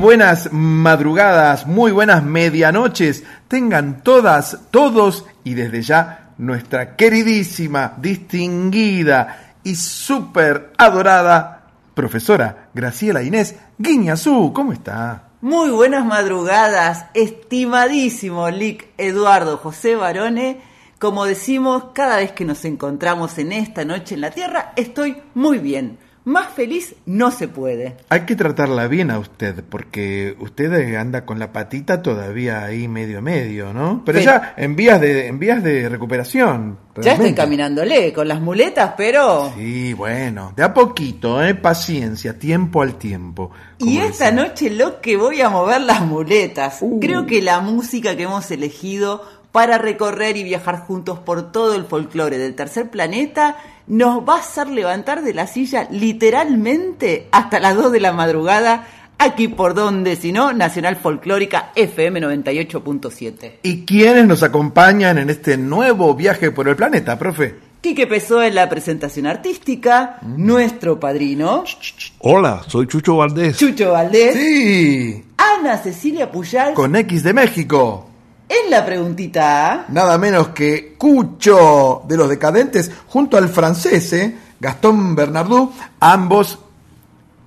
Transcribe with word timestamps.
buenas 0.00 0.52
madrugadas, 0.52 1.66
muy 1.66 1.90
buenas 1.90 2.22
medianoches. 2.22 3.24
Tengan 3.48 4.02
todas, 4.02 4.58
todos 4.70 5.26
y 5.42 5.54
desde 5.54 5.82
ya 5.82 6.30
nuestra 6.38 6.94
queridísima, 6.94 7.94
distinguida 7.98 9.54
y 9.64 9.74
súper 9.74 10.72
adorada 10.78 11.66
profesora 11.94 12.68
Graciela 12.74 13.22
Inés 13.22 13.56
Guiñazú. 13.76 14.52
¿Cómo 14.52 14.72
está? 14.72 15.30
Muy 15.40 15.70
buenas 15.70 16.04
madrugadas, 16.04 17.06
estimadísimo 17.14 18.50
Lic 18.50 18.88
Eduardo 18.98 19.56
José 19.56 19.96
Barone. 19.96 20.60
Como 21.00 21.24
decimos, 21.26 21.86
cada 21.92 22.16
vez 22.16 22.32
que 22.32 22.44
nos 22.44 22.64
encontramos 22.64 23.36
en 23.38 23.52
esta 23.52 23.84
noche 23.84 24.14
en 24.14 24.20
la 24.20 24.30
Tierra, 24.30 24.72
estoy 24.76 25.22
muy 25.34 25.58
bien. 25.58 25.98
Más 26.28 26.48
feliz 26.52 26.94
no 27.06 27.30
se 27.30 27.48
puede. 27.48 27.96
Hay 28.10 28.26
que 28.26 28.36
tratarla 28.36 28.86
bien 28.86 29.10
a 29.10 29.18
usted, 29.18 29.64
porque 29.66 30.36
usted 30.40 30.94
anda 30.94 31.24
con 31.24 31.38
la 31.38 31.54
patita 31.54 32.02
todavía 32.02 32.64
ahí 32.64 32.86
medio 32.86 33.22
medio, 33.22 33.72
¿no? 33.72 34.02
Pero 34.04 34.18
Sí. 34.18 34.26
ya 34.26 34.52
en 34.58 34.76
vías 34.76 35.00
de, 35.00 35.26
en 35.28 35.38
vías 35.38 35.64
de 35.64 35.88
recuperación. 35.88 36.76
Ya 37.00 37.12
estoy 37.12 37.32
caminándole 37.32 38.12
con 38.12 38.28
las 38.28 38.42
muletas, 38.42 38.92
pero... 38.94 39.52
Sí, 39.56 39.94
bueno, 39.94 40.52
de 40.54 40.64
a 40.64 40.74
poquito, 40.74 41.42
¿eh? 41.42 41.54
Paciencia, 41.54 42.38
tiempo 42.38 42.82
al 42.82 42.96
tiempo. 42.96 43.50
Y 43.78 43.96
esta 43.98 44.30
noche 44.30 44.68
lo 44.68 45.00
que 45.00 45.16
voy 45.16 45.40
a 45.40 45.48
mover 45.48 45.80
las 45.80 46.02
muletas. 46.02 46.78
Uh. 46.82 47.00
Creo 47.00 47.24
que 47.24 47.40
la 47.40 47.60
música 47.60 48.16
que 48.16 48.24
hemos 48.24 48.50
elegido 48.50 49.22
para 49.58 49.76
recorrer 49.76 50.36
y 50.36 50.44
viajar 50.44 50.78
juntos 50.78 51.18
por 51.18 51.50
todo 51.50 51.74
el 51.74 51.84
folclore 51.84 52.38
del 52.38 52.54
tercer 52.54 52.90
planeta 52.90 53.56
nos 53.88 54.20
va 54.20 54.36
a 54.36 54.38
hacer 54.38 54.68
levantar 54.68 55.24
de 55.24 55.34
la 55.34 55.48
silla 55.48 55.88
literalmente 55.90 57.26
hasta 57.32 57.58
las 57.58 57.74
2 57.74 57.90
de 57.90 57.98
la 57.98 58.12
madrugada, 58.12 58.86
aquí 59.18 59.48
por 59.48 59.74
donde, 59.74 60.14
si 60.14 60.30
no, 60.30 60.52
Nacional 60.52 60.94
Folclórica 60.94 61.72
FM 61.74 62.20
98.7. 62.20 63.54
¿Y 63.64 63.84
quiénes 63.84 64.28
nos 64.28 64.44
acompañan 64.44 65.18
en 65.18 65.28
este 65.28 65.56
nuevo 65.56 66.14
viaje 66.14 66.52
por 66.52 66.68
el 66.68 66.76
planeta, 66.76 67.18
profe? 67.18 67.56
Quique 67.80 68.06
Pesó 68.06 68.40
en 68.40 68.54
la 68.54 68.68
presentación 68.68 69.26
artística, 69.26 70.20
nuestro 70.22 71.00
padrino, 71.00 71.64
Hola, 72.20 72.62
soy 72.64 72.86
Chucho 72.86 73.16
Valdés. 73.16 73.56
Chucho 73.56 73.90
Valdés, 73.90 74.34
Sí, 74.36 75.24
Ana 75.36 75.78
Cecilia 75.78 76.30
Puyal, 76.30 76.74
con 76.74 76.94
X 76.94 77.24
de 77.24 77.32
México. 77.32 78.07
En 78.48 78.70
la 78.70 78.84
preguntita 78.84 79.72
A. 79.72 79.84
Nada 79.88 80.18
menos 80.18 80.48
que 80.48 80.94
Cucho 80.96 82.02
de 82.08 82.16
los 82.16 82.28
Decadentes 82.28 82.90
junto 83.08 83.36
al 83.36 83.48
francés 83.48 84.12
¿eh? 84.12 84.36
Gastón 84.60 85.14
Bernardou, 85.14 85.72
ambos 86.00 86.58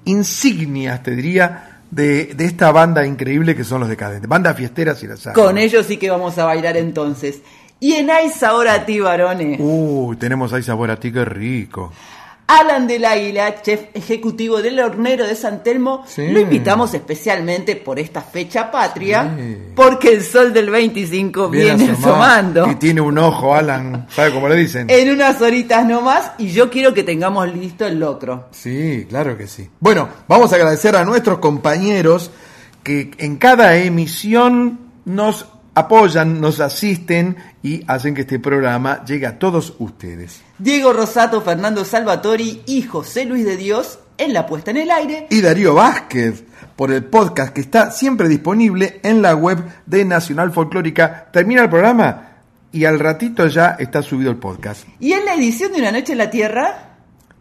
insignias, 0.06 1.04
te 1.04 1.12
diría, 1.12 1.82
de, 1.90 2.34
de 2.36 2.46
esta 2.46 2.72
banda 2.72 3.06
increíble 3.06 3.56
que 3.56 3.64
son 3.64 3.82
los 3.82 3.90
Decadentes. 3.90 4.30
Banda 4.30 4.54
fiestera 4.54 4.96
si 4.96 5.08
la 5.08 5.18
saben. 5.18 5.44
Con 5.44 5.58
ellos 5.58 5.86
sí 5.86 5.98
que 5.98 6.10
vamos 6.10 6.38
a 6.38 6.46
bailar 6.46 6.78
entonces. 6.78 7.42
Y 7.80 7.94
en 7.94 8.12
Aiza 8.12 8.50
ahora 8.50 8.76
a 8.76 8.86
ti, 8.86 9.00
varones. 9.00 9.58
Uy, 9.60 10.16
tenemos 10.18 10.54
ahí 10.54 10.62
sabor 10.62 10.92
a 10.92 11.00
ti, 11.00 11.12
qué 11.12 11.26
rico. 11.26 11.92
Alan 12.48 12.86
del 12.86 13.06
Águila, 13.06 13.62
chef 13.62 13.86
ejecutivo 13.94 14.62
del 14.62 14.80
hornero 14.82 15.26
de 15.26 15.36
San 15.36 15.64
Telmo, 15.64 16.04
Sí. 16.06 16.28
lo 16.28 16.42
invitamos 16.42 16.94
especialmente 16.94 17.78
por 17.78 17.98
esta 17.98 18.22
fecha 18.22 18.70
patria, 18.70 19.34
Sí. 19.38 19.58
porque 19.74 20.10
el 20.10 20.22
sol 20.24 20.52
del 20.52 20.70
25 20.70 21.48
viene, 21.50 21.92
asomando. 21.92 22.70
Y 22.70 22.76
tiene 22.76 23.00
un 23.00 23.18
ojo, 23.18 23.56
Alan, 23.56 24.06
¿sabe 24.10 24.34
cómo 24.34 24.50
le 24.50 24.56
dicen? 24.58 24.88
En 24.90 25.12
unas 25.12 25.42
horitas 25.42 25.86
nomás, 25.86 26.32
y 26.40 26.50
yo 26.52 26.70
quiero 26.70 26.94
que 26.94 27.04
tengamos 27.04 27.48
listo 27.54 27.86
el 27.86 28.00
locro. 28.00 28.48
Sí, 28.52 29.06
claro 29.08 29.38
que 29.38 29.48
sí. 29.48 29.70
Bueno, 29.80 30.10
vamos 30.28 30.52
a 30.52 30.56
agradecer 30.58 30.96
a 30.98 31.06
nuestros 31.06 31.40
compañeros 31.40 32.32
que 32.84 33.12
en 33.18 33.38
cada 33.38 33.78
emisión 33.78 34.80
nos 35.06 35.46
apoyan, 35.74 36.42
nos 36.42 36.60
asisten 36.60 37.38
y 37.64 37.84
hacen 37.88 38.14
que 38.14 38.22
este 38.22 38.40
programa 38.40 39.04
llegue 39.06 39.28
a 39.28 39.40
todos 39.40 39.76
ustedes. 39.80 40.42
Diego 40.58 40.94
Rosato, 40.94 41.42
Fernando 41.42 41.86
Salvatori 41.86 42.64
y 42.66 42.82
José 42.84 43.26
Luis 43.26 43.46
de 43.46 43.58
Dios 43.58 44.00
en 44.18 44.34
la 44.34 44.46
puesta 44.46 44.72
en 44.72 44.78
el 44.78 44.92
aire. 44.92 45.28
Y 45.30 45.42
Darío 45.42 45.74
Vázquez 45.74 46.44
por 46.76 46.92
el 46.92 47.04
podcast 47.06 47.54
que 47.54 47.62
está 47.62 47.92
siempre 47.92 48.28
disponible 48.28 49.00
en 49.04 49.22
la 49.22 49.36
web 49.36 49.64
de 49.86 50.06
Nacional 50.06 50.52
Folclórica. 50.52 51.28
Termina 51.32 51.64
el 51.64 51.70
programa 51.70 52.28
y 52.72 52.86
al 52.86 53.00
ratito 53.00 53.48
ya 53.48 53.76
está 53.80 54.02
subido 54.02 54.32
el 54.32 54.38
podcast. 54.38 54.86
Y 55.00 55.14
en 55.14 55.26
la 55.26 55.36
edición 55.36 55.72
de 55.72 55.80
Una 55.80 55.92
Noche 55.92 56.14
en 56.14 56.18
la 56.18 56.30
Tierra, 56.30 56.96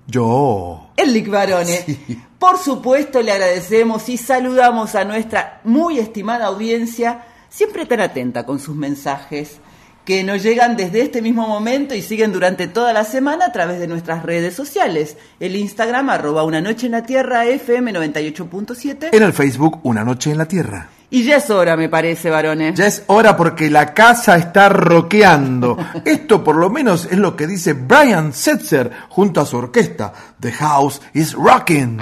Yo. 0.06 0.90
el 0.96 1.12
Lic 1.12 1.28
Barone. 1.28 1.82
Sí. 1.86 2.20
Por 2.38 2.58
supuesto, 2.58 3.20
le 3.22 3.32
agradecemos 3.32 4.08
y 4.08 4.16
saludamos 4.16 4.94
a 4.94 5.04
nuestra 5.04 5.60
muy 5.64 5.98
estimada 5.98 6.46
audiencia, 6.46 7.24
siempre 7.50 7.84
tan 7.84 8.00
atenta 8.00 8.46
con 8.46 8.58
sus 8.58 8.74
mensajes. 8.76 9.58
que 10.04 10.24
nos 10.24 10.42
llegan 10.42 10.76
desde 10.76 11.02
este 11.02 11.20
mismo 11.22 11.46
momento 11.46 11.94
y 11.94 12.00
siguen 12.02 12.32
durante 12.32 12.66
toda 12.66 12.92
la 12.92 13.04
semana 13.04 13.44
a 13.44 13.52
través 13.52 13.78
de 13.78 13.86
nuestras 13.86 14.24
redes 14.24 14.54
sociales. 14.54 15.16
El 15.38 15.54
Instagram 15.54 16.08
arroba 16.08 16.42
una 16.42 16.60
noche 16.60 16.86
en 16.86 16.92
la 16.92 17.04
tierra 17.04 17.44
FM 17.44 17.92
98.7. 17.92 19.10
En 19.12 19.22
el 19.22 19.32
Facebook 19.32 19.78
Una 19.84 20.02
Noche 20.02 20.32
en 20.32 20.38
la 20.38 20.46
Tierra. 20.46 20.88
Y 21.10 21.24
ya 21.24 21.36
es 21.36 21.50
hora, 21.50 21.76
me 21.76 21.88
parece, 21.88 22.30
varones. 22.30 22.76
Ya 22.76 22.86
es 22.86 23.02
hora 23.08 23.36
porque 23.36 23.68
la 23.68 23.92
casa 23.92 24.36
está 24.36 24.68
roqueando. 24.68 25.76
Esto 26.04 26.42
por 26.42 26.56
lo 26.56 26.70
menos 26.70 27.06
es 27.06 27.18
lo 27.18 27.36
que 27.36 27.46
dice 27.46 27.74
Brian 27.74 28.32
Setzer 28.32 28.90
junto 29.10 29.40
a 29.40 29.46
su 29.46 29.58
orquesta. 29.58 30.12
The 30.40 30.52
house 30.52 31.00
is 31.12 31.34
rocking. 31.34 31.98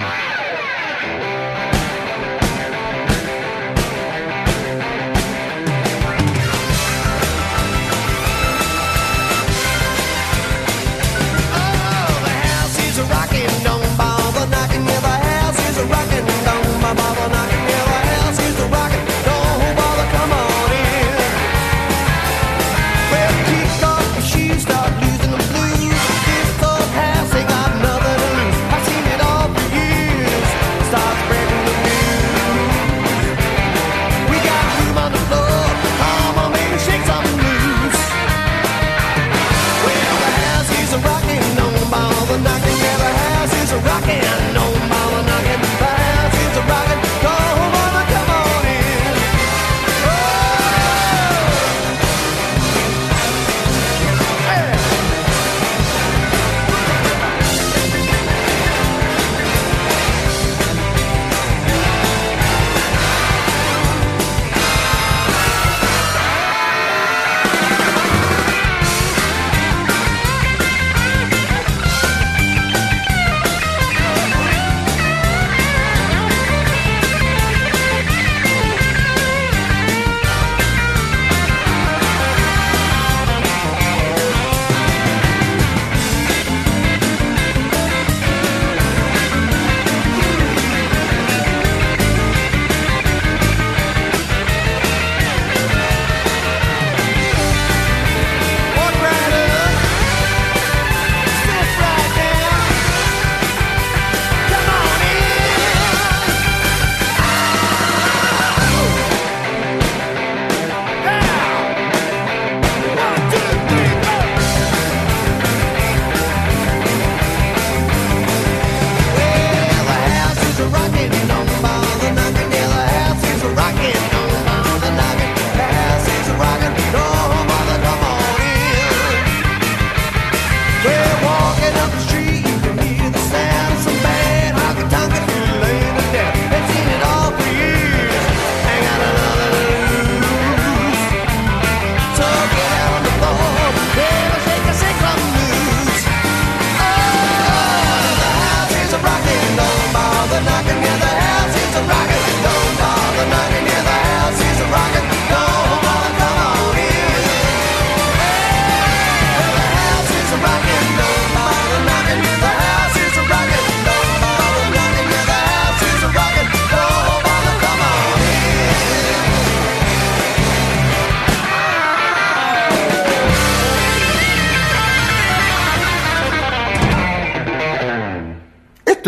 A 15.79 15.85
rocking, 15.85 16.18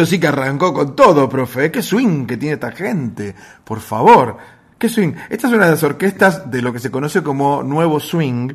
Esto 0.02 0.10
sí 0.10 0.20
que 0.20 0.30
arrancó 0.30 0.74
con 0.74 0.96
todo, 0.96 1.30
profe. 1.30 1.70
Qué 1.70 1.84
swing 1.84 2.26
que 2.26 2.36
tiene 2.36 2.56
esta 2.56 2.72
gente. 2.72 3.36
Por 3.64 3.82
favor. 3.82 4.36
Qué 4.80 4.90
swing. 4.90 5.14
Esta 5.30 5.46
es 5.48 5.54
una 5.54 5.66
de 5.66 5.72
las 5.74 5.84
orquestas 5.84 6.50
de 6.50 6.64
lo 6.64 6.74
que 6.74 6.80
se 6.80 6.90
conoce 6.90 7.22
como 7.22 7.62
nuevo 7.62 8.00
swing, 8.00 8.52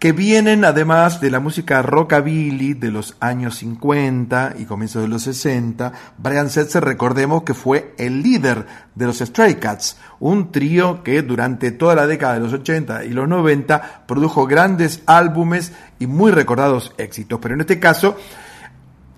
que 0.00 0.10
vienen 0.10 0.64
además 0.64 1.20
de 1.20 1.30
la 1.30 1.38
música 1.38 1.82
rockabilly 1.82 2.74
de 2.74 2.90
los 2.90 3.16
años 3.20 3.58
50 3.58 4.54
y 4.58 4.64
comienzos 4.64 5.02
de 5.02 5.08
los 5.08 5.22
60. 5.22 5.92
Brian 6.18 6.50
Setzer, 6.50 6.82
recordemos 6.82 7.44
que 7.44 7.54
fue 7.54 7.94
el 7.96 8.20
líder 8.20 8.66
de 8.96 9.06
los 9.06 9.18
Stray 9.18 9.60
Cats, 9.60 9.98
un 10.18 10.50
trío 10.50 11.04
que 11.04 11.22
durante 11.22 11.70
toda 11.70 11.94
la 11.94 12.08
década 12.08 12.34
de 12.34 12.40
los 12.40 12.52
80 12.52 13.04
y 13.04 13.10
los 13.10 13.28
90 13.28 14.02
produjo 14.08 14.48
grandes 14.48 15.00
álbumes 15.06 15.70
y 16.00 16.08
muy 16.08 16.32
recordados 16.32 16.92
éxitos. 16.98 17.38
Pero 17.40 17.54
en 17.54 17.60
este 17.60 17.78
caso, 17.78 18.16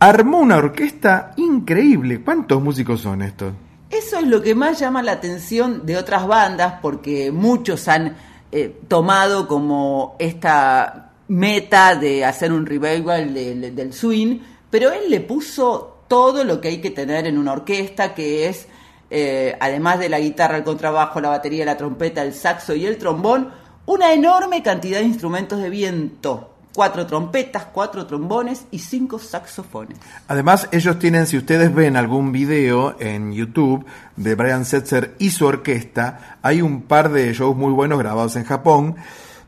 armó 0.00 0.38
una 0.38 0.56
orquesta 0.56 1.32
increíble. 1.36 2.22
¿Cuántos 2.22 2.62
músicos 2.62 3.00
son 3.00 3.22
estos? 3.22 3.52
Eso 3.90 4.18
es 4.18 4.26
lo 4.26 4.42
que 4.42 4.54
más 4.54 4.78
llama 4.78 5.02
la 5.02 5.12
atención 5.12 5.86
de 5.86 5.96
otras 5.96 6.26
bandas, 6.26 6.74
porque 6.82 7.32
muchos 7.32 7.88
han 7.88 8.16
eh, 8.52 8.80
tomado 8.88 9.48
como 9.48 10.16
esta 10.18 11.12
meta 11.28 11.94
de 11.94 12.24
hacer 12.24 12.52
un 12.52 12.64
revival 12.66 13.34
de- 13.34 13.70
del 13.72 13.92
swing, 13.92 14.40
pero 14.70 14.90
él 14.92 15.10
le 15.10 15.20
puso 15.20 15.98
todo 16.08 16.44
lo 16.44 16.60
que 16.60 16.68
hay 16.68 16.80
que 16.80 16.90
tener 16.90 17.26
en 17.26 17.36
una 17.36 17.52
orquesta, 17.52 18.14
que 18.14 18.48
es, 18.48 18.66
eh, 19.10 19.54
además 19.60 19.98
de 19.98 20.08
la 20.08 20.18
guitarra, 20.20 20.56
el 20.56 20.64
contrabajo, 20.64 21.20
la 21.20 21.28
batería, 21.28 21.64
la 21.66 21.76
trompeta, 21.76 22.22
el 22.22 22.32
saxo 22.34 22.74
y 22.74 22.86
el 22.86 22.96
trombón, 22.96 23.50
una 23.84 24.12
enorme 24.12 24.62
cantidad 24.62 24.98
de 25.00 25.04
instrumentos 25.06 25.60
de 25.60 25.68
viento. 25.70 26.54
Cuatro 26.74 27.06
trompetas, 27.06 27.66
cuatro 27.72 28.06
trombones 28.06 28.66
y 28.70 28.78
cinco 28.78 29.18
saxofones. 29.18 29.98
Además, 30.28 30.68
ellos 30.70 30.98
tienen, 30.98 31.26
si 31.26 31.36
ustedes 31.36 31.74
ven 31.74 31.96
algún 31.96 32.30
video 32.30 32.94
en 33.00 33.32
YouTube 33.32 33.84
de 34.16 34.34
Brian 34.34 34.64
Setzer 34.64 35.16
y 35.18 35.30
su 35.30 35.46
orquesta, 35.46 36.38
hay 36.42 36.62
un 36.62 36.82
par 36.82 37.10
de 37.10 37.32
shows 37.32 37.56
muy 37.56 37.72
buenos 37.72 37.98
grabados 37.98 38.36
en 38.36 38.44
Japón, 38.44 38.96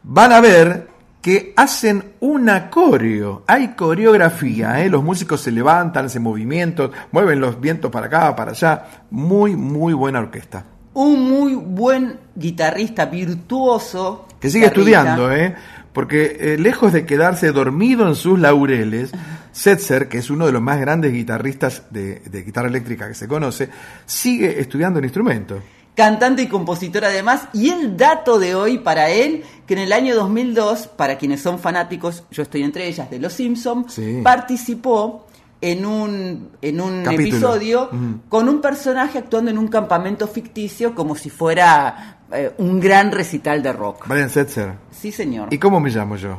van 0.03 0.33
a 0.33 0.41
ver 0.41 0.89
que 1.21 1.53
hacen 1.57 2.15
una 2.21 2.71
coreo, 2.71 3.45
hay 3.47 3.69
coreografía, 3.69 4.83
¿eh? 4.83 4.89
los 4.89 5.05
músicos 5.05 5.43
se 5.43 5.51
levantan, 5.51 6.07
hacen 6.07 6.23
movimientos, 6.23 6.91
mueven 7.13 7.41
los 7.41 7.61
vientos 7.61 7.91
para 7.91 8.07
acá, 8.07 8.35
para 8.35 8.53
allá, 8.53 8.87
muy, 9.11 9.55
muy 9.55 9.93
buena 9.93 10.21
orquesta. 10.21 10.65
Un 10.95 11.31
muy 11.31 11.55
buen 11.55 12.19
guitarrista 12.35 13.05
virtuoso. 13.05 14.27
Que 14.41 14.49
sigue 14.49 14.67
guitarrista. 14.67 15.01
estudiando, 15.01 15.33
¿eh? 15.33 15.55
Porque 16.01 16.39
eh, 16.41 16.57
lejos 16.59 16.95
de 16.95 17.05
quedarse 17.05 17.53
dormido 17.53 18.09
en 18.09 18.15
sus 18.15 18.39
laureles, 18.39 19.11
Setzer, 19.53 20.09
que 20.09 20.17
es 20.17 20.31
uno 20.31 20.47
de 20.47 20.53
los 20.53 20.63
más 20.63 20.81
grandes 20.81 21.13
guitarristas 21.13 21.83
de, 21.91 22.21
de 22.21 22.43
guitarra 22.43 22.69
eléctrica 22.69 23.07
que 23.07 23.13
se 23.15 23.29
conoce, 23.29 23.69
sigue 24.07 24.59
estudiando 24.61 24.99
el 24.99 25.05
instrumento. 25.05 25.61
cantante 25.95 26.41
y 26.41 26.47
compositor 26.47 27.05
además. 27.05 27.49
Y 27.53 27.69
el 27.69 27.99
dato 27.99 28.39
de 28.39 28.55
hoy 28.55 28.79
para 28.79 29.11
él, 29.11 29.43
que 29.67 29.75
en 29.75 29.81
el 29.81 29.93
año 29.93 30.15
2002, 30.15 30.87
para 30.87 31.19
quienes 31.19 31.43
son 31.43 31.59
fanáticos, 31.59 32.25
yo 32.31 32.43
estoy 32.45 32.63
entre 32.63 32.87
ellas, 32.89 33.11
de 33.11 33.19
Los 33.19 33.35
Simpsons, 33.35 33.93
Sí. 33.93 34.21
participó 34.25 35.27
en 35.61 35.85
un, 35.85 36.51
en 36.63 36.81
un 36.81 37.03
Capítulo. 37.03 37.29
episodio 37.29 37.91
con 38.29 38.49
un 38.49 38.61
personaje 38.61 39.19
actuando 39.19 39.51
en 39.51 39.59
un 39.59 39.69
campamento 39.69 40.27
ficticio 40.27 40.95
como 40.95 41.15
si 41.17 41.31
fuera 41.31 42.19
eh, 42.33 42.53
un 42.59 42.81
gran 42.81 43.13
recital 43.13 43.63
de 43.63 43.73
rock. 43.73 44.07
Brian 44.07 44.31
Setzer. 44.31 44.75
Sí, 44.91 45.13
señor. 45.13 45.49
¿Y 45.53 45.59
cómo 45.59 45.81
me 45.81 45.91
llamo 45.91 46.17
yo? 46.17 46.39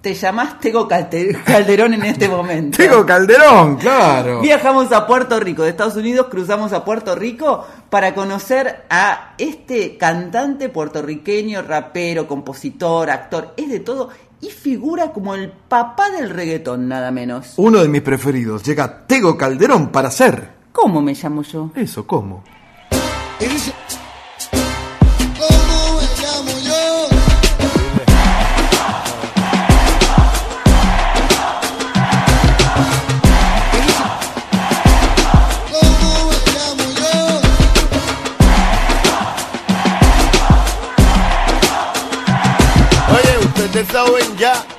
Te 0.00 0.14
llamás 0.14 0.58
Tego 0.58 0.88
Calderón 0.88 1.94
en 1.94 2.04
este 2.04 2.28
momento. 2.28 2.78
Tego 2.78 3.04
Calderón, 3.04 3.76
claro. 3.76 4.40
Viajamos 4.40 4.90
a 4.92 5.06
Puerto 5.06 5.38
Rico, 5.38 5.62
de 5.62 5.70
Estados 5.70 5.94
Unidos 5.94 6.28
cruzamos 6.30 6.72
a 6.72 6.84
Puerto 6.84 7.14
Rico 7.14 7.66
para 7.90 8.14
conocer 8.14 8.84
a 8.90 9.34
este 9.38 9.96
cantante 9.96 10.68
puertorriqueño, 10.68 11.62
rapero, 11.62 12.26
compositor, 12.26 13.10
actor, 13.10 13.54
es 13.56 13.68
de 13.68 13.80
todo 13.80 14.08
y 14.40 14.50
figura 14.50 15.12
como 15.12 15.34
el 15.34 15.50
papá 15.50 16.10
del 16.10 16.30
reggaetón, 16.30 16.88
nada 16.88 17.10
menos. 17.10 17.54
Uno 17.56 17.80
de 17.80 17.88
mis 17.88 18.02
preferidos. 18.02 18.62
Llega 18.62 19.06
Tego 19.06 19.36
Calderón 19.36 19.88
para 19.88 20.10
ser. 20.10 20.58
¿Cómo 20.72 21.02
me 21.02 21.14
llamo 21.14 21.42
yo? 21.42 21.70
Eso, 21.74 22.06
¿cómo? 22.06 22.44
Y 23.40 23.46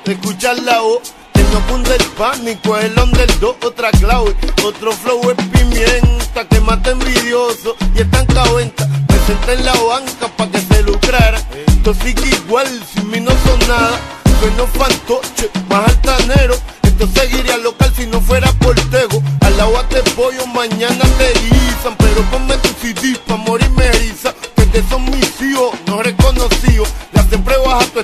dice, 0.10 0.22
¿Cómo 0.22 0.40
me 0.40 0.50
me 0.50 0.54
escuchar 0.54 0.60
la 0.64 0.82
voz 0.82 1.14
que 1.34 1.44
no 1.44 1.68
cunde 1.68 1.96
el 1.96 2.06
pánico, 2.18 2.78
el 2.78 2.98
underdog, 2.98 3.58
otra 3.66 3.92
clave, 3.92 4.36
otro 4.64 4.92
flow 4.92 5.32
es 5.32 5.46
pimienta 5.48 6.48
que 6.50 6.60
mata 6.62 6.92
envidioso 6.92 7.76
y 7.96 8.02
es 8.02 8.12
tan 8.12 8.28
venta. 8.56 8.88
Presente 9.08 9.54
en 9.54 9.66
la 9.66 9.74
banca 9.74 10.28
pa' 10.36 10.48
que 10.48 10.60
se 10.62 10.84
lucrara. 10.84 11.40
Entonces 11.68 12.16
igual, 12.26 12.68
sin 12.94 13.10
mí 13.10 13.20
no 13.20 13.32
son 13.46 13.60
nada. 13.68 14.00
Menos 14.42 14.70
fantoche, 14.70 15.50
más 15.70 15.90
altanero. 15.90 16.56
Esto 16.84 17.08
seguiría 17.14 17.58
local 17.58 17.92
si 17.96 18.06
no 18.08 18.22
fuera 18.22 18.52
portego. 18.54 19.22
Al 19.42 19.58
lado 19.58 19.84
te 19.90 20.02
pollo, 20.12 20.46
mañana 20.48 21.04
te 21.18 21.34
guisan. 21.40 21.96
Pero 21.98 22.22
ponme 22.32 22.58
tu 22.58 22.70
CD 22.82 23.18
pa' 23.28 23.38
morirme 23.38 23.92
risa. 23.94 24.34
Que 24.56 24.66
te 24.66 24.84
son 24.90 25.04
mis 25.06 25.42
hijos, 25.42 25.72
no 25.88 26.02
reconocidos. 26.02 26.90
Ya 27.14 27.24
siempre 27.24 27.56
baja 27.58 27.86
tu 27.88 28.00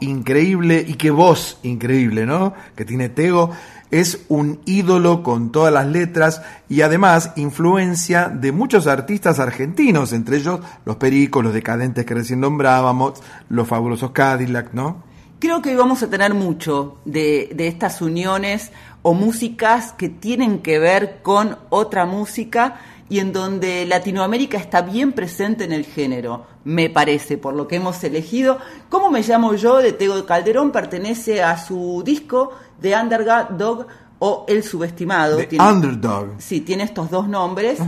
increíble 0.00 0.84
y 0.86 0.94
qué 0.94 1.10
voz 1.10 1.58
increíble, 1.62 2.26
¿no? 2.26 2.54
Que 2.76 2.84
tiene 2.84 3.08
Tego. 3.08 3.50
Es 3.90 4.24
un 4.28 4.60
ídolo 4.64 5.22
con 5.22 5.52
todas 5.52 5.72
las 5.72 5.86
letras 5.86 6.42
y 6.68 6.80
además 6.80 7.32
influencia 7.36 8.28
de 8.28 8.50
muchos 8.50 8.86
artistas 8.86 9.38
argentinos, 9.38 10.12
entre 10.12 10.38
ellos 10.38 10.60
los 10.84 10.96
Pericos, 10.96 11.44
los 11.44 11.54
Decadentes 11.54 12.04
que 12.04 12.14
recién 12.14 12.40
nombrábamos, 12.40 13.22
los 13.48 13.68
fabulosos 13.68 14.10
Cadillac, 14.10 14.72
¿no? 14.72 15.02
Creo 15.38 15.62
que 15.62 15.76
vamos 15.76 16.02
a 16.02 16.10
tener 16.10 16.34
mucho 16.34 16.98
de 17.04 17.54
estas 17.58 18.00
uniones 18.00 18.72
o 19.02 19.12
músicas 19.12 19.92
que 19.92 20.08
tienen 20.08 20.60
que 20.60 20.78
ver 20.78 21.20
con 21.22 21.58
otra 21.68 22.06
música 22.06 22.80
y 23.08 23.18
en 23.18 23.32
donde 23.32 23.84
Latinoamérica 23.86 24.56
está 24.58 24.80
bien 24.82 25.12
presente 25.12 25.64
en 25.64 25.72
el 25.72 25.84
género, 25.84 26.46
me 26.64 26.88
parece, 26.90 27.36
por 27.38 27.54
lo 27.54 27.68
que 27.68 27.76
hemos 27.76 28.02
elegido. 28.02 28.58
¿Cómo 28.88 29.10
me 29.10 29.22
llamo 29.22 29.54
yo? 29.54 29.78
De 29.78 29.92
Tego 29.92 30.24
Calderón 30.24 30.72
pertenece 30.72 31.42
a 31.42 31.58
su 31.58 32.02
disco 32.04 32.52
de 32.80 32.94
Underdog 32.96 33.86
o 34.20 34.46
El 34.48 34.62
Subestimado. 34.62 35.36
The 35.36 35.46
Tiene- 35.46 35.70
Underdog. 35.70 36.28
Sí, 36.38 36.62
tiene 36.62 36.84
estos 36.84 37.10
dos 37.10 37.28
nombres. 37.28 37.78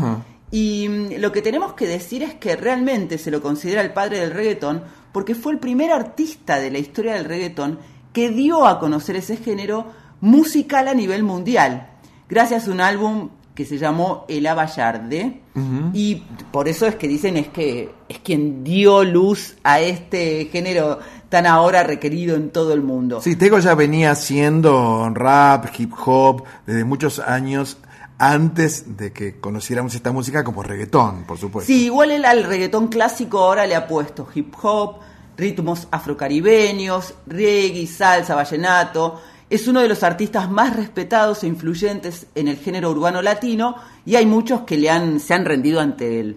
Y 0.51 0.89
mm, 0.89 1.21
lo 1.21 1.33
que 1.33 1.43
tenemos 1.43 1.73
que 1.73 1.87
decir 1.89 2.23
es 2.23 2.35
que 2.35 2.55
realmente 2.57 3.17
se 3.19 3.31
lo 3.31 3.41
considera 3.41 3.81
el 3.81 3.93
padre 3.93 4.21
del 4.21 4.31
reggaetón 4.33 4.83
porque 5.13 5.35
fue 5.35 5.53
el 5.53 5.59
primer 5.59 5.91
artista 5.93 6.59
de 6.61 6.71
la 6.71 6.79
historia 6.79 7.15
del 7.15 7.25
reggaetón 7.25 7.79
que 8.13 8.29
dio 8.29 8.67
a 8.67 8.79
conocer 8.79 9.17
ese 9.17 9.37
género 9.39 9.87
musical 10.21 10.89
a 10.89 10.95
nivel 10.95 11.23
mundial, 11.23 11.89
gracias 12.29 12.69
a 12.69 12.71
un 12.71 12.81
álbum 12.81 13.31
que 13.57 13.65
se 13.65 13.79
llamó 13.79 14.27
El 14.29 14.47
Abayarde. 14.47 15.41
Y 15.95 16.17
por 16.53 16.69
eso 16.69 16.87
es 16.87 16.97
que 16.97 17.09
dicen 17.09 17.39
es 17.39 17.49
que 17.49 17.91
es 18.09 18.19
quien 18.19 18.63
dio 18.63 19.03
luz 19.03 19.57
a 19.65 19.81
este 19.81 20.51
género 20.53 21.01
tan 21.31 21.47
ahora 21.47 21.83
requerido 21.83 22.37
en 22.37 22.51
todo 22.51 22.75
el 22.75 22.83
mundo. 22.83 23.23
Sí, 23.23 23.35
Tego 23.35 23.59
ya 23.59 23.75
venía 23.75 24.11
haciendo 24.11 25.11
rap, 25.15 25.69
hip 25.77 25.95
hop 26.05 26.45
desde 26.67 26.85
muchos 26.85 27.19
años 27.19 27.79
antes 28.19 28.99
de 28.99 29.13
que 29.13 29.41
conociéramos 29.41 29.95
esta 29.95 30.13
música 30.13 30.45
como 30.45 30.63
reggaetón, 30.63 31.25
por 31.25 31.39
supuesto. 31.39 31.67
Sí, 31.67 31.87
igual 31.87 32.11
él 32.11 32.27
al 32.27 32.45
reggaetón 32.45 32.89
clásico 32.89 33.39
ahora 33.39 33.67
le 33.67 33.75
ha 33.75 33.89
puesto 33.89 34.29
hip 34.35 34.55
hop, 34.63 34.97
ritmos 35.39 35.89
afrocaribeños, 35.91 37.15
reggae, 37.27 37.87
salsa, 37.87 38.35
vallenato. 38.35 39.19
Es 39.49 39.69
uno 39.69 39.81
de 39.81 39.89
los 39.89 40.03
artistas 40.03 40.51
más 40.51 40.75
respetados 40.75 41.45
e 41.45 41.47
influyentes 41.47 42.27
en 42.35 42.49
el 42.49 42.57
género 42.57 42.91
urbano 42.91 43.23
latino 43.23 43.77
y 44.05 44.17
hay 44.17 44.27
muchos 44.27 44.63
que 44.63 44.77
le 44.77 44.91
han, 44.91 45.21
se 45.21 45.35
han 45.35 45.45
rendido 45.45 45.81
ante 45.81 46.21
él. 46.21 46.37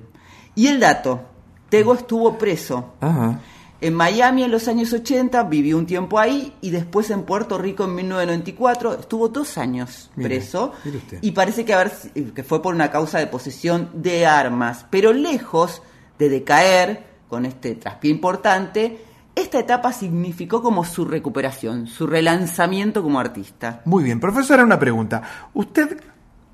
Y 0.56 0.68
el 0.68 0.80
dato, 0.80 1.22
Tego 1.70 1.94
estuvo 1.94 2.38
preso. 2.38 2.94
Ajá. 3.02 3.40
En 3.82 3.94
Miami 3.94 4.44
en 4.44 4.52
los 4.52 4.68
años 4.68 4.92
80 4.92 5.44
vivió 5.44 5.78
un 5.78 5.86
tiempo 5.86 6.20
ahí 6.20 6.54
y 6.60 6.70
después 6.70 7.10
en 7.12 7.24
Puerto 7.24 7.58
Rico 7.58 7.86
en 7.86 7.96
1994 7.96 9.00
estuvo 9.00 9.30
dos 9.30 9.58
años 9.58 10.10
preso 10.16 10.74
mire 10.84 11.00
y 11.22 11.32
parece 11.32 11.64
que, 11.64 11.74
haber, 11.74 11.90
que 12.36 12.44
fue 12.44 12.62
por 12.62 12.76
una 12.76 12.92
causa 12.92 13.20
de 13.20 13.28
posesión 13.28 13.90
de 13.94 14.26
armas, 14.26 14.86
pero 14.90 15.14
lejos 15.14 15.82
de 16.18 16.28
decaer 16.28 17.06
con 17.30 17.46
este 17.46 17.76
traspié 17.76 18.12
importante, 18.12 19.00
esta 19.36 19.60
etapa 19.60 19.94
significó 19.94 20.62
como 20.62 20.84
su 20.84 21.06
recuperación, 21.06 21.88
su 21.88 22.08
relanzamiento 22.08 23.02
como 23.02 23.20
artista. 23.20 23.82
Muy 23.86 24.04
bien, 24.04 24.20
profesora, 24.20 24.64
una 24.64 24.80
pregunta. 24.80 25.22
¿Usted 25.54 25.98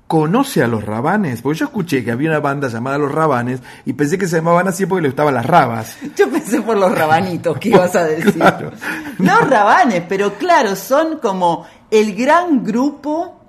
conoce 0.06 0.62
a 0.62 0.68
los 0.68 0.84
Rabanes? 0.84 1.42
Porque 1.42 1.58
yo 1.58 1.66
escuché 1.66 2.04
que 2.04 2.12
había 2.12 2.30
una 2.30 2.40
banda 2.40 2.68
llamada 2.68 2.98
Los 2.98 3.12
Rabanes 3.12 3.60
y 3.84 3.92
pensé 3.92 4.18
que 4.18 4.28
se 4.28 4.36
llamaban 4.36 4.68
así 4.68 4.86
porque 4.86 5.02
le 5.02 5.08
gustaban 5.08 5.34
las 5.34 5.46
rabas. 5.46 5.96
Yo 6.16 6.30
pensé 6.30 6.60
por 6.62 6.76
los 6.76 6.96
rabanitos, 6.96 7.58
¿qué 7.58 7.70
ibas 7.70 7.94
a 7.96 8.04
decir? 8.04 8.34
Claro. 8.34 8.70
Los 9.18 9.50
rabanes, 9.50 10.04
pero 10.08 10.34
claro, 10.34 10.76
son 10.76 11.18
como 11.18 11.66
el 11.90 12.14
gran 12.14 12.64
grupo, 12.64 13.40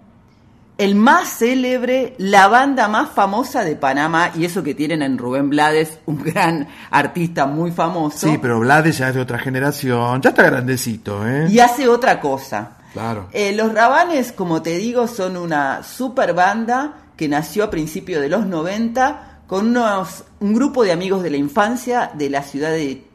el 0.77 0.95
más 0.95 1.39
célebre, 1.39 2.15
la 2.17 2.47
banda 2.47 2.87
más 2.87 3.09
famosa 3.09 3.63
de 3.63 3.75
Panamá, 3.75 4.31
y 4.35 4.45
eso 4.45 4.63
que 4.63 4.75
tienen 4.75 5.01
en 5.01 5.17
Rubén 5.17 5.49
Blades, 5.49 5.99
un 6.05 6.23
gran 6.23 6.67
artista 6.91 7.45
muy 7.45 7.71
famoso, 7.71 8.29
Sí, 8.29 8.37
pero 8.41 8.59
Blades 8.59 8.97
ya 8.97 9.09
es 9.09 9.15
de 9.15 9.21
otra 9.21 9.39
generación, 9.39 10.21
ya 10.21 10.29
está 10.29 10.43
grandecito, 10.43 11.27
¿eh? 11.27 11.47
y 11.49 11.59
hace 11.59 11.87
otra 11.87 12.19
cosa. 12.19 12.77
Claro. 12.93 13.27
Eh, 13.31 13.53
los 13.53 13.73
Rabanes, 13.73 14.31
como 14.31 14.61
te 14.61 14.77
digo, 14.77 15.07
son 15.07 15.37
una 15.37 15.83
super 15.83 16.33
banda 16.33 16.93
que 17.15 17.27
nació 17.27 17.65
a 17.65 17.69
principios 17.69 18.21
de 18.21 18.29
los 18.29 18.45
90 18.45 19.41
con 19.47 19.67
unos, 19.67 20.25
un 20.39 20.53
grupo 20.53 20.83
de 20.83 20.91
amigos 20.91 21.23
de 21.23 21.29
la 21.29 21.37
infancia 21.37 22.11
de 22.13 22.29
la 22.29 22.43
ciudad 22.43 22.69
de 22.69 23.06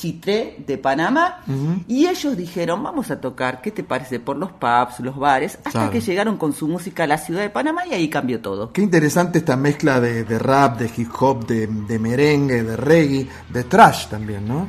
Chitré, 0.00 0.56
de 0.66 0.78
Panamá, 0.78 1.42
y 1.86 2.06
ellos 2.06 2.34
dijeron, 2.34 2.82
vamos 2.82 3.10
a 3.10 3.20
tocar, 3.20 3.60
¿qué 3.60 3.70
te 3.70 3.84
parece? 3.84 4.18
Por 4.18 4.38
los 4.38 4.50
pubs, 4.52 5.00
los 5.00 5.18
bares, 5.18 5.56
hasta 5.56 5.70
Claro. 5.72 5.90
que 5.90 6.00
llegaron 6.00 6.38
con 6.38 6.54
su 6.54 6.66
música 6.68 7.04
a 7.04 7.06
la 7.06 7.18
ciudad 7.18 7.42
de 7.42 7.50
Panamá 7.50 7.86
y 7.86 7.92
ahí 7.92 8.08
cambió 8.08 8.40
todo. 8.40 8.72
Qué 8.72 8.80
interesante 8.80 9.40
esta 9.40 9.56
mezcla 9.56 10.00
de, 10.00 10.24
de 10.24 10.38
rap, 10.38 10.78
de 10.78 10.90
hip 10.96 11.10
hop, 11.20 11.46
de, 11.46 11.66
de 11.66 11.98
merengue, 11.98 12.62
de 12.62 12.76
reggae, 12.78 13.28
de 13.50 13.64
trash 13.64 14.06
también, 14.06 14.48
¿no? 14.48 14.68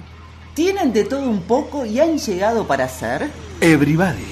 Tienen 0.53 0.91
de 0.91 1.05
todo 1.05 1.29
un 1.29 1.43
poco 1.43 1.85
y 1.85 2.01
han 2.01 2.17
llegado 2.17 2.67
para 2.67 2.89
ser... 2.89 3.29
Everybody. 3.61 4.25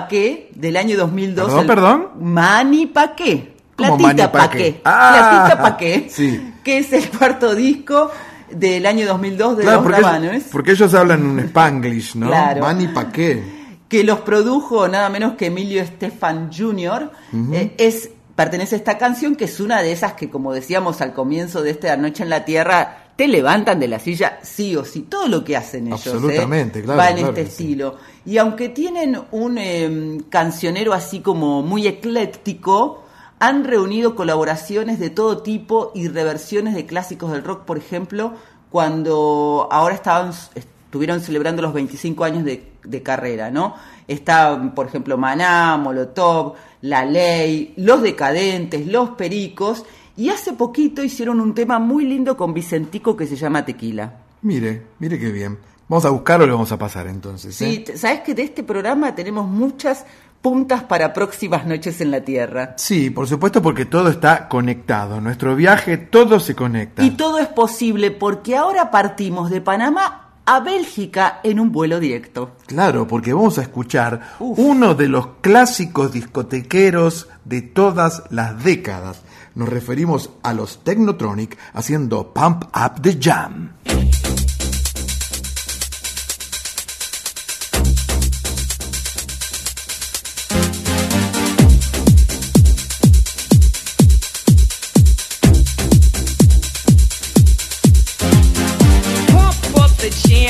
Paqué 0.00 0.50
del 0.54 0.76
año 0.76 0.96
2002. 0.96 1.46
¿Perdón, 1.46 1.60
el- 1.60 1.66
perdón? 1.66 2.08
Mani 2.20 2.86
Paqué. 2.86 3.54
¿Cómo 3.76 3.98
Platita 3.98 4.32
Paqué? 4.32 4.48
Paqué. 4.48 4.80
Ah, 4.84 5.42
Platita 5.46 5.62
Paqué. 5.62 6.06
sí. 6.10 6.54
Que 6.64 6.78
es 6.78 6.92
el 6.92 7.08
cuarto 7.10 7.54
disco 7.54 8.10
del 8.50 8.86
año 8.86 9.06
2002 9.06 9.56
de 9.58 9.62
Claro, 9.64 9.82
los 9.82 10.00
porque, 10.00 10.42
porque 10.52 10.70
ellos 10.72 10.94
hablan 10.94 11.26
un 11.26 11.38
spanglish, 11.40 12.14
¿no? 12.16 12.28
Claro. 12.28 12.62
Mani 12.62 12.88
pa' 12.88 13.10
qué. 13.10 13.42
que 13.88 14.02
los 14.04 14.20
produjo 14.20 14.88
nada 14.88 15.08
menos 15.10 15.34
que 15.34 15.46
Emilio 15.46 15.82
Estefan 15.82 16.50
Jr. 16.52 17.10
Eh, 17.52 17.74
es 17.78 18.10
pertenece 18.34 18.76
esta 18.76 18.98
canción, 18.98 19.34
que 19.34 19.44
es 19.46 19.60
una 19.60 19.80
de 19.82 19.92
esas 19.92 20.12
que, 20.12 20.28
como 20.28 20.52
decíamos 20.52 21.00
al 21.00 21.12
comienzo 21.14 21.62
de 21.62 21.70
esta 21.70 21.96
Noche 21.96 22.22
en 22.22 22.28
la 22.30 22.44
Tierra, 22.44 23.05
te 23.16 23.26
levantan 23.28 23.80
de 23.80 23.88
la 23.88 23.98
silla 23.98 24.38
sí 24.42 24.76
o 24.76 24.84
sí. 24.84 25.02
Todo 25.02 25.26
lo 25.28 25.42
que 25.42 25.56
hacen 25.56 25.88
ellos 25.88 26.06
¿eh? 26.06 26.10
Absolutamente, 26.10 26.82
claro, 26.82 26.98
va 26.98 27.08
en 27.08 27.16
claro 27.16 27.28
este 27.30 27.46
sí. 27.46 27.62
estilo. 27.62 27.96
Y 28.24 28.38
aunque 28.38 28.68
tienen 28.68 29.18
un 29.30 29.58
eh, 29.58 30.18
cancionero 30.28 30.92
así 30.92 31.20
como 31.20 31.62
muy 31.62 31.86
ecléctico, 31.86 33.04
han 33.38 33.64
reunido 33.64 34.14
colaboraciones 34.14 34.98
de 34.98 35.10
todo 35.10 35.38
tipo 35.38 35.92
y 35.94 36.08
reversiones 36.08 36.74
de 36.74 36.86
clásicos 36.86 37.32
del 37.32 37.44
rock, 37.44 37.64
por 37.64 37.78
ejemplo, 37.78 38.34
cuando 38.70 39.68
ahora 39.70 39.94
estaban 39.94 40.32
estuvieron 40.54 41.20
celebrando 41.20 41.62
los 41.62 41.74
25 41.74 42.24
años 42.24 42.44
de, 42.44 42.72
de 42.84 43.02
carrera, 43.02 43.50
¿no? 43.50 43.74
Está, 44.08 44.72
por 44.74 44.86
ejemplo, 44.86 45.18
Maná, 45.18 45.76
Molotov, 45.76 46.54
La 46.80 47.04
Ley, 47.04 47.74
Los 47.76 48.02
Decadentes, 48.02 48.86
Los 48.86 49.10
Pericos, 49.10 49.84
y 50.16 50.30
hace 50.30 50.52
poquito 50.52 51.02
hicieron 51.02 51.40
un 51.40 51.54
tema 51.54 51.78
muy 51.78 52.04
lindo 52.04 52.36
con 52.36 52.54
Vicentico 52.54 53.16
que 53.16 53.26
se 53.26 53.36
llama 53.36 53.64
Tequila. 53.64 54.12
Mire, 54.42 54.82
mire 54.98 55.18
qué 55.18 55.30
bien. 55.30 55.58
Vamos 55.88 56.04
a 56.04 56.10
buscarlo 56.10 56.44
y 56.44 56.48
lo 56.48 56.54
vamos 56.54 56.72
a 56.72 56.78
pasar 56.78 57.06
entonces. 57.06 57.54
Sí, 57.54 57.84
¿eh? 57.86 57.96
sabes 57.96 58.20
que 58.20 58.34
de 58.34 58.42
este 58.42 58.64
programa 58.64 59.14
tenemos 59.14 59.46
muchas 59.46 60.04
puntas 60.42 60.82
para 60.84 61.12
próximas 61.12 61.66
noches 61.66 62.00
en 62.00 62.10
la 62.10 62.20
Tierra. 62.22 62.74
Sí, 62.76 63.10
por 63.10 63.28
supuesto, 63.28 63.62
porque 63.62 63.84
todo 63.84 64.08
está 64.08 64.48
conectado. 64.48 65.20
Nuestro 65.20 65.54
viaje, 65.54 65.96
todo 65.96 66.40
se 66.40 66.54
conecta. 66.54 67.04
Y 67.04 67.10
todo 67.10 67.38
es 67.38 67.48
posible 67.48 68.10
porque 68.10 68.56
ahora 68.56 68.90
partimos 68.90 69.50
de 69.50 69.60
Panamá 69.60 70.26
a 70.44 70.60
Bélgica 70.60 71.40
en 71.42 71.58
un 71.58 71.72
vuelo 71.72 71.98
directo. 71.98 72.52
Claro, 72.66 73.06
porque 73.06 73.32
vamos 73.32 73.58
a 73.58 73.62
escuchar 73.62 74.34
Uf. 74.38 74.58
uno 74.58 74.94
de 74.94 75.08
los 75.08 75.26
clásicos 75.40 76.12
discotequeros 76.12 77.28
de 77.44 77.62
todas 77.62 78.22
las 78.30 78.62
décadas. 78.62 79.22
Nos 79.56 79.70
referimos 79.70 80.30
a 80.42 80.52
los 80.52 80.84
Technotronic 80.84 81.56
haciendo 81.72 82.34
Pump 82.34 82.64
Up 82.76 83.00
the 83.00 83.18
Jam. 83.18 83.72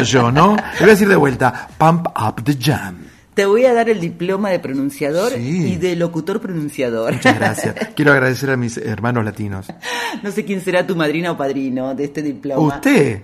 yo, 0.00 0.32
¿no? 0.32 0.56
Le 0.56 0.78
voy 0.80 0.88
a 0.88 0.92
decir 0.92 1.08
de 1.08 1.16
vuelta, 1.16 1.68
Pump 1.78 2.06
Up 2.18 2.42
the 2.44 2.56
Jam. 2.58 3.06
Te 3.34 3.46
voy 3.46 3.64
a 3.64 3.72
dar 3.72 3.88
el 3.88 3.98
diploma 3.98 4.50
de 4.50 4.58
pronunciador 4.58 5.32
Sí. 5.32 5.72
y 5.72 5.76
de 5.76 5.96
locutor 5.96 6.38
pronunciador. 6.40 7.14
Muchas 7.14 7.38
gracias. 7.38 7.74
Quiero 7.96 8.12
agradecer 8.12 8.50
a 8.50 8.56
mis 8.58 8.76
hermanos 8.76 9.24
latinos. 9.24 9.66
No 10.22 10.30
sé 10.30 10.44
quién 10.44 10.60
será 10.60 10.86
tu 10.86 10.94
madrina 10.94 11.32
o 11.32 11.36
padrino 11.38 11.94
de 11.94 12.04
este 12.04 12.20
diploma. 12.22 12.74
Usted. 12.76 13.22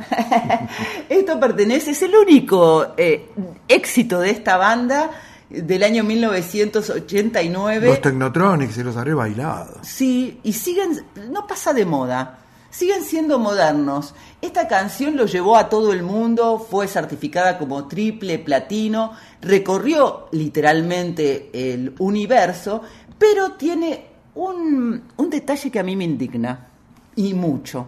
Esto 1.11 1.39
pertenece, 1.39 1.91
es 1.91 2.01
el 2.03 2.15
único 2.15 2.95
eh, 2.97 3.29
éxito 3.69 4.19
de 4.21 4.31
esta 4.31 4.57
banda 4.57 5.11
del 5.51 5.83
año 5.83 6.03
1989. 6.05 7.87
Los 7.89 8.01
Technotronics 8.01 8.75
se 8.75 8.85
los 8.85 8.97
habré 8.97 9.15
bailado. 9.15 9.79
Sí, 9.83 10.41
y 10.43 10.55
siguen, 10.55 11.05
no 11.31 11.47
pasa 11.47 11.73
de 11.73 11.85
moda, 11.85 12.39
siguen 12.71 13.03
siendo 13.05 13.39
modernos. 13.39 14.15
Esta 14.41 14.69
canción 14.69 15.17
lo 15.17 15.27
llevó 15.27 15.57
a 15.57 15.69
todo 15.69 15.93
el 15.93 16.03
mundo, 16.05 16.59
fue 16.59 16.87
certificada 16.87 17.59
como 17.59 17.89
triple 17.89 18.39
platino, 18.39 19.13
recorrió 19.41 20.29
literalmente 20.31 21.51
el 21.53 21.95
universo, 21.99 22.83
pero 23.19 23.53
tiene 23.53 24.07
un, 24.37 25.03
un 25.17 25.31
detalle 25.31 25.71
que 25.71 25.81
a 25.81 25.83
mí 25.83 25.97
me 25.97 26.05
indigna, 26.05 26.69
y 27.17 27.35
mucho. 27.35 27.87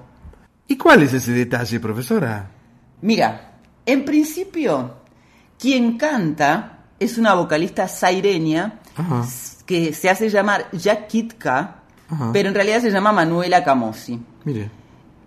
¿Y 0.67 0.77
cuál 0.77 1.05
es 1.05 1.13
ese 1.13 1.31
detalle, 1.31 1.79
profesora? 1.79 2.51
Mira, 3.03 3.53
en 3.87 4.05
principio, 4.05 4.95
quien 5.57 5.97
canta 5.97 6.79
es 6.99 7.17
una 7.17 7.35
vocalista 7.35 7.87
saireña 7.87 8.81
Ajá. 8.97 9.25
que 9.67 9.93
se 9.93 10.11
hace 10.11 10.29
llamar 10.29 10.69
Yakitka, 10.73 11.77
Ajá. 12.09 12.31
pero 12.33 12.49
en 12.49 12.55
realidad 12.57 12.81
se 12.81 12.91
llama 12.91 13.13
Manuela 13.13 13.63
Camosi. 13.63 14.21
Mire. 14.45 14.69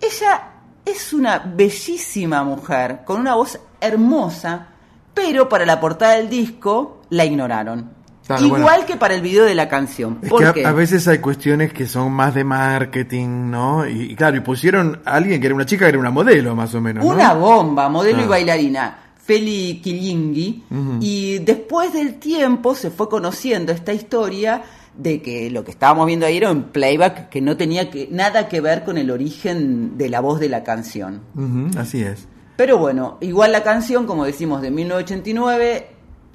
Ella 0.01 0.49
es 0.86 1.13
una 1.13 1.39
bellísima 1.39 2.43
mujer, 2.43 3.00
con 3.06 3.19
una 3.22 3.36
voz 3.36 3.60
hermosa, 3.82 4.67
pero 5.13 5.48
para 5.50 5.65
la 5.65 5.80
portada 5.80 6.15
del 6.15 6.30
disco 6.30 7.02
la 7.10 7.26
ignoraron. 7.26 7.91
Claro, 8.26 8.46
Igual 8.46 8.62
bueno. 8.62 8.86
que 8.88 8.96
para 8.96 9.15
el 9.15 9.22
video 9.22 9.43
de 9.43 9.54
la 9.54 9.67
canción. 9.67 10.19
Es 10.22 10.30
¿Por 10.30 10.39
que 10.41 10.48
a- 10.48 10.54
qué? 10.54 10.65
a, 10.65 10.72
veces 10.72 11.06
hay 11.10 11.17
cuestiones 11.19 11.74
que 11.74 11.86
son 11.88 12.12
más 12.13 12.34
de 12.34 12.46
marketing, 12.46 13.52
¿no? 13.52 13.86
Y, 13.88 14.12
y 14.12 14.15
claro, 14.15 14.38
y 14.38 14.39
pusieron 14.39 15.02
a 15.04 15.15
alguien 15.15 15.41
que 15.41 15.48
era 15.48 15.56
una 15.56 15.65
chica 15.65 15.86
que 15.86 15.89
era 15.89 16.00
una 16.00 16.10
modelo, 16.10 16.56
más 16.56 16.74
o 16.74 16.80
menos. 16.80 17.04
¿no? 17.04 17.12
Una 17.12 17.34
bomba, 17.34 17.89
modelo 17.89 18.12
y 18.19 18.22
Claro. 18.22 18.30
bailarina. 18.30 18.98
Feli 19.26 19.80
Kilingui. 19.84 20.63
Y 21.02 21.39
después 21.39 21.93
del 21.93 22.15
tiempo 22.15 22.76
se 22.76 22.91
fue 22.91 23.08
conociendo 23.10 23.72
esta 23.72 23.93
historia 23.93 24.62
de 24.97 25.21
que 25.21 25.49
lo 25.49 25.63
que 25.63 25.71
estábamos 25.71 26.06
viendo 26.06 26.25
ahí 26.25 26.38
era 26.38 26.51
un 26.51 26.63
playback 26.63 27.29
que 27.29 27.41
no 27.41 27.58
tenía 27.58 27.89
que, 27.89 28.08
nada 28.12 28.47
que 28.47 28.62
ver 28.62 28.84
con 28.84 28.97
el 28.97 29.10
origen 29.12 29.97
de 29.97 30.10
la 30.10 30.19
voz 30.19 30.39
de 30.39 30.49
la 30.49 30.63
canción. 30.63 31.21
Ujú, 31.36 31.77
así 31.77 32.01
es. 32.01 32.27
Pero 32.56 32.77
bueno, 32.77 33.17
igual 33.21 33.51
la 33.51 33.63
canción, 33.63 34.06
como 34.06 34.25
decimos, 34.25 34.62
de 34.62 34.69
1989, 34.69 35.88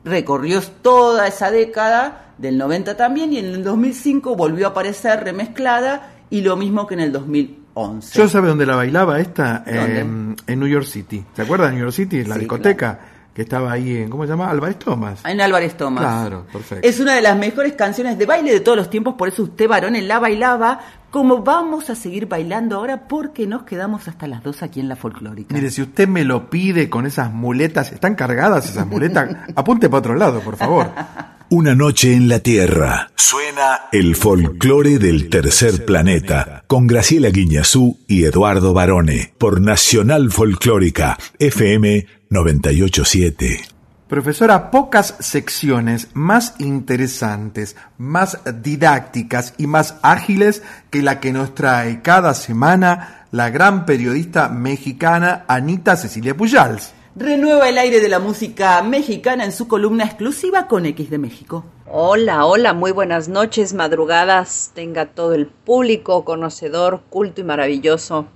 recorrió 0.04 0.60
toda 0.82 1.26
esa 1.28 1.50
década, 1.50 2.34
del 2.38 2.58
90 2.58 2.96
también, 2.96 3.32
y 3.32 3.38
en 3.38 3.46
el 3.46 3.64
2005 3.64 4.34
volvió 4.36 4.66
a 4.66 4.70
aparecer 4.70 5.22
remezclada, 5.24 6.12
y 6.30 6.40
lo 6.42 6.56
mismo 6.56 6.86
que 6.86 6.94
en 6.94 7.00
el 7.00 7.12
2011. 7.12 8.18
Yo 8.18 8.28
sabe 8.28 8.48
dónde 8.48 8.66
la 8.66 8.76
bailaba 8.76 9.20
esta. 9.20 9.62
Eh, 9.66 10.00
en 10.00 10.36
New 10.58 10.68
York 10.68 10.86
City. 10.86 11.24
¿Se 11.34 11.42
acuerdan 11.42 11.70
de 11.70 11.76
New 11.76 11.84
York 11.84 11.94
City? 11.94 12.24
La 12.24 12.34
Sí, 12.34 12.40
discoteca 12.40 12.98
que 13.34 13.42
estaba 13.42 13.70
ahí 13.70 13.98
en, 13.98 14.10
¿cómo 14.10 14.24
se 14.24 14.30
llama? 14.30 14.50
Álvarez 14.50 14.78
Thomas. 14.78 15.24
En 15.24 15.40
Álvarez 15.40 15.76
Thomas. 15.76 16.02
Claro, 16.02 16.46
perfecto. 16.52 16.86
Es 16.86 16.98
una 16.98 17.14
de 17.14 17.22
las 17.22 17.38
mejores 17.38 17.74
canciones 17.74 18.18
de 18.18 18.26
baile 18.26 18.52
de 18.52 18.60
todos 18.60 18.76
los 18.76 18.90
tiempos, 18.90 19.14
por 19.14 19.28
eso 19.28 19.44
usted, 19.44 19.68
varones, 19.68 20.04
la 20.04 20.18
bailaba, 20.18 20.80
como 21.10 21.42
vamos 21.42 21.88
a 21.88 21.94
seguir 21.94 22.26
bailando 22.26 22.76
ahora, 22.76 23.06
porque 23.06 23.46
nos 23.46 23.62
quedamos 23.62 24.08
hasta 24.08 24.26
las 24.26 24.42
dos 24.42 24.62
aquí 24.62 24.80
en 24.80 24.88
la 24.88 24.96
folclórica. 24.96 25.54
Mire, 25.54 25.70
si 25.70 25.82
usted 25.82 26.08
me 26.08 26.24
lo 26.24 26.50
pide 26.50 26.90
con 26.90 27.06
esas 27.06 27.32
muletas, 27.32 27.92
¿están 27.92 28.14
cargadas 28.14 28.68
esas 28.68 28.86
muletas? 28.86 29.36
Apunte 29.54 29.88
para 29.88 30.00
otro 30.00 30.14
lado, 30.16 30.40
por 30.40 30.56
favor. 30.56 30.90
Una 31.50 31.74
noche 31.74 32.12
en 32.12 32.28
la 32.28 32.40
Tierra. 32.40 33.10
Suena 33.14 33.88
el 33.90 34.16
folclore 34.16 34.98
del 34.98 35.30
tercer 35.30 35.86
planeta 35.86 36.62
con 36.66 36.86
Graciela 36.86 37.30
Guiñazú 37.30 37.98
y 38.06 38.24
Eduardo 38.24 38.74
Barone 38.74 39.32
por 39.38 39.58
Nacional 39.58 40.30
Folclórica 40.30 41.16
FM 41.38 42.06
987. 42.28 43.62
Profesora, 44.08 44.70
pocas 44.70 45.14
secciones 45.20 46.08
más 46.12 46.54
interesantes, 46.58 47.76
más 47.96 48.40
didácticas 48.62 49.54
y 49.56 49.66
más 49.66 49.94
ágiles 50.02 50.62
que 50.90 51.00
la 51.00 51.18
que 51.18 51.32
nos 51.32 51.54
trae 51.54 52.02
cada 52.02 52.34
semana 52.34 53.26
la 53.30 53.48
gran 53.48 53.86
periodista 53.86 54.50
mexicana 54.50 55.46
Anita 55.48 55.96
Cecilia 55.96 56.36
Pujals. 56.36 56.92
Renueva 57.18 57.68
el 57.68 57.78
aire 57.78 57.98
de 58.00 58.08
la 58.08 58.20
música 58.20 58.80
mexicana 58.80 59.44
en 59.44 59.50
su 59.50 59.66
columna 59.66 60.04
exclusiva 60.04 60.68
con 60.68 60.86
X 60.86 61.10
de 61.10 61.18
México. 61.18 61.64
Hola, 61.84 62.46
hola, 62.46 62.74
muy 62.74 62.92
buenas 62.92 63.26
noches, 63.28 63.74
madrugadas, 63.74 64.70
tenga 64.72 65.06
todo 65.06 65.34
el 65.34 65.48
público 65.48 66.24
conocedor, 66.24 67.02
culto 67.10 67.40
y 67.40 67.44
maravilloso 67.44 68.26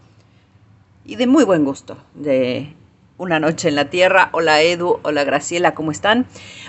y 1.04 1.14
de 1.14 1.28
muy 1.28 1.44
buen 1.44 1.64
gusto 1.64 1.96
de 2.14 2.74
Una 3.18 3.38
Noche 3.38 3.68
en 3.68 3.76
la 3.76 3.88
Tierra. 3.88 4.30
Hola 4.32 4.62
Edu, 4.62 4.98
hola 5.04 5.22
Graciela, 5.22 5.76
¿cómo 5.76 5.92
están? 5.92 6.26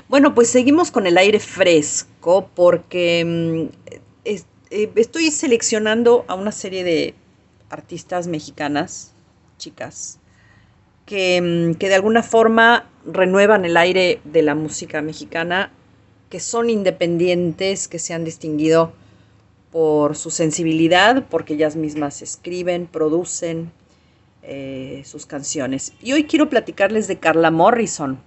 Bueno, 0.08 0.36
pues 0.36 0.52
seguimos 0.52 0.91
con 0.91 1.08
el 1.08 1.17
aire 1.17 1.39
fresco 1.39 2.47
porque 2.54 3.26
mm, 3.26 3.89
eh, 4.26 4.43
estoy 4.69 5.32
seleccionando 5.32 6.26
a 6.28 6.36
una 6.36 6.52
serie 6.52 6.84
de 6.84 7.15
artistas 7.71 8.28
mexicanas, 8.28 9.13
chicas, 9.58 10.19
que, 11.05 11.41
mm, 11.41 11.75
que 11.75 11.89
de 11.89 11.95
alguna 11.95 12.23
forma 12.23 12.85
renuevan 13.05 13.65
el 13.65 13.77
aire 13.77 14.21
de 14.23 14.41
la 14.41 14.55
música 14.55 15.01
mexicana, 15.01 15.71
que 16.29 16.39
son 16.39 16.69
independientes, 16.69 17.87
que 17.87 17.99
se 17.99 18.13
han 18.13 18.23
distinguido 18.23 18.93
por 19.71 20.15
su 20.15 20.29
sensibilidad, 20.29 21.25
porque 21.29 21.55
ellas 21.55 21.75
mismas 21.75 22.21
escriben, 22.21 22.85
producen 22.85 23.71
eh, 24.43 25.01
sus 25.05 25.25
canciones. 25.25 25.93
Y 26.01 26.13
hoy 26.13 26.25
quiero 26.25 26.49
platicarles 26.49 27.07
de 27.07 27.17
Carla 27.17 27.49
Morrison. 27.49 28.19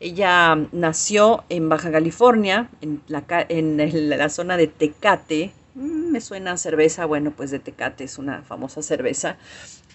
Ella 0.00 0.56
nació 0.72 1.44
en 1.48 1.68
Baja 1.68 1.90
California, 1.90 2.70
en 2.80 3.02
la, 3.08 3.24
en 3.48 4.08
la 4.08 4.28
zona 4.28 4.56
de 4.56 4.68
Tecate. 4.68 5.52
Mm, 5.74 6.12
me 6.12 6.20
suena 6.20 6.56
cerveza, 6.56 7.06
bueno, 7.06 7.32
pues 7.36 7.50
de 7.50 7.58
Tecate 7.58 8.04
es 8.04 8.18
una 8.18 8.42
famosa 8.42 8.82
cerveza. 8.82 9.36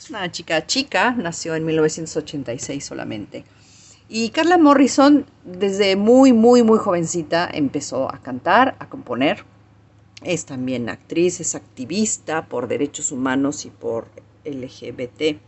Es 0.03 0.09
una 0.09 0.29
chica 0.29 0.67
chica, 0.67 1.11
nació 1.11 1.55
en 1.55 1.65
1986 1.65 2.83
solamente. 2.83 3.45
Y 4.09 4.31
Carla 4.31 4.57
Morrison, 4.57 5.25
desde 5.45 5.95
muy, 5.95 6.33
muy, 6.33 6.61
muy 6.61 6.77
jovencita, 6.77 7.49
empezó 7.49 8.13
a 8.13 8.21
cantar, 8.21 8.75
a 8.79 8.89
componer. 8.89 9.45
Es 10.21 10.43
también 10.43 10.89
actriz, 10.89 11.39
es 11.39 11.55
activista 11.55 12.49
por 12.49 12.67
derechos 12.67 13.13
humanos 13.13 13.63
y 13.63 13.69
por 13.69 14.09
LGBT. 14.43 15.39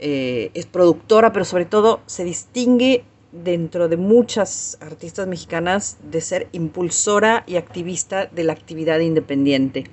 Eh, 0.00 0.50
es 0.52 0.66
productora, 0.66 1.32
pero 1.32 1.44
sobre 1.44 1.64
todo 1.64 2.00
se 2.06 2.24
distingue 2.24 3.04
dentro 3.30 3.86
de 3.86 3.96
muchas 3.96 4.78
artistas 4.80 5.28
mexicanas 5.28 5.96
de 6.10 6.20
ser 6.20 6.48
impulsora 6.50 7.44
y 7.46 7.54
activista 7.54 8.26
de 8.26 8.42
la 8.42 8.52
actividad 8.52 8.98
independiente. 8.98 9.84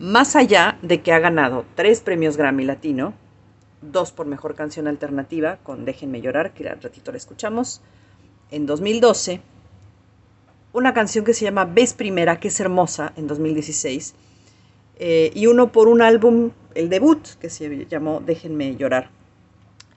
Más 0.00 0.34
allá 0.34 0.78
de 0.80 1.02
que 1.02 1.12
ha 1.12 1.18
ganado 1.18 1.66
tres 1.74 2.00
premios 2.00 2.38
Grammy 2.38 2.64
Latino, 2.64 3.12
dos 3.82 4.12
por 4.12 4.24
mejor 4.24 4.54
canción 4.54 4.88
alternativa 4.88 5.58
con 5.62 5.84
Déjenme 5.84 6.22
llorar, 6.22 6.54
que 6.54 6.66
al 6.66 6.80
ratito 6.80 7.10
la 7.10 7.18
escuchamos, 7.18 7.82
en 8.50 8.64
2012, 8.64 9.42
una 10.72 10.94
canción 10.94 11.22
que 11.22 11.34
se 11.34 11.44
llama 11.44 11.66
Ves 11.66 11.92
Primera, 11.92 12.40
que 12.40 12.48
es 12.48 12.58
hermosa, 12.60 13.12
en 13.18 13.26
2016, 13.26 14.14
eh, 14.96 15.32
y 15.34 15.48
uno 15.48 15.70
por 15.70 15.86
un 15.86 16.00
álbum, 16.00 16.52
el 16.74 16.88
debut, 16.88 17.20
que 17.38 17.50
se 17.50 17.84
llamó 17.84 18.22
Déjenme 18.24 18.76
llorar. 18.76 19.10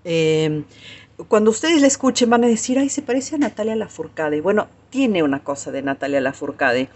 Eh, 0.03 0.65
cuando 1.29 1.49
ustedes 1.49 1.79
la 1.79 1.87
escuchen 1.87 2.29
van 2.29 2.43
a 2.43 2.47
decir, 2.47 2.77
ay, 2.77 2.89
se 2.89 3.03
parece 3.03 3.35
a 3.35 3.37
Natalia 3.37 3.77
Lafourcade. 3.77 4.41
Bueno, 4.41 4.67
tiene 4.89 5.23
una 5.23 5.45
cosa 5.45 5.71
de 5.71 5.81
Natalia 5.81 6.19
Lafourcade. 6.19 6.89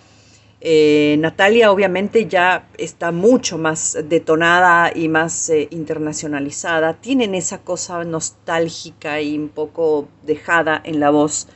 Eh, 0.60 1.18
Natalia 1.20 1.72
obviamente 1.72 2.28
ya 2.28 2.68
está 2.80 3.12
mucho 3.12 3.60
más 3.60 3.96
detonada 4.06 4.92
y 4.94 5.08
más 5.08 5.50
eh, 5.50 5.68
internacionalizada. 5.72 6.94
Tienen 6.96 7.36
esa 7.36 7.60
cosa 7.60 8.04
nostálgica 8.04 9.22
y 9.22 9.38
un 9.38 9.50
poco 9.50 10.08
dejada 10.24 10.82
en 10.84 11.00
la 11.00 11.12
voz. 11.12 11.48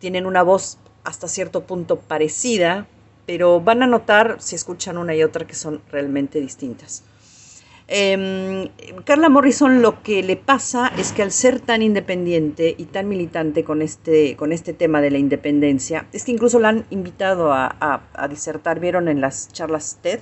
Tienen 0.00 0.26
una 0.26 0.42
voz 0.42 0.78
hasta 1.04 1.28
cierto 1.28 1.64
punto 1.64 2.00
parecida, 2.00 2.86
pero 3.26 3.60
van 3.60 3.82
a 3.84 3.86
notar 3.86 4.36
si 4.40 4.56
escuchan 4.56 4.98
una 4.98 5.14
y 5.14 5.22
otra 5.22 5.46
que 5.46 5.54
son 5.54 5.80
realmente 5.90 6.40
distintas. 6.40 7.04
Eh, 7.94 8.70
Carla 9.04 9.28
Morrison 9.28 9.82
lo 9.82 10.02
que 10.02 10.22
le 10.22 10.36
pasa 10.38 10.90
es 10.96 11.12
que 11.12 11.20
al 11.22 11.30
ser 11.30 11.60
tan 11.60 11.82
independiente 11.82 12.74
y 12.78 12.86
tan 12.86 13.06
militante 13.06 13.64
con 13.64 13.82
este, 13.82 14.34
con 14.36 14.50
este 14.50 14.72
tema 14.72 15.02
de 15.02 15.10
la 15.10 15.18
independencia, 15.18 16.06
es 16.12 16.24
que 16.24 16.32
incluso 16.32 16.58
la 16.58 16.70
han 16.70 16.86
invitado 16.88 17.52
a, 17.52 17.66
a- 17.80 18.08
a 18.14 18.28
disertar, 18.28 18.80
vieron 18.80 19.08
en 19.08 19.20
las 19.20 19.48
charlas 19.52 19.98
TED, 20.00 20.20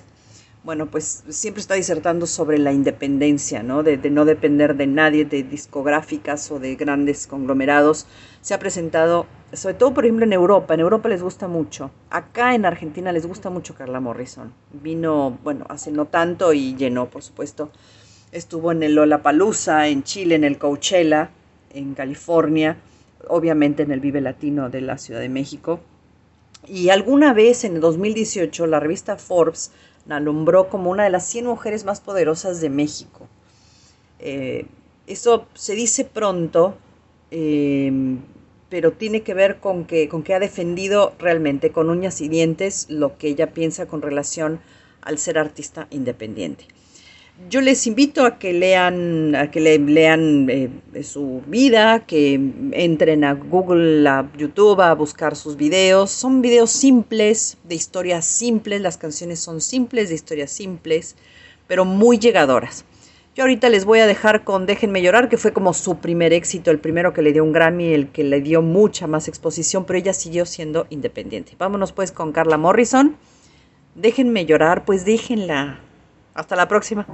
bueno, 0.62 0.90
pues 0.90 1.24
siempre 1.30 1.62
está 1.62 1.74
disertando 1.74 2.26
sobre 2.26 2.58
la 2.58 2.72
independencia, 2.72 3.62
¿no? 3.62 3.82
De, 3.82 3.96
no 4.10 4.26
depender 4.26 4.76
de 4.76 4.86
nadie, 4.86 5.24
de 5.24 5.42
discográficas 5.42 6.50
o 6.50 6.58
de 6.58 6.76
grandes 6.76 7.26
conglomerados. 7.26 8.06
Se 8.42 8.52
ha 8.52 8.58
presentado, 8.58 9.26
sobre 9.54 9.74
todo, 9.74 9.94
por 9.94 10.04
ejemplo, 10.04 10.26
en 10.26 10.34
Europa. 10.34 10.74
En 10.74 10.80
Europa 10.80 11.08
les 11.08 11.22
gusta 11.22 11.48
mucho. 11.48 11.90
Acá 12.10 12.54
en 12.54 12.66
Argentina 12.66 13.10
les 13.10 13.26
gusta 13.26 13.48
mucho 13.48 13.74
Carla 13.74 14.00
Morrison. 14.00 14.52
Vino, 14.72 15.38
bueno, 15.42 15.64
hace 15.70 15.92
no 15.92 16.04
tanto 16.06 16.52
y 16.52 16.76
llenó, 16.76 17.08
por 17.08 17.22
supuesto. 17.22 17.70
Estuvo 18.30 18.70
en 18.70 18.82
el 18.82 18.94
Lollapalooza, 18.94 19.88
en 19.88 20.02
Chile, 20.02 20.34
en 20.34 20.44
el 20.44 20.58
Coachella, 20.58 21.30
en 21.72 21.94
California, 21.94 22.76
obviamente 23.28 23.82
en 23.82 23.92
el 23.92 24.00
Vive 24.00 24.20
Latino 24.20 24.68
de 24.68 24.82
la 24.82 24.98
Ciudad 24.98 25.20
de 25.20 25.30
México. 25.30 25.80
Y 26.68 26.90
alguna 26.90 27.32
vez 27.32 27.64
en 27.64 27.76
el 27.76 27.80
2018 27.80 28.66
la 28.66 28.80
revista 28.80 29.16
Forbes 29.16 29.72
la 30.10 30.18
nombró 30.18 30.68
como 30.68 30.90
una 30.90 31.04
de 31.04 31.10
las 31.10 31.24
100 31.26 31.46
mujeres 31.46 31.84
más 31.84 32.00
poderosas 32.00 32.60
de 32.60 32.68
México. 32.68 33.28
Eh, 34.18 34.66
eso 35.06 35.46
se 35.54 35.76
dice 35.76 36.04
pronto, 36.04 36.76
eh, 37.30 37.92
pero 38.68 38.90
tiene 38.90 39.22
que 39.22 39.34
ver 39.34 39.60
con 39.60 39.84
que, 39.84 40.08
con 40.08 40.24
que 40.24 40.34
ha 40.34 40.40
defendido 40.40 41.12
realmente 41.20 41.70
con 41.70 41.90
uñas 41.90 42.20
y 42.22 42.28
dientes 42.28 42.86
lo 42.90 43.18
que 43.18 43.28
ella 43.28 43.54
piensa 43.54 43.86
con 43.86 44.02
relación 44.02 44.60
al 45.00 45.16
ser 45.18 45.38
artista 45.38 45.86
independiente. 45.90 46.66
Yo 47.48 47.60
les 47.62 47.86
invito 47.86 48.24
a 48.26 48.38
que 48.38 48.52
lean, 48.52 49.34
a 49.34 49.50
que 49.50 49.60
le, 49.60 49.78
lean 49.78 50.48
eh, 50.50 51.02
su 51.02 51.42
vida, 51.46 52.04
que 52.06 52.34
entren 52.72 53.24
a 53.24 53.32
Google, 53.32 54.06
a 54.06 54.30
YouTube, 54.36 54.80
a 54.80 54.94
buscar 54.94 55.34
sus 55.34 55.56
videos. 55.56 56.10
Son 56.10 56.42
videos 56.42 56.70
simples, 56.70 57.56
de 57.64 57.74
historias 57.74 58.26
simples, 58.26 58.80
las 58.82 58.98
canciones 58.98 59.40
son 59.40 59.60
simples, 59.60 60.10
de 60.10 60.16
historias 60.16 60.50
simples, 60.50 61.16
pero 61.66 61.84
muy 61.84 62.18
llegadoras. 62.18 62.84
Yo 63.34 63.44
ahorita 63.44 63.68
les 63.70 63.84
voy 63.84 64.00
a 64.00 64.06
dejar 64.06 64.44
con 64.44 64.66
Déjenme 64.66 65.00
llorar, 65.00 65.28
que 65.28 65.38
fue 65.38 65.52
como 65.52 65.72
su 65.72 65.96
primer 65.98 66.32
éxito, 66.32 66.70
el 66.70 66.78
primero 66.78 67.14
que 67.14 67.22
le 67.22 67.32
dio 67.32 67.42
un 67.42 67.52
Grammy, 67.52 67.94
el 67.94 68.08
que 68.08 68.22
le 68.22 68.42
dio 68.42 68.60
mucha 68.60 69.06
más 69.06 69.28
exposición, 69.28 69.86
pero 69.86 69.98
ella 69.98 70.12
siguió 70.12 70.44
siendo 70.44 70.86
independiente. 70.90 71.54
Vámonos 71.58 71.92
pues 71.92 72.12
con 72.12 72.32
Carla 72.32 72.58
Morrison. 72.58 73.16
Déjenme 73.94 74.44
llorar, 74.46 74.84
pues 74.84 75.04
déjenla. 75.04 75.80
Hasta 76.34 76.56
la 76.56 76.68
próxima. 76.68 77.06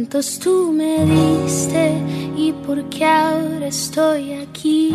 Cuántos 0.00 0.38
tú 0.38 0.72
me 0.72 1.04
diste 1.04 1.92
y 2.34 2.52
por 2.66 2.88
qué 2.88 3.04
ahora 3.04 3.66
estoy 3.66 4.32
aquí. 4.32 4.94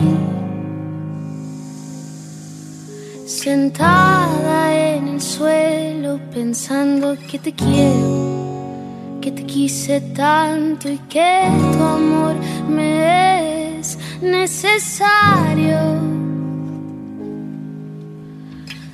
Sentada 3.28 4.74
en 4.74 5.10
el 5.10 5.22
suelo 5.22 6.20
pensando 6.34 7.16
que 7.30 7.38
te 7.38 7.54
quiero, 7.54 9.20
que 9.22 9.32
te 9.32 9.46
quise 9.46 10.02
tanto 10.02 10.90
y 10.90 10.98
que 11.08 11.52
tu 11.74 11.84
amor 11.84 12.36
me 12.68 13.78
es 13.80 14.00
necesario. 14.24 15.78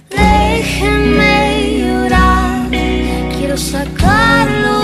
Déjenme 0.09 1.79
llorar, 1.79 2.69
quiero 3.37 3.55
sacarlo 3.55 4.80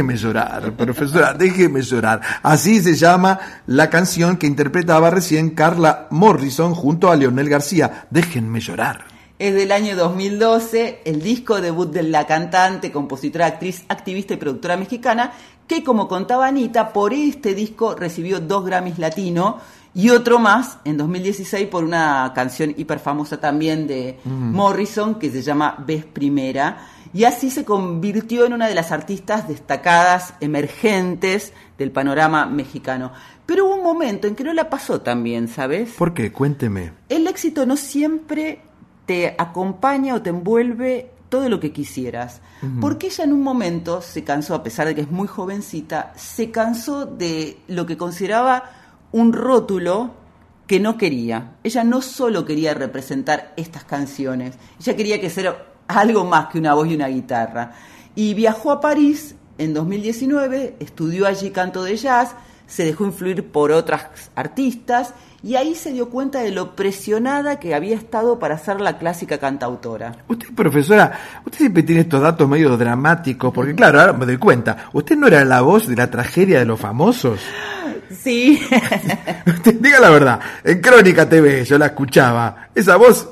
Déjeme 0.00 0.16
llorar, 0.16 0.72
profesora, 0.72 1.34
déjeme 1.34 1.82
llorar. 1.82 2.22
Así 2.42 2.80
se 2.80 2.94
llama 2.94 3.38
la 3.66 3.90
canción 3.90 4.38
que 4.38 4.46
interpretaba 4.46 5.10
recién 5.10 5.50
Carla 5.50 6.06
Morrison 6.08 6.74
junto 6.74 7.10
a 7.10 7.16
Leonel 7.16 7.50
García. 7.50 8.06
Déjenme 8.08 8.60
llorar. 8.60 9.04
Es 9.38 9.52
del 9.52 9.70
año 9.70 9.96
2012, 9.96 11.02
el 11.04 11.20
disco 11.20 11.60
debut 11.60 11.92
de 11.92 12.02
la 12.04 12.26
cantante, 12.26 12.90
compositora, 12.90 13.44
actriz, 13.44 13.84
activista 13.88 14.32
y 14.32 14.38
productora 14.38 14.78
mexicana, 14.78 15.32
que 15.66 15.84
como 15.84 16.08
contaba 16.08 16.46
Anita, 16.46 16.94
por 16.94 17.12
este 17.12 17.54
disco 17.54 17.94
recibió 17.94 18.40
dos 18.40 18.64
Grammys 18.64 18.98
Latino 18.98 19.58
y 19.92 20.08
otro 20.08 20.38
más 20.38 20.78
en 20.86 20.96
2016 20.96 21.68
por 21.68 21.84
una 21.84 22.32
canción 22.34 22.72
hiper 22.74 23.00
famosa 23.00 23.38
también 23.38 23.86
de 23.86 24.18
Morrison 24.24 25.16
que 25.16 25.30
se 25.30 25.42
llama 25.42 25.76
Ves 25.86 26.06
Primera. 26.06 26.86
Y 27.12 27.24
así 27.24 27.50
se 27.50 27.64
convirtió 27.64 28.46
en 28.46 28.52
una 28.52 28.68
de 28.68 28.74
las 28.74 28.92
artistas 28.92 29.48
destacadas, 29.48 30.34
emergentes 30.40 31.52
del 31.76 31.90
panorama 31.90 32.46
mexicano. 32.46 33.12
Pero 33.46 33.66
hubo 33.66 33.74
un 33.74 33.82
momento 33.82 34.28
en 34.28 34.36
que 34.36 34.44
no 34.44 34.52
la 34.52 34.70
pasó 34.70 35.00
tan 35.00 35.24
bien, 35.24 35.48
¿sabes? 35.48 35.90
¿Por 35.98 36.14
qué? 36.14 36.32
Cuénteme. 36.32 36.92
El 37.08 37.26
éxito 37.26 37.66
no 37.66 37.76
siempre 37.76 38.60
te 39.06 39.34
acompaña 39.36 40.14
o 40.14 40.22
te 40.22 40.30
envuelve 40.30 41.10
todo 41.28 41.48
lo 41.48 41.58
que 41.58 41.72
quisieras. 41.72 42.42
Porque 42.80 43.06
ella 43.06 43.24
en 43.24 43.32
un 43.32 43.42
momento 43.42 44.02
se 44.02 44.22
cansó, 44.22 44.54
a 44.54 44.62
pesar 44.62 44.86
de 44.86 44.94
que 44.94 45.00
es 45.00 45.10
muy 45.10 45.26
jovencita, 45.26 46.12
se 46.14 46.50
cansó 46.50 47.06
de 47.06 47.58
lo 47.68 47.86
que 47.86 47.96
consideraba 47.96 48.70
un 49.12 49.32
rótulo 49.32 50.10
que 50.66 50.78
no 50.78 50.98
quería. 50.98 51.56
Ella 51.64 51.82
no 51.82 52.02
solo 52.02 52.44
quería 52.44 52.74
representar 52.74 53.54
estas 53.56 53.84
canciones, 53.84 54.56
ella 54.78 54.94
quería 54.94 55.20
que 55.20 55.30
ser 55.30 55.69
algo 55.96 56.24
más 56.24 56.46
que 56.46 56.58
una 56.58 56.74
voz 56.74 56.88
y 56.88 56.94
una 56.94 57.08
guitarra. 57.08 57.72
Y 58.14 58.34
viajó 58.34 58.72
a 58.72 58.80
París 58.80 59.34
en 59.58 59.74
2019, 59.74 60.76
estudió 60.80 61.26
allí 61.26 61.50
canto 61.50 61.84
de 61.84 61.96
jazz, 61.96 62.34
se 62.66 62.84
dejó 62.84 63.04
influir 63.04 63.50
por 63.50 63.72
otras 63.72 64.06
artistas 64.34 65.12
y 65.42 65.56
ahí 65.56 65.74
se 65.74 65.92
dio 65.92 66.10
cuenta 66.10 66.40
de 66.40 66.50
lo 66.50 66.76
presionada 66.76 67.58
que 67.58 67.74
había 67.74 67.96
estado 67.96 68.38
para 68.38 68.58
ser 68.58 68.80
la 68.80 68.98
clásica 68.98 69.38
cantautora. 69.38 70.16
Usted, 70.28 70.54
profesora, 70.54 71.18
usted 71.44 71.58
siempre 71.58 71.82
tiene 71.82 72.02
estos 72.02 72.20
datos 72.20 72.48
medio 72.48 72.76
dramáticos, 72.76 73.52
porque 73.52 73.74
claro, 73.74 74.00
ahora 74.00 74.12
me 74.12 74.26
doy 74.26 74.36
cuenta, 74.36 74.88
usted 74.92 75.16
no 75.16 75.26
era 75.26 75.44
la 75.44 75.62
voz 75.62 75.88
de 75.88 75.96
la 75.96 76.10
tragedia 76.10 76.58
de 76.58 76.66
los 76.66 76.78
famosos. 76.78 77.40
Sí, 78.10 78.60
Usted, 79.46 79.74
diga 79.80 80.00
la 80.00 80.10
verdad, 80.10 80.40
en 80.64 80.80
Crónica 80.80 81.28
TV 81.28 81.64
yo 81.64 81.78
la 81.78 81.86
escuchaba, 81.86 82.68
esa 82.74 82.96
voz 82.96 83.28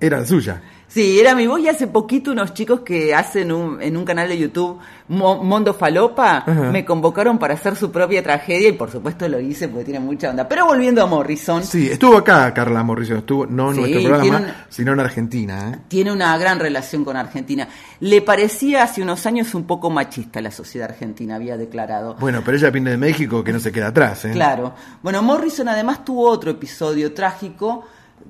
era 0.00 0.24
suya. 0.24 0.62
Sí, 0.98 1.20
era 1.20 1.34
mi 1.34 1.46
voz 1.46 1.60
y 1.60 1.68
hace 1.68 1.86
poquito 1.86 2.32
unos 2.32 2.54
chicos 2.54 2.80
que 2.80 3.14
hacen 3.14 3.52
un, 3.52 3.80
en 3.80 3.96
un 3.96 4.04
canal 4.04 4.28
de 4.28 4.36
YouTube, 4.38 4.78
Mo- 5.08 5.42
Mondo 5.44 5.72
Falopa, 5.74 6.44
me 6.72 6.84
convocaron 6.84 7.38
para 7.38 7.54
hacer 7.54 7.76
su 7.76 7.90
propia 7.90 8.22
tragedia 8.22 8.68
y 8.68 8.72
por 8.72 8.90
supuesto 8.90 9.28
lo 9.28 9.38
hice 9.40 9.68
porque 9.68 9.84
tiene 9.84 10.00
mucha 10.00 10.30
onda. 10.30 10.48
Pero 10.48 10.66
volviendo 10.66 11.02
a 11.02 11.06
Morrison, 11.06 11.62
Sí, 11.62 11.88
estuvo 11.90 12.16
acá 12.16 12.52
Carla 12.52 12.82
Morrison, 12.82 13.18
estuvo 13.18 13.46
no 13.46 13.68
en 13.70 13.74
Sí, 13.76 13.80
nuestro 13.80 14.02
programa, 14.02 14.38
un- 14.38 14.52
sino 14.68 14.92
en 14.92 15.00
Argentina. 15.00 15.70
¿eh? 15.74 15.78
tiene 15.88 16.12
una 16.12 16.36
gran 16.36 16.58
relación 16.58 17.04
con 17.04 17.16
Argentina. 17.16 17.68
Le 18.00 18.20
parecía 18.22 18.82
hace 18.82 19.00
unos 19.02 19.24
años 19.26 19.54
un 19.54 19.64
poco 19.64 19.90
machista 19.90 20.40
la 20.40 20.50
sociedad 20.50 20.90
argentina, 20.90 21.36
había 21.36 21.56
declarado. 21.56 22.16
Bueno, 22.20 22.42
pero 22.44 22.56
ella 22.56 22.70
viene 22.70 22.90
de 22.90 22.96
México 22.96 23.42
que 23.44 23.52
no 23.52 23.60
se 23.60 23.72
queda 23.72 23.88
atrás. 23.88 24.24
¿eh? 24.24 24.30
Claro. 24.32 24.74
Bueno, 25.02 25.22
Morrison 25.22 25.68
además 25.68 26.04
tuvo 26.04 26.28
otro 26.28 26.50
episodio 26.50 27.12
trágico 27.14 27.84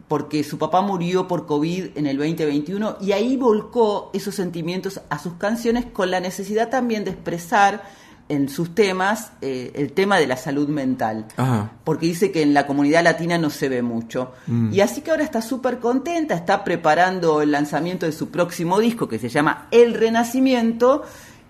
porque 0.09 0.43
su 0.45 0.59
papá 0.59 0.81
murió 0.81 1.29
por 1.29 1.47
COVID 1.47 1.97
en 1.97 2.07
el 2.07 2.17
2021 2.17 2.99
y 3.01 3.13
ahí 3.13 3.37
volcó 3.37 4.11
esos 4.15 4.35
sentimientos 4.35 5.01
a 5.11 5.19
sus 5.19 5.35
canciones 5.35 5.87
con 5.87 6.11
la 6.11 6.21
necesidad 6.21 6.69
también 6.71 7.05
de 7.05 7.11
expresar 7.11 7.83
en 8.29 8.49
sus 8.49 8.75
temas 8.75 9.33
eh, 9.41 9.73
el 9.75 9.93
tema 9.93 10.19
de 10.19 10.27
la 10.27 10.37
salud 10.37 10.69
mental. 10.69 11.27
Ajá. 11.37 11.73
Porque 11.85 12.07
dice 12.07 12.31
que 12.31 12.43
en 12.43 12.55
la 12.55 12.67
comunidad 12.67 13.03
latina 13.03 13.39
no 13.39 13.51
se 13.51 13.69
ve 13.69 13.83
mucho. 13.83 14.33
Mm. 14.47 14.73
Y 14.73 14.81
así 14.81 15.01
que 15.01 15.11
ahora 15.11 15.25
está 15.25 15.41
súper 15.41 15.79
contenta, 15.79 16.35
está 16.35 16.65
preparando 16.65 17.41
el 17.41 17.53
lanzamiento 17.53 18.07
de 18.07 18.13
su 18.13 18.29
próximo 18.29 18.79
disco 18.79 19.09
que 19.09 19.19
se 19.19 19.29
llama 19.29 19.69
El 19.71 19.95
Renacimiento. 19.95 21.03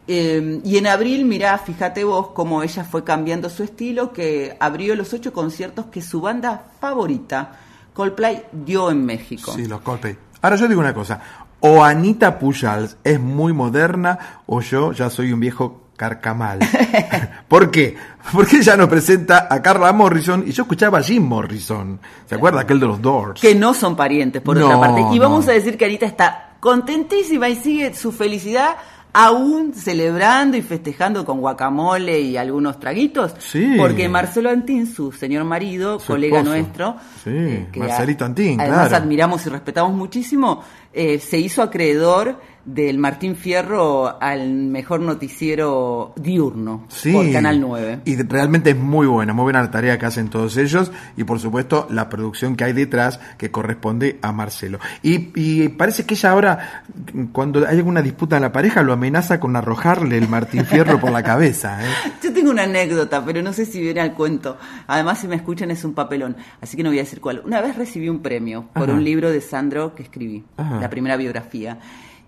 Eh, 0.07 0.61
y 0.65 0.79
en 0.79 0.87
abril, 0.87 1.25
mirá, 1.27 1.59
fíjate 1.59 2.05
vos 2.05 2.29
cómo 2.29 2.63
ella 2.63 2.85
fue 2.85 3.05
cambiando 3.05 3.51
su 3.51 3.63
estilo, 3.63 4.13
que 4.13 4.57
abrió 4.59 4.95
los 4.95 5.13
ocho 5.13 5.33
conciertos 5.33 5.87
que 5.87 6.01
su 6.01 6.21
banda 6.21 6.69
favorita, 6.81 7.59
Coldplay, 7.99 8.45
dio 8.53 8.93
en 8.93 9.05
México. 9.05 9.51
Sí, 9.57 9.67
los 9.67 9.81
Coldplay. 9.81 10.17
Ahora 10.41 10.55
yo 10.55 10.69
digo 10.69 10.81
una 10.81 10.95
cosa, 10.95 11.21
o 11.59 11.83
Anita 11.83 12.39
Pujals 12.39 12.97
es 13.03 13.19
muy 13.19 13.53
moderna 13.53 14.17
o 14.47 14.61
yo 14.61 14.93
ya 14.93 15.11
soy 15.11 15.33
un 15.33 15.41
viejo 15.41 15.89
carcamal. 15.97 16.61
¿Por 17.49 17.73
qué? 17.73 17.97
Porque 18.33 18.59
ella 18.59 18.77
nos 18.77 18.87
presenta 18.89 19.49
a 19.51 19.61
Carla 19.61 19.93
Morrison 19.93 20.45
y 20.47 20.53
yo 20.53 20.63
escuchaba 20.63 20.99
a 20.99 21.03
Jim 21.03 21.25
Morrison. 21.25 21.99
¿Se 22.27 22.37
acuerda 22.37 22.61
aquel 22.61 22.79
de 22.79 22.87
los 22.87 23.03
Doors? 23.03 23.41
que 23.41 23.57
no 23.57 23.75
son 23.75 23.97
parientes, 23.97 24.43
por 24.43 24.57
No, 24.57 24.67
otra 24.67 24.79
parte. 24.79 25.03
Y 25.13 25.19
vamos 25.19 25.47
no. 25.47 25.51
a 25.51 25.55
decir 25.55 25.77
que 25.77 25.87
Anita 25.87 26.07
está 26.07 26.51
contentísima 26.61 27.49
y 27.49 27.57
sigue 27.57 27.95
su 27.95 28.13
felicidad 28.13 28.77
aún 29.13 29.73
celebrando 29.75 30.57
y 30.57 30.63
festejando 30.63 31.25
con 31.25 31.41
guacamole 31.41 32.21
y 32.21 32.37
algunos 32.37 32.79
traguitos. 32.79 33.35
Sí. 33.39 33.75
Porque 33.79 34.09
Marcelo 34.09 34.51
Antín, 34.51 34.87
su 34.87 35.13
señor 35.13 35.45
marido, 35.45 35.99
Su 35.99 36.09
colega 36.09 36.39
esposo. 36.39 36.57
nuestro, 36.57 36.97
Sí, 37.25 37.67
que 37.73 37.81
Marcelito 37.81 38.25
Antín, 38.25 38.61
además 38.61 38.89
claro. 38.89 39.05
admiramos 39.05 39.45
y 39.47 39.49
respetamos 39.51 39.93
muchísimo, 39.95 40.63
eh, 40.93 41.19
se 41.19 41.39
hizo 41.39 41.63
acreedor 41.63 42.41
del 42.69 42.99
Martín 42.99 43.35
Fierro 43.35 44.21
al 44.21 44.51
mejor 44.51 45.01
noticiero 45.01 46.13
diurno 46.17 46.85
Sí. 46.89 47.13
por 47.13 47.31
Canal 47.33 47.61
9. 47.61 48.01
Y 48.05 48.17
realmente 48.23 48.71
es 48.71 48.77
muy 48.77 49.07
buena, 49.07 49.33
muy 49.33 49.45
buena 49.45 49.63
la 49.63 49.71
tarea 49.71 49.99
que 49.99 50.05
hacen 50.05 50.29
todos 50.29 50.57
ellos 50.59 50.93
y 51.17 51.25
por 51.25 51.41
supuesto 51.41 51.87
la 51.91 52.11
producción 52.11 52.57
que 52.57 52.65
hay 52.65 52.75
detrás 52.75 53.21
que 53.39 53.51
corresponde 53.51 54.19
a 54.21 54.33
Marcelo. 54.33 54.79
Y, 55.03 55.31
y 55.35 55.69
parece 55.71 56.05
que 56.05 56.13
ella 56.15 56.31
ahora, 56.31 56.85
cuando 57.33 57.67
hay 57.67 57.79
alguna 57.79 58.03
disputa 58.03 58.37
en 58.37 58.43
la 58.43 58.53
pareja, 58.53 58.83
lo 58.83 58.93
amenaza 58.93 59.41
con 59.41 59.57
arrojarle 59.57 60.19
el 60.19 60.29
Martín 60.29 60.67
Fierro 60.67 61.01
por 61.01 61.11
la 61.11 61.23
cabeza. 61.23 61.83
¿eh? 61.83 61.89
Yo 62.23 62.33
tengo 62.35 62.51
una 62.51 62.65
anécdota, 62.65 63.25
pero 63.25 63.41
no 63.41 63.55
sé 63.55 63.65
si 63.65 63.81
viene 63.81 64.01
al 64.01 64.13
cuento. 64.13 64.59
Además, 64.89 65.21
si 65.21 65.27
me 65.29 65.37
escuchan 65.37 65.71
es 65.71 65.85
un 65.85 65.95
papelón, 65.95 66.37
así 66.61 66.77
que 66.77 66.83
no 66.83 66.91
voy 66.91 66.99
a 66.99 67.03
decir 67.03 67.21
cuál. 67.23 67.41
Una 67.47 67.63
vez 67.63 67.77
recibí 67.77 68.09
un 68.11 68.21
premio 68.21 68.67
por 68.75 68.85
Ajá. 68.91 68.93
un 68.93 69.05
libro 69.05 69.31
de 69.31 69.41
Sandro 69.41 69.95
que 69.95 70.03
escribí, 70.03 70.45
Ajá. 70.59 70.81
la 70.81 70.91
primera 70.91 71.17
biografía. 71.17 71.79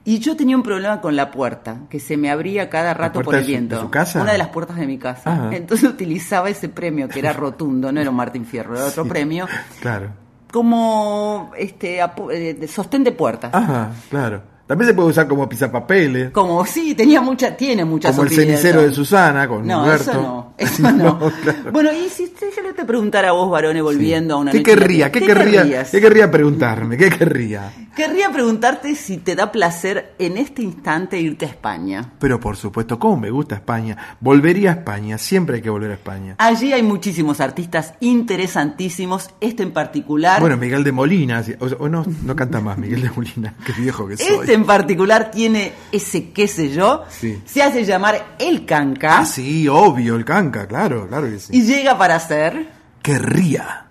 Y 0.05 0.19
yo 0.19 0.35
tenía 0.37 0.57
un 0.57 0.63
problema 0.63 1.01
con 1.01 1.15
la 1.15 1.31
puerta, 1.31 1.81
que 1.91 2.01
se 2.01 2.17
me 2.17 2.31
abría 2.31 2.71
cada 2.71 2.95
rato 2.95 3.21
por 3.23 3.35
el 3.35 3.41
de 3.41 3.45
su- 3.45 3.49
viento. 3.51 3.75
de 3.77 3.81
su 3.83 3.91
casa? 3.91 4.23
Una 4.23 4.33
de 4.33 4.39
las 4.39 4.49
puertas 4.49 4.77
de 4.77 4.87
mi 4.87 4.99
casa. 4.99 5.31
Ajá. 5.33 5.51
Entonces 5.55 5.89
utilizaba 5.89 6.49
ese 6.49 6.69
premio, 6.71 7.09
que 7.09 7.19
era 7.19 7.33
rotundo, 7.35 7.93
no 7.93 8.01
era 8.01 8.09
un 8.11 8.17
Martín 8.17 8.47
Fierro, 8.47 8.77
era 8.77 8.87
otro 8.87 9.05
Sí. 9.05 9.11
premio, 9.11 9.47
Claro. 9.81 10.09
como 10.51 11.51
este 11.57 12.01
eh, 12.33 12.67
sostén 12.69 13.05
de 13.05 13.13
puertas. 13.13 13.53
Ajá, 13.55 13.91
claro. 14.09 14.43
También 14.71 14.91
se 14.91 14.95
puede 14.95 15.09
usar 15.09 15.27
como 15.27 15.49
pisapapeles, 15.49 16.31
Como 16.31 16.65
sí, 16.65 16.95
tenía 16.95 17.21
mucha, 17.21 17.57
tiene 17.57 17.85
muchas 17.85 18.15
como 18.15 18.29
el 18.29 18.31
cenicero 18.33 18.83
de 18.83 18.93
Susana 18.93 19.49
con 19.49 19.67
No, 19.67 19.81
Humberto. 19.83 20.11
eso 20.13 20.23
no, 20.23 20.55
eso 20.59 20.93
no. 20.93 21.19
claro. 21.43 21.73
Bueno, 21.73 21.91
y 21.93 22.09
si 22.09 22.33
yo 22.57 22.63
le 22.63 22.73
te 22.73 22.85
preguntara 22.85 23.31
a 23.31 23.33
vos, 23.33 23.51
varones, 23.51 23.83
volviendo 23.83 24.35
a 24.35 24.37
una 24.39 24.53
¿Qué 24.53 24.63
querría? 24.63 25.11
¿Qué, 25.11 25.23
querría? 25.23 25.63
querrías? 25.63 25.91
¿Qué 25.91 26.01
querría 26.01 26.31
preguntarme? 26.31 26.97
¿Qué 26.97 27.11
querría? 27.11 27.73
Querría 27.97 28.31
preguntarte 28.31 28.95
si 28.95 29.19
te 29.19 29.35
da 29.35 29.51
placer 29.51 30.15
en 30.21 30.37
este 30.39 30.63
instante 30.63 31.19
irte 31.21 31.47
a 31.47 31.49
España. 31.49 32.13
Pero 32.21 32.39
por 32.39 32.57
supuesto, 32.57 32.97
¿cómo 32.97 33.17
me 33.17 33.31
gusta 33.31 33.57
España? 33.57 33.97
Volvería 34.21 34.71
a 34.71 34.75
España, 34.75 35.19
siempre 35.19 35.57
hay 35.57 35.63
que 35.63 35.71
volver 35.71 35.91
a 35.91 35.95
España. 35.95 36.37
Allí 36.39 36.73
hay 36.73 36.85
muchísimos 36.85 37.41
artistas 37.41 37.95
interesantísimos, 38.01 39.31
este 39.41 39.63
en 39.65 39.73
particular. 39.73 40.41
Bueno, 40.41 40.57
Miguel 40.57 40.85
de 40.85 40.93
Molina, 40.93 41.43
o, 41.59 41.67
o 41.85 41.89
no, 41.89 42.05
no 42.25 42.37
canta 42.37 42.61
más 42.61 42.79
Miguel 42.79 43.03
de 43.03 43.11
Molina, 43.11 43.55
qué 43.67 43.73
viejo 43.73 44.07
que 44.07 44.17
soy. 44.17 44.37
este 44.41 44.60
en 44.61 44.67
particular 44.67 45.31
tiene 45.31 45.73
ese 45.91 46.31
qué 46.31 46.47
sé 46.47 46.71
yo, 46.71 47.05
Sí. 47.09 47.43
se 47.47 47.63
hace 47.63 47.85
llamar 47.85 48.37
El 48.39 48.65
Canca 48.67 49.19
Ah, 49.19 49.25
sí, 49.27 49.67
obvio, 49.69 50.17
el 50.17 50.25
canca, 50.25 50.67
claro, 50.69 51.09
claro 51.09 51.29
que 51.29 51.39
sí. 51.39 51.49
y 51.57 51.63
llega 51.63 51.97
para 51.99 52.19
ser... 52.21 52.69
Querría. 53.03 53.11
Querría 53.19 53.90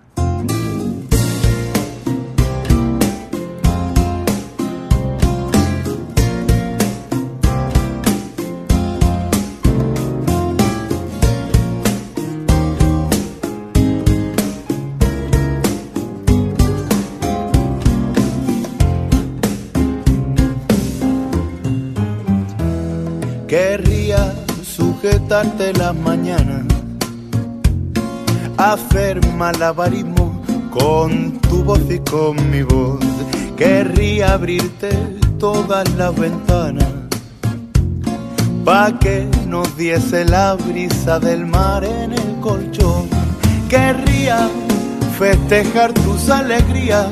sujetarte 25.00 25.72
las 25.72 25.94
mañanas, 25.94 26.62
hacer 28.58 29.24
malabarismo 29.34 30.42
con 30.70 31.38
tu 31.40 31.64
voz 31.64 31.80
y 31.90 31.98
con 32.00 32.50
mi 32.50 32.62
voz. 32.62 33.00
Querría 33.56 34.34
abrirte 34.34 34.90
todas 35.38 35.88
las 35.94 36.14
ventanas 36.14 36.86
pa' 38.64 38.98
que 38.98 39.26
nos 39.46 39.74
diese 39.76 40.26
la 40.26 40.54
brisa 40.54 41.18
del 41.18 41.46
mar 41.46 41.82
en 41.82 42.12
el 42.12 42.40
colchón. 42.40 43.08
Querría 43.70 44.50
festejar 45.18 45.94
tus 45.94 46.28
alegrías, 46.28 47.06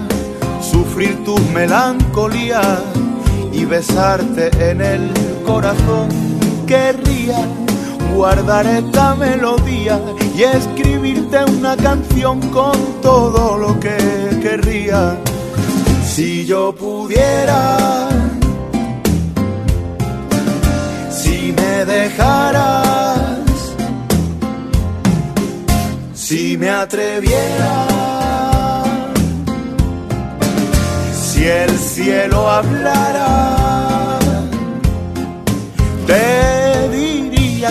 sufrir 0.60 1.24
tus 1.24 1.40
melancolías 1.52 2.82
y 3.50 3.64
besarte 3.64 4.50
en 4.70 4.82
el 4.82 5.10
corazón. 5.46 6.08
Querría 6.66 7.38
guardar 8.14 8.66
esta 8.66 9.14
melodía 9.14 10.00
y 10.36 10.42
escribirte 10.42 11.44
una 11.44 11.76
canción 11.76 12.40
con 12.50 13.00
todo 13.02 13.56
lo 13.58 13.78
que 13.80 13.96
querría. 14.42 15.16
Si 16.04 16.46
yo 16.46 16.74
pudiera, 16.74 18.08
si 21.10 21.52
me 21.52 21.84
dejaras, 21.84 23.38
si 26.14 26.58
me 26.58 26.70
atreviera, 26.70 27.86
si 31.12 31.44
el 31.44 31.70
cielo 31.78 32.50
hablara, 32.50 34.18
te 36.06 36.57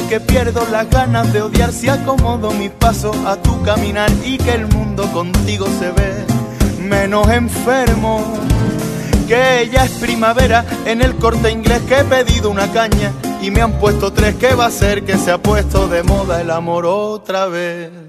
que 0.01 0.19
pierdo 0.19 0.65
las 0.71 0.89
ganas 0.89 1.31
de 1.33 1.41
odiar 1.41 1.71
si 1.71 1.89
acomodo 1.89 2.51
mi 2.51 2.69
paso 2.69 3.11
a 3.25 3.35
tu 3.35 3.61
caminar 3.63 4.09
y 4.23 4.37
que 4.37 4.53
el 4.53 4.67
mundo 4.67 5.11
contigo 5.11 5.67
se 5.79 5.91
ve 5.91 6.25
menos 6.79 7.27
enfermo. 7.29 8.23
Que 9.27 9.69
ya 9.71 9.85
es 9.85 9.91
primavera 9.91 10.65
en 10.85 11.01
el 11.01 11.15
corte 11.15 11.51
inglés 11.51 11.81
que 11.87 11.99
he 11.99 12.03
pedido 12.03 12.49
una 12.49 12.71
caña 12.71 13.11
y 13.41 13.51
me 13.51 13.61
han 13.61 13.73
puesto 13.73 14.13
tres 14.13 14.35
que 14.35 14.55
va 14.55 14.67
a 14.67 14.71
ser 14.71 15.03
que 15.03 15.17
se 15.17 15.31
ha 15.31 15.37
puesto 15.37 15.87
de 15.87 16.03
moda 16.03 16.39
el 16.41 16.51
amor 16.51 16.85
otra 16.85 17.47
vez. 17.47 18.06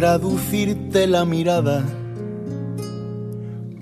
Traducirte 0.00 1.06
la 1.06 1.26
mirada, 1.26 1.84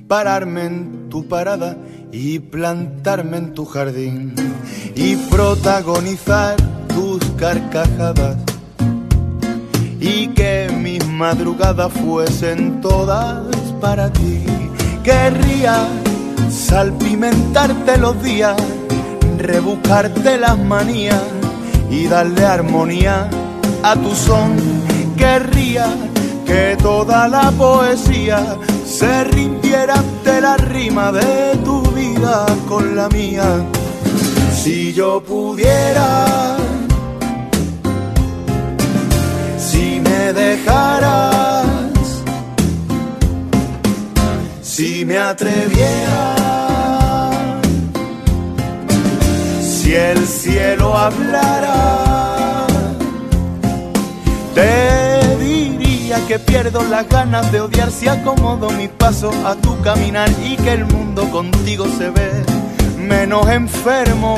pararme 0.08 0.64
en 0.64 1.08
tu 1.08 1.28
parada 1.28 1.76
y 2.10 2.40
plantarme 2.40 3.36
en 3.36 3.54
tu 3.54 3.64
jardín 3.64 4.34
y 4.96 5.14
protagonizar 5.14 6.56
tus 6.88 7.20
carcajadas 7.36 8.36
y 10.00 10.26
que 10.34 10.68
mis 10.76 11.06
madrugadas 11.06 11.92
fuesen 11.92 12.80
todas 12.80 13.46
para 13.80 14.12
ti. 14.12 14.42
Querría 15.04 15.86
salpimentarte 16.50 17.96
los 17.96 18.20
días, 18.24 18.56
rebuscarte 19.38 20.36
las 20.36 20.58
manías 20.58 21.22
y 21.92 22.08
darle 22.08 22.44
armonía 22.44 23.30
a 23.84 23.94
tu 23.94 24.12
son. 24.16 24.87
Querría 25.28 25.86
que 26.46 26.74
toda 26.80 27.28
la 27.28 27.50
poesía 27.50 28.56
se 28.86 29.24
rindiera 29.24 29.94
ante 29.94 30.40
la 30.40 30.56
rima 30.56 31.12
de 31.12 31.54
tu 31.66 31.82
vida 31.90 32.46
con 32.66 32.96
la 32.96 33.10
mía. 33.10 33.44
Si 34.56 34.94
yo 34.94 35.22
pudiera, 35.22 36.56
si 39.58 40.00
me 40.00 40.32
dejaras, 40.32 41.66
si 44.62 45.04
me 45.04 45.18
atreviera, 45.18 46.34
si 49.60 49.94
el 49.94 50.26
cielo 50.26 50.96
hablara, 50.96 52.08
que 56.26 56.38
pierdo 56.38 56.82
las 56.84 57.08
ganas 57.08 57.50
de 57.52 57.60
odiar 57.60 57.90
si 57.90 58.08
acomodo 58.08 58.70
mi 58.70 58.88
paso 58.88 59.30
a 59.44 59.54
tu 59.54 59.80
caminar 59.82 60.30
y 60.44 60.56
que 60.56 60.72
el 60.72 60.84
mundo 60.86 61.30
contigo 61.30 61.86
se 61.98 62.10
ve 62.10 62.30
menos 62.96 63.48
enfermo. 63.48 64.36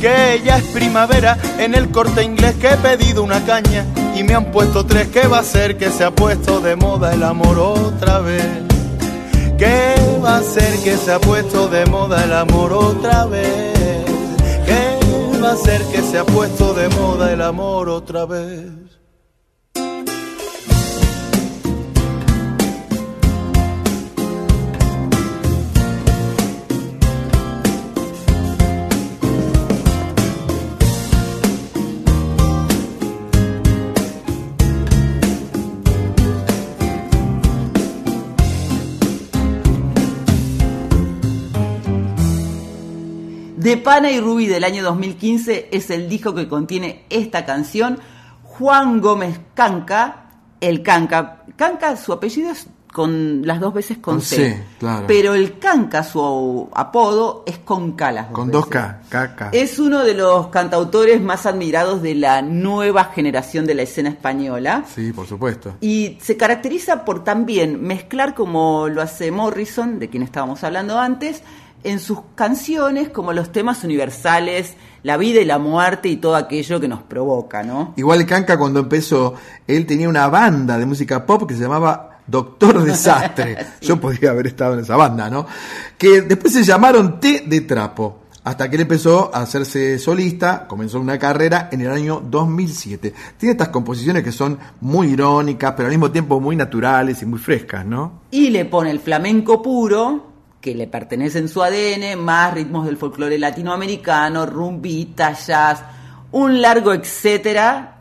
Que 0.00 0.42
ya 0.44 0.58
es 0.58 0.64
primavera 0.64 1.38
en 1.58 1.74
el 1.74 1.90
corte 1.90 2.24
inglés 2.24 2.56
que 2.56 2.70
he 2.70 2.76
pedido 2.76 3.22
una 3.22 3.44
caña 3.44 3.84
y 4.16 4.24
me 4.24 4.34
han 4.34 4.46
puesto 4.46 4.84
tres 4.84 5.08
que 5.08 5.28
va 5.28 5.38
a 5.38 5.44
ser 5.44 5.78
que 5.78 5.90
se 5.90 6.04
ha 6.04 6.10
puesto 6.10 6.60
de 6.60 6.76
moda 6.76 7.12
el 7.14 7.22
amor 7.22 7.58
otra 7.58 8.18
vez. 8.18 8.44
¿Qué 9.58 9.94
va 10.24 10.38
a 10.38 10.42
ser 10.42 10.76
que 10.82 10.96
se 10.96 11.12
ha 11.12 11.20
puesto 11.20 11.68
de 11.68 11.86
moda 11.86 12.24
el 12.24 12.32
amor 12.32 12.72
otra 12.72 13.26
vez? 13.26 13.72
¿Qué 14.66 14.98
va 15.40 15.52
a 15.52 15.56
ser 15.56 15.80
que 15.84 16.02
se 16.02 16.18
ha 16.18 16.24
puesto 16.24 16.74
de 16.74 16.88
moda 16.88 17.32
el 17.32 17.42
amor 17.42 17.88
otra 17.88 18.26
vez? 18.26 18.91
De 43.62 43.76
Pana 43.76 44.10
y 44.10 44.18
Ruby 44.18 44.46
del 44.46 44.64
año 44.64 44.82
2015 44.82 45.68
es 45.70 45.90
el 45.90 46.08
disco 46.08 46.34
que 46.34 46.48
contiene 46.48 47.04
esta 47.10 47.44
canción. 47.44 47.98
Juan 48.42 49.00
Gómez 49.00 49.38
Canca, 49.54 50.30
el 50.60 50.82
Canca. 50.82 51.44
Canca, 51.56 51.96
su 51.96 52.12
apellido 52.12 52.50
es 52.50 52.66
con 52.92 53.46
las 53.46 53.60
dos 53.60 53.72
veces 53.72 53.98
con, 53.98 54.16
Con 54.16 54.20
C. 54.20 54.36
C, 54.36 54.64
claro. 54.78 55.06
Pero 55.06 55.34
el 55.34 55.58
Canca, 55.60 56.02
su 56.02 56.68
apodo, 56.74 57.44
es 57.46 57.58
con 57.58 57.92
K 57.92 58.12
las 58.12 58.28
dos 58.28 58.34
Con 58.34 58.48
veces. 58.48 58.60
dos 58.60 58.68
K, 58.68 59.00
caca. 59.08 59.50
Es 59.52 59.78
uno 59.78 60.04
de 60.04 60.14
los 60.14 60.48
cantautores 60.48 61.22
más 61.22 61.46
admirados 61.46 62.02
de 62.02 62.16
la 62.16 62.42
nueva 62.42 63.04
generación 63.14 63.64
de 63.64 63.74
la 63.76 63.82
escena 63.82 64.10
española. 64.10 64.84
Sí, 64.92 65.12
por 65.12 65.26
supuesto. 65.26 65.74
Y 65.80 66.18
se 66.20 66.36
caracteriza 66.36 67.04
por 67.04 67.22
también 67.24 67.80
mezclar 67.80 68.34
como 68.34 68.88
lo 68.88 69.00
hace 69.00 69.30
Morrison, 69.30 69.98
de 69.98 70.10
quien 70.10 70.22
estábamos 70.24 70.62
hablando 70.64 70.98
antes, 70.98 71.42
en 71.84 72.00
sus 72.00 72.18
canciones 72.34 73.08
como 73.08 73.32
los 73.32 73.52
temas 73.52 73.82
universales, 73.84 74.74
la 75.02 75.16
vida 75.16 75.40
y 75.40 75.44
la 75.44 75.58
muerte 75.58 76.08
y 76.08 76.16
todo 76.16 76.36
aquello 76.36 76.80
que 76.80 76.88
nos 76.88 77.02
provoca, 77.02 77.62
¿no? 77.62 77.94
Igual 77.96 78.24
Canca 78.26 78.58
cuando 78.58 78.80
empezó, 78.80 79.34
él 79.66 79.86
tenía 79.86 80.08
una 80.08 80.28
banda 80.28 80.78
de 80.78 80.86
música 80.86 81.26
pop 81.26 81.46
que 81.48 81.54
se 81.54 81.62
llamaba 81.62 82.20
Doctor 82.26 82.84
Desastre. 82.84 83.58
Yo 83.80 84.00
podría 84.00 84.30
haber 84.30 84.46
estado 84.46 84.74
en 84.74 84.80
esa 84.80 84.96
banda, 84.96 85.28
¿no? 85.28 85.46
Que 85.98 86.22
después 86.22 86.52
se 86.52 86.62
llamaron 86.62 87.18
T 87.20 87.44
de 87.46 87.60
Trapo. 87.62 88.18
Hasta 88.44 88.68
que 88.68 88.74
él 88.74 88.82
empezó 88.82 89.30
a 89.32 89.42
hacerse 89.42 90.00
solista, 90.00 90.66
comenzó 90.66 90.98
una 90.98 91.16
carrera 91.16 91.68
en 91.70 91.80
el 91.80 91.92
año 91.92 92.20
2007. 92.28 93.14
Tiene 93.36 93.52
estas 93.52 93.68
composiciones 93.68 94.24
que 94.24 94.32
son 94.32 94.58
muy 94.80 95.10
irónicas, 95.10 95.74
pero 95.76 95.86
al 95.86 95.92
mismo 95.92 96.10
tiempo 96.10 96.40
muy 96.40 96.56
naturales 96.56 97.22
y 97.22 97.26
muy 97.26 97.38
frescas, 97.38 97.86
¿no? 97.86 98.22
Y 98.32 98.50
le 98.50 98.64
pone 98.64 98.90
el 98.90 98.98
flamenco 98.98 99.62
puro, 99.62 100.31
que 100.62 100.74
le 100.74 100.86
pertenece 100.86 101.40
en 101.40 101.48
su 101.48 101.62
ADN, 101.62 102.18
más 102.18 102.54
ritmos 102.54 102.86
del 102.86 102.96
folclore 102.96 103.38
latinoamericano, 103.38 104.46
rumbita, 104.46 105.34
jazz, 105.34 105.82
un 106.30 106.62
largo 106.62 106.94
etcétera 106.94 107.92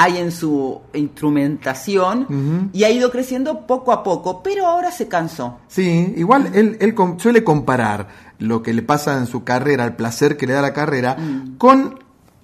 hay 0.00 0.18
en 0.18 0.30
su 0.30 0.80
instrumentación 0.94 2.70
y 2.72 2.84
ha 2.84 2.90
ido 2.90 3.10
creciendo 3.10 3.66
poco 3.66 3.90
a 3.90 4.04
poco, 4.04 4.44
pero 4.44 4.64
ahora 4.64 4.92
se 4.92 5.08
cansó. 5.08 5.58
Sí, 5.66 6.14
igual 6.16 6.52
él, 6.54 6.76
él 6.78 6.94
suele 7.16 7.42
comparar 7.42 8.06
lo 8.38 8.62
que 8.62 8.72
le 8.72 8.82
pasa 8.82 9.18
en 9.18 9.26
su 9.26 9.42
carrera, 9.42 9.84
el 9.84 9.94
placer 9.94 10.36
que 10.36 10.46
le 10.46 10.52
da 10.52 10.62
la 10.62 10.72
carrera, 10.72 11.16
con 11.58 11.98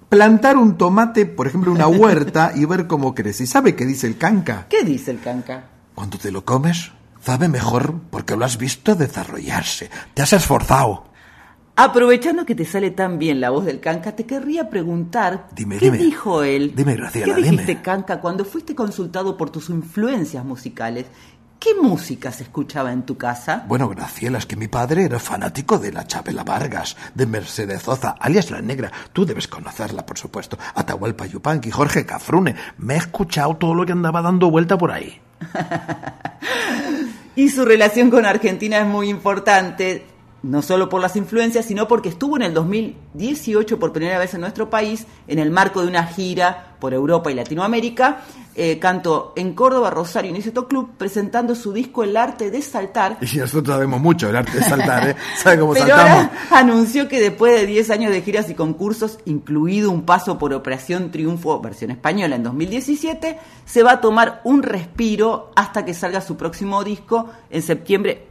plantar 0.09 0.57
un 0.57 0.77
tomate, 0.77 1.25
por 1.25 1.47
ejemplo, 1.47 1.71
una 1.71 1.87
huerta 1.89 2.51
y 2.53 2.65
ver 2.65 2.87
cómo 2.87 3.15
crece. 3.15 3.45
¿Y 3.45 3.47
sabe 3.47 3.73
qué 3.73 3.85
dice 3.85 4.07
el 4.07 4.17
canca? 4.17 4.67
¿Qué 4.69 4.83
dice 4.83 5.11
el 5.11 5.21
canca? 5.21 5.63
Cuando 5.93 6.17
te 6.17 6.33
lo 6.33 6.43
comes, 6.43 6.91
sabe 7.25 7.47
mejor 7.47 7.99
porque 8.11 8.35
lo 8.35 8.45
has 8.45 8.57
visto 8.57 8.95
desarrollarse. 8.95 9.89
Te 10.13 10.21
has 10.21 10.31
esforzado. 10.33 11.05
Aprovechando 11.75 12.45
que 12.45 12.55
te 12.55 12.63
sale 12.65 12.91
tan 12.91 13.17
bien 13.19 13.41
la 13.41 13.49
voz 13.49 13.65
del 13.65 13.81
Canca, 13.81 14.15
te 14.15 14.25
querría 14.25 14.69
preguntar 14.69 15.47
Dime, 15.53 15.77
qué 15.77 15.85
dime. 15.91 15.97
dijo 15.97 16.43
él. 16.43 16.73
Dime, 16.75 16.95
Graciela, 16.95 17.35
¿Qué 17.35 17.41
dime. 17.41 17.51
dijiste, 17.63 17.81
Canca, 17.81 18.21
cuando 18.21 18.45
fuiste 18.45 18.75
consultado 18.75 19.35
por 19.35 19.49
tus 19.49 19.69
influencias 19.69 20.45
musicales? 20.45 21.07
¿Qué 21.59 21.73
música 21.81 22.31
se 22.31 22.43
escuchaba 22.43 22.93
en 22.93 23.03
tu 23.03 23.17
casa? 23.17 23.65
Bueno, 23.67 23.89
Graciela, 23.89 24.37
es 24.37 24.45
que 24.45 24.55
mi 24.55 24.67
padre 24.67 25.03
era 25.05 25.19
fanático 25.19 25.79
de 25.79 25.91
la 25.91 26.05
Chabela 26.05 26.43
Vargas, 26.43 26.95
de 27.15 27.25
Mercedes 27.25 27.81
Sosa, 27.81 28.15
alias 28.19 28.51
La 28.51 28.61
Negra. 28.61 28.91
Tú 29.11 29.25
debes 29.25 29.47
conocerla, 29.47 30.05
por 30.05 30.17
supuesto. 30.19 30.57
Atahualpa 30.75 31.25
Yupanqui, 31.25 31.71
Jorge 31.71 32.05
Cafrune. 32.05 32.55
Me 32.77 32.93
he 32.93 32.97
escuchado 32.97 33.55
todo 33.57 33.73
lo 33.73 33.85
que 33.85 33.93
andaba 33.93 34.21
dando 34.21 34.51
vuelta 34.51 34.77
por 34.77 34.91
ahí. 34.91 35.19
Y 37.35 37.49
su 37.49 37.65
relación 37.65 38.09
con 38.09 38.25
Argentina 38.25 38.79
es 38.79 38.85
muy 38.85 39.09
importante, 39.09 40.03
no 40.45 40.61
solo 40.61 40.89
por 40.89 41.01
las 41.01 41.15
influencias, 41.15 41.65
sino 41.65 41.87
porque 41.87 42.09
estuvo 42.09 42.35
en 42.35 42.43
el 42.43 42.53
2018 42.53 43.79
por 43.79 43.91
primera 43.91 44.19
vez 44.19 44.35
en 44.35 44.41
nuestro 44.41 44.69
país, 44.69 45.07
en 45.27 45.39
el 45.39 45.49
marco 45.49 45.81
de 45.81 45.87
una 45.87 46.05
gira 46.05 46.75
por 46.79 46.93
Europa 46.93 47.31
y 47.31 47.33
Latinoamérica. 47.33 48.21
Eh, 48.57 48.79
cantó 48.79 49.33
en 49.35 49.53
Córdoba, 49.53 49.89
Rosario 49.89 50.29
y 50.29 50.33
Niceto 50.33 50.67
Club, 50.67 50.91
presentando 50.97 51.55
su 51.55 51.73
disco 51.73 52.03
El 52.03 52.15
Arte 52.15 52.51
de 52.51 52.61
Saltar. 52.61 53.17
Y 53.19 53.37
nosotros 53.37 53.75
sabemos 53.75 53.99
mucho 53.99 54.27
del 54.27 54.37
arte 54.37 54.59
de 54.59 54.63
saltar, 54.63 55.09
¿eh? 55.09 55.15
¿Sabe 55.43 55.59
cómo 55.59 55.73
Pero 55.73 55.87
saltamos? 55.87 56.11
ahora 56.11 56.31
anunció 56.51 57.09
que 57.09 57.19
después 57.19 57.53
de 57.53 57.65
10 57.65 57.89
años 57.89 58.11
de 58.13 58.21
giras 58.21 58.49
y 58.49 58.53
concursos, 58.53 59.19
incluido 59.25 59.91
un 59.91 60.03
paso 60.03 60.37
por 60.37 60.53
Operación 60.53 61.11
Triunfo, 61.11 61.59
versión 61.59 61.91
española, 61.91 62.35
en 62.37 62.43
2017, 62.43 63.39
se 63.65 63.83
va 63.83 63.93
a 63.93 64.01
tomar 64.01 64.41
un 64.45 64.63
respiro 64.63 65.51
hasta 65.55 65.83
que 65.83 65.93
salga 65.93 66.21
su 66.21 66.37
próximo 66.37 66.83
disco 66.83 67.29
en 67.49 67.61
septiembre 67.61 68.25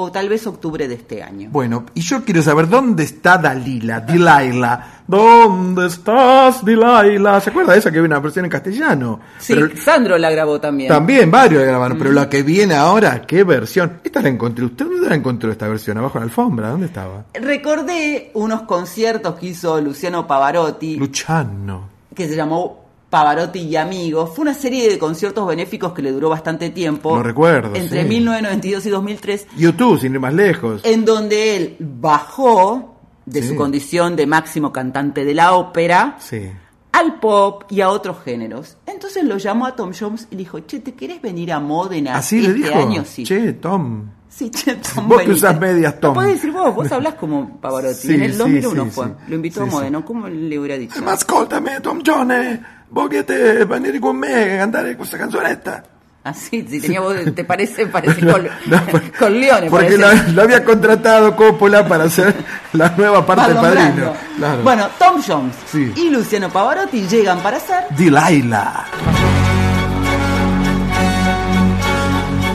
o 0.00 0.12
tal 0.12 0.28
vez 0.28 0.46
octubre 0.46 0.86
de 0.86 0.94
este 0.94 1.22
año. 1.22 1.48
Bueno, 1.50 1.86
y 1.94 2.00
yo 2.02 2.24
quiero 2.24 2.40
saber 2.42 2.68
dónde 2.68 3.02
está 3.04 3.36
Dalila, 3.38 4.00
Dilaila. 4.00 4.94
¿Dónde 5.06 5.86
estás, 5.86 6.64
Dilaila? 6.64 7.40
¿Se 7.40 7.50
acuerda 7.50 7.72
de 7.72 7.78
esa 7.78 7.90
que 7.90 7.98
viene 8.00 8.14
una 8.14 8.20
versión 8.20 8.44
en 8.44 8.50
castellano? 8.50 9.20
Sí, 9.38 9.54
Pero- 9.54 9.68
Sandro 9.76 10.18
la 10.18 10.30
grabó 10.30 10.60
también. 10.60 10.88
También 10.88 11.30
varios 11.30 11.64
grabaron, 11.64 11.98
pero 11.98 12.12
la 12.12 12.28
que 12.28 12.42
viene 12.42 12.74
ahora, 12.74 13.22
¿qué 13.26 13.42
versión? 13.44 14.00
Esta 14.04 14.20
la 14.22 14.28
encontré. 14.28 14.64
¿Usted 14.64 14.84
dónde 14.84 15.08
la 15.08 15.14
encontró 15.16 15.50
esta 15.50 15.66
versión? 15.66 15.98
¿Abajo 15.98 16.18
en 16.18 16.20
la 16.20 16.24
alfombra? 16.26 16.68
¿Dónde 16.70 16.86
estaba? 16.86 17.24
Recordé 17.34 18.30
unos 18.34 18.62
conciertos 18.62 19.34
que 19.36 19.46
hizo 19.46 19.80
Luciano 19.80 20.26
Pavarotti, 20.26 20.96
Luciano. 20.96 21.88
que 22.14 22.28
se 22.28 22.36
llamó 22.36 22.87
Pavarotti 23.10 23.60
y 23.60 23.76
Amigos. 23.76 24.30
Fue 24.34 24.42
una 24.42 24.54
serie 24.54 24.88
de 24.90 24.98
conciertos 24.98 25.46
benéficos 25.46 25.92
que 25.92 26.02
le 26.02 26.12
duró 26.12 26.28
bastante 26.28 26.70
tiempo. 26.70 27.16
Lo 27.16 27.22
recuerdo, 27.22 27.74
Entre 27.74 28.02
sí. 28.02 28.08
1992 28.08 28.86
y 28.86 28.90
2003. 28.90 29.46
YouTube, 29.56 29.98
sin 30.00 30.12
ir 30.14 30.20
más 30.20 30.34
lejos. 30.34 30.82
en 30.84 31.04
donde 31.04 31.56
él 31.56 31.76
bajó 31.80 32.96
de 33.26 33.42
Sí. 33.42 33.48
su 33.48 33.56
condición 33.56 34.16
de 34.16 34.26
máximo 34.26 34.72
cantante 34.72 35.24
de 35.24 35.34
la 35.34 35.52
ópera 35.54 36.16
Sí. 36.18 36.50
al 36.92 37.20
pop 37.20 37.64
y 37.70 37.80
a 37.80 37.90
otros 37.90 38.16
géneros. 38.24 38.76
Entonces 38.86 39.24
lo 39.24 39.36
llamó 39.38 39.66
a 39.66 39.76
Tom 39.76 39.92
Jones 39.98 40.26
y 40.30 40.34
le 40.34 40.38
dijo, 40.40 40.60
che, 40.60 40.80
¿te 40.80 40.94
querés 40.94 41.20
venir 41.22 41.52
a 41.52 41.60
Módena 41.60 42.16
Así 42.16 42.38
este 42.38 42.48
le 42.48 42.54
dijo. 42.54 42.78
año? 42.78 43.04
Sí. 43.04 43.24
Che, 43.24 43.52
Tom. 43.54 44.10
Sí, 44.28 44.50
che, 44.50 44.74
Tom, 44.94 45.08
Vos 45.08 45.18
que 45.18 45.26
venite". 45.28 45.46
usás 45.46 45.58
medias, 45.60 45.98
Tom. 46.00 46.10
Lo 46.10 46.14
podés 46.20 46.34
decir 46.34 46.52
vos, 46.52 46.74
vos 46.74 46.92
hablás 46.92 47.14
como 47.14 47.58
Pavarotti. 47.60 48.12
En 48.14 48.22
el 48.22 48.32
sí, 48.32 48.38
2001 48.38 48.84
sí, 48.84 48.90
fue. 48.90 49.06
Lo 49.28 49.34
invitó 49.36 49.62
a. 49.62 49.66
Módena. 49.66 50.04
¿Cómo 50.04 50.28
le 50.28 50.58
hubiera 50.58 50.76
dicho? 50.78 50.94
Ascoltami, 51.08 51.70
Tom 51.82 52.00
Jones. 52.06 52.60
Vos 52.90 53.08
che 53.08 53.22
te 53.24 53.64
venire 53.64 54.00
con 54.00 54.16
me 54.16 54.54
a 54.54 54.58
cantare 54.58 54.96
questa 54.96 55.18
canzonetta. 55.18 55.82
Así, 56.24 56.66
si 56.68 56.80
tenía 56.80 57.00
voz, 57.00 57.16
¿te 57.34 57.44
parece? 57.44 57.86
Parece 57.96 58.20
No, 58.22 58.32
con, 58.32 58.44
no, 58.66 58.82
porque- 58.90 59.10
con 59.12 59.38
Leone. 59.40 59.70
Porque 59.70 59.96
lo, 59.96 60.08
lo 60.34 60.42
había 60.42 60.62
contratado 60.64 61.34
Coppola 61.36 61.86
para 61.86 62.04
hacer 62.04 62.34
la 62.72 62.90
nueva 62.96 63.24
parte 63.24 63.52
del 63.52 63.56
padrino. 63.62 64.12
Claro. 64.36 64.62
Bueno, 64.62 64.88
Tom 64.98 65.22
Jones 65.26 65.54
Sí. 65.70 65.92
y 65.96 66.10
Luciano 66.10 66.50
Pavarotti 66.50 67.06
llegan 67.06 67.38
para 67.40 67.56
hacer 67.58 67.84
Dilaila. 67.96 68.84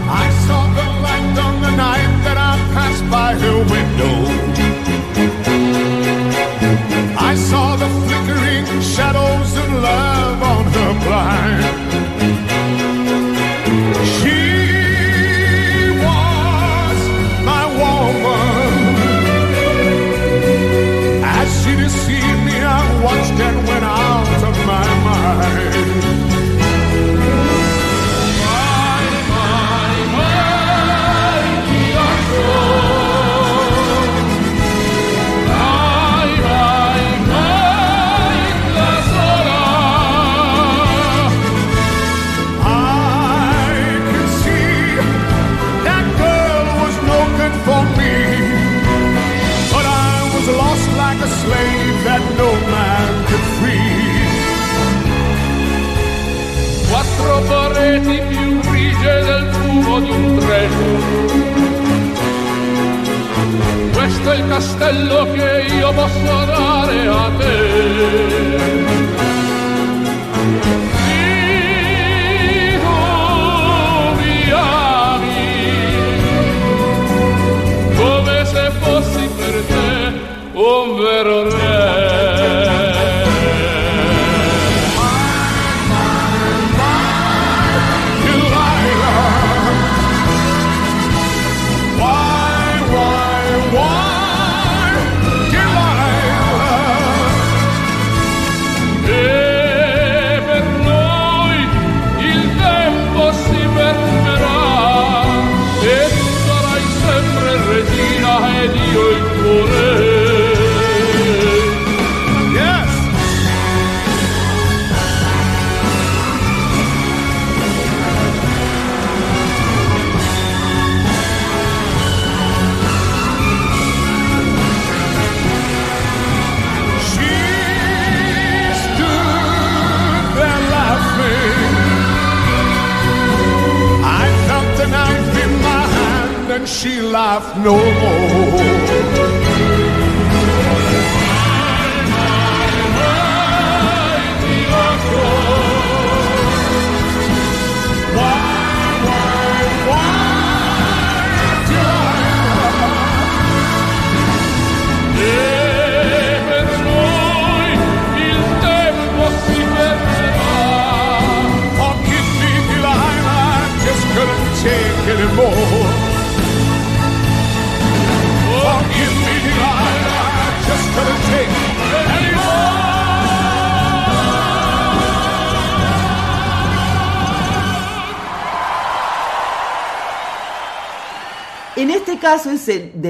I 0.05 0.29
saw 0.45 0.67
the 0.75 0.87
light 1.01 1.37
on 1.39 1.61
the 1.61 1.71
night 1.71 2.23
that 2.25 2.37
I 2.37 2.57
passed 2.73 3.09
by 3.09 3.33
her 3.33 3.57
window. 3.57 4.29
I 7.17 7.35
saw 7.35 7.75
the 7.77 7.87
flickering 8.05 8.65
shadows 8.81 9.32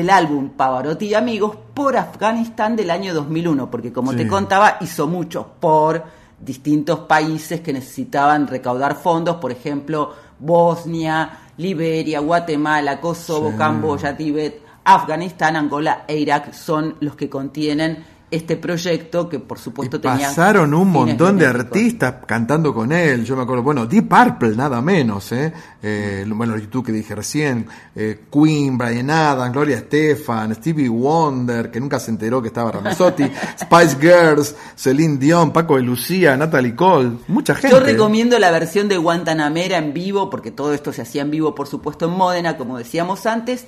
del 0.03 0.09
álbum 0.09 0.49
Pavarotti 0.49 1.05
y 1.05 1.13
Amigos 1.13 1.55
por 1.73 1.95
Afganistán 1.95 2.75
del 2.75 2.91
año 2.91 3.13
2001, 3.13 3.71
porque 3.71 3.93
como 3.93 4.11
Sí. 4.11 4.17
te 4.17 4.27
contaba, 4.27 4.75
hizo 4.81 5.07
mucho 5.07 5.47
por 5.61 6.03
distintos 6.41 6.99
países 6.99 7.61
que 7.61 7.71
necesitaban 7.71 8.47
recaudar 8.47 8.95
fondos, 8.95 9.37
por 9.37 9.53
ejemplo, 9.53 10.11
Bosnia, 10.39 11.39
Liberia, 11.55 12.19
Guatemala, 12.19 12.99
Kosovo, 12.99 13.51
Sí. 13.51 13.57
Camboya, 13.57 14.17
Tíbet, 14.17 14.61
Afganistán, 14.83 15.55
Angola 15.55 16.03
e 16.05 16.17
Irak 16.17 16.51
son 16.51 16.95
los 16.99 17.15
que 17.15 17.29
contienen 17.29 18.03
este 18.33 18.57
proyecto 18.57 19.29
que 19.29 19.37
por 19.37 19.59
supuesto 19.59 20.01
tenía 20.01 20.27
Pasaron 20.27 20.73
un 20.73 20.89
montón 20.89 21.37
de 21.37 21.45
artistas 21.45 22.15
cantando 22.25 22.73
con 22.73 22.91
él. 22.91 23.23
Yo 23.23 23.35
me 23.35 23.43
acuerdo, 23.43 23.61
bueno, 23.61 23.85
Deep 23.85 24.09
Purple, 24.09 24.55
nada 24.55 24.81
menos, 24.81 25.31
¿eh? 25.31 25.53
Eh, 25.83 26.25
bueno, 26.27 26.57
YouTube 26.57 26.87
que 26.87 26.91
dije 26.91 27.13
recién, 27.13 27.67
eh, 27.95 28.21
Queen, 28.31 28.75
Brian 28.75 29.11
Adams, 29.11 29.53
Gloria 29.53 29.77
Estefan, 29.77 30.55
Stevie 30.55 30.89
Wonder, 30.89 31.69
que 31.69 31.79
nunca 31.79 31.99
se 31.99 32.09
enteró 32.09 32.41
que 32.41 32.47
estaba 32.47 32.71
Ramazzotti, 32.71 33.23
Spice 33.59 33.97
Girls, 34.01 34.55
Celine 34.75 35.17
Dion, 35.17 35.53
Paco 35.53 35.75
de 35.75 35.83
Lucía, 35.83 36.35
Natalie 36.35 36.75
Cole, 36.75 37.11
mucha 37.27 37.53
gente. 37.53 37.69
Yo 37.69 37.83
recomiendo 37.83 38.39
la 38.39 38.49
versión 38.49 38.87
de 38.87 38.97
Guantanamera 38.97 39.77
en 39.77 39.93
vivo, 39.93 40.31
porque 40.31 40.49
todo 40.49 40.73
esto 40.73 40.91
se 40.91 41.03
hacía 41.03 41.21
en 41.21 41.29
vivo, 41.29 41.53
por 41.53 41.67
supuesto, 41.67 42.05
en 42.05 42.11
Módena, 42.13 42.57
como 42.57 42.79
decíamos 42.79 43.27
antes, 43.27 43.67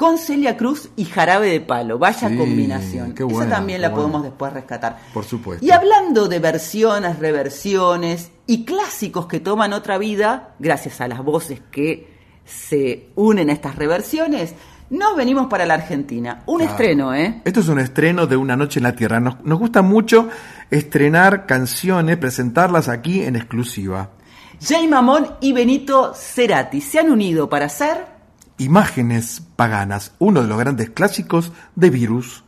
con 0.00 0.16
Celia 0.16 0.56
Cruz 0.56 0.88
y 0.96 1.04
Jarabe 1.04 1.50
de 1.50 1.60
Palo. 1.60 1.98
Vaya 1.98 2.30
Sí, 2.30 2.34
combinación. 2.38 3.12
qué 3.12 3.22
Esa 3.22 3.46
también 3.50 3.82
qué 3.82 3.88
la 3.88 3.92
podemos 3.94 4.22
después 4.22 4.50
rescatar. 4.50 4.98
Por 5.12 5.26
supuesto. 5.26 5.62
Y 5.62 5.72
hablando 5.72 6.26
de 6.26 6.38
versiones, 6.38 7.18
reversiones 7.18 8.30
y 8.46 8.64
clásicos 8.64 9.26
que 9.26 9.40
toman 9.40 9.74
otra 9.74 9.98
vida, 9.98 10.54
gracias 10.58 11.02
a 11.02 11.06
las 11.08 11.22
voces 11.22 11.60
que 11.70 12.08
se 12.46 13.10
unen 13.14 13.50
a 13.50 13.52
estas 13.52 13.76
reversiones, 13.76 14.54
nos 14.88 15.14
venimos 15.16 15.48
para 15.48 15.66
la 15.66 15.74
Argentina. 15.74 16.44
Un 16.46 16.60
Claro. 16.60 16.70
estreno, 16.72 17.14
¿eh? 17.14 17.42
Esto 17.44 17.60
es 17.60 17.68
un 17.68 17.78
estreno 17.78 18.26
de 18.26 18.38
Una 18.38 18.56
Noche 18.56 18.78
en 18.78 18.84
la 18.84 18.96
Tierra. 18.96 19.20
Nos, 19.20 19.44
nos 19.44 19.58
gusta 19.58 19.82
mucho 19.82 20.30
estrenar 20.70 21.44
canciones, 21.44 22.16
presentarlas 22.16 22.88
aquí 22.88 23.22
en 23.22 23.36
exclusiva. 23.36 24.08
Jay 24.62 24.88
Mamón 24.88 25.26
y 25.42 25.52
Benito 25.52 26.14
Cerati 26.14 26.80
se 26.80 26.98
han 27.00 27.10
unido 27.10 27.50
para 27.50 27.66
hacer 27.66 28.09
Imágenes 28.60 29.42
paganas, 29.56 30.12
uno 30.18 30.42
de 30.42 30.46
los 30.46 30.58
grandes 30.58 30.90
clásicos 30.90 31.50
de 31.76 31.88
Virus. 31.88 32.44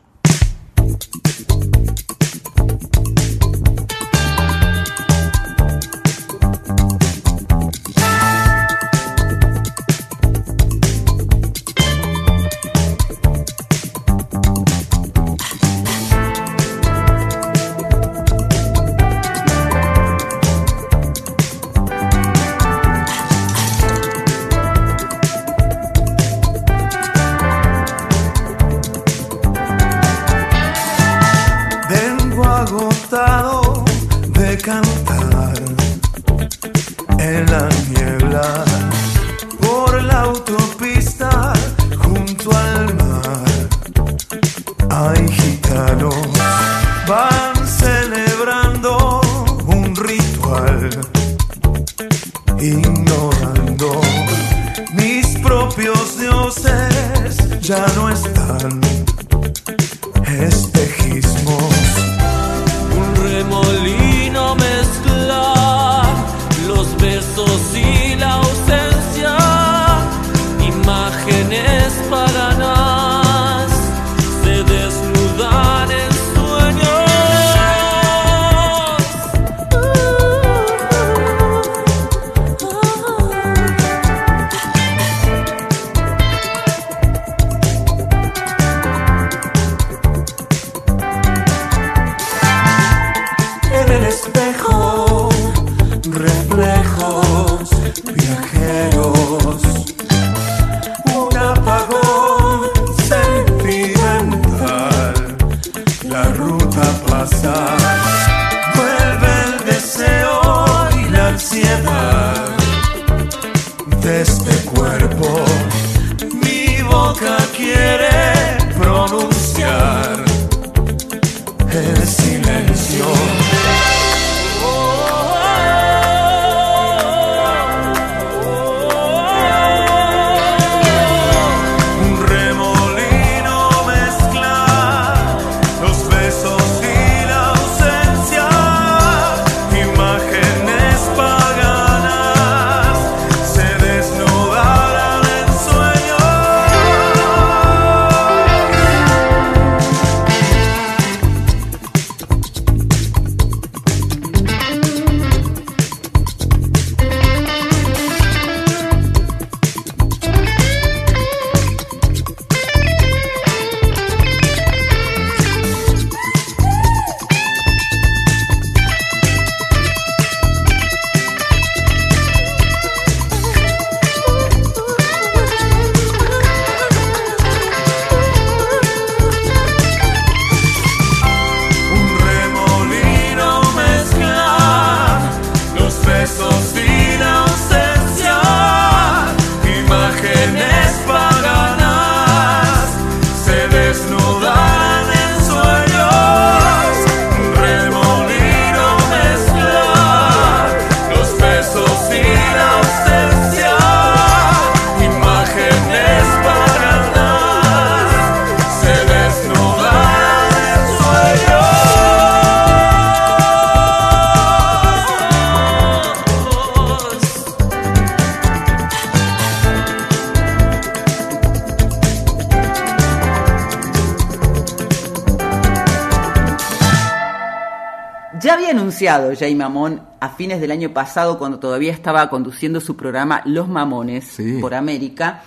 Anunciado 228.92 229.32
Jay 229.38 229.54
Mamón 229.54 230.02
a 230.20 230.28
fines 230.30 230.60
del 230.60 230.70
año 230.70 230.90
pasado, 230.92 231.38
cuando 231.38 231.58
todavía 231.58 231.92
estaba 231.92 232.28
conduciendo 232.28 232.78
su 232.80 232.94
programa 232.96 233.40
Los 233.46 233.66
Mamones 233.68 234.36
por 234.60 234.74
América, 234.74 235.42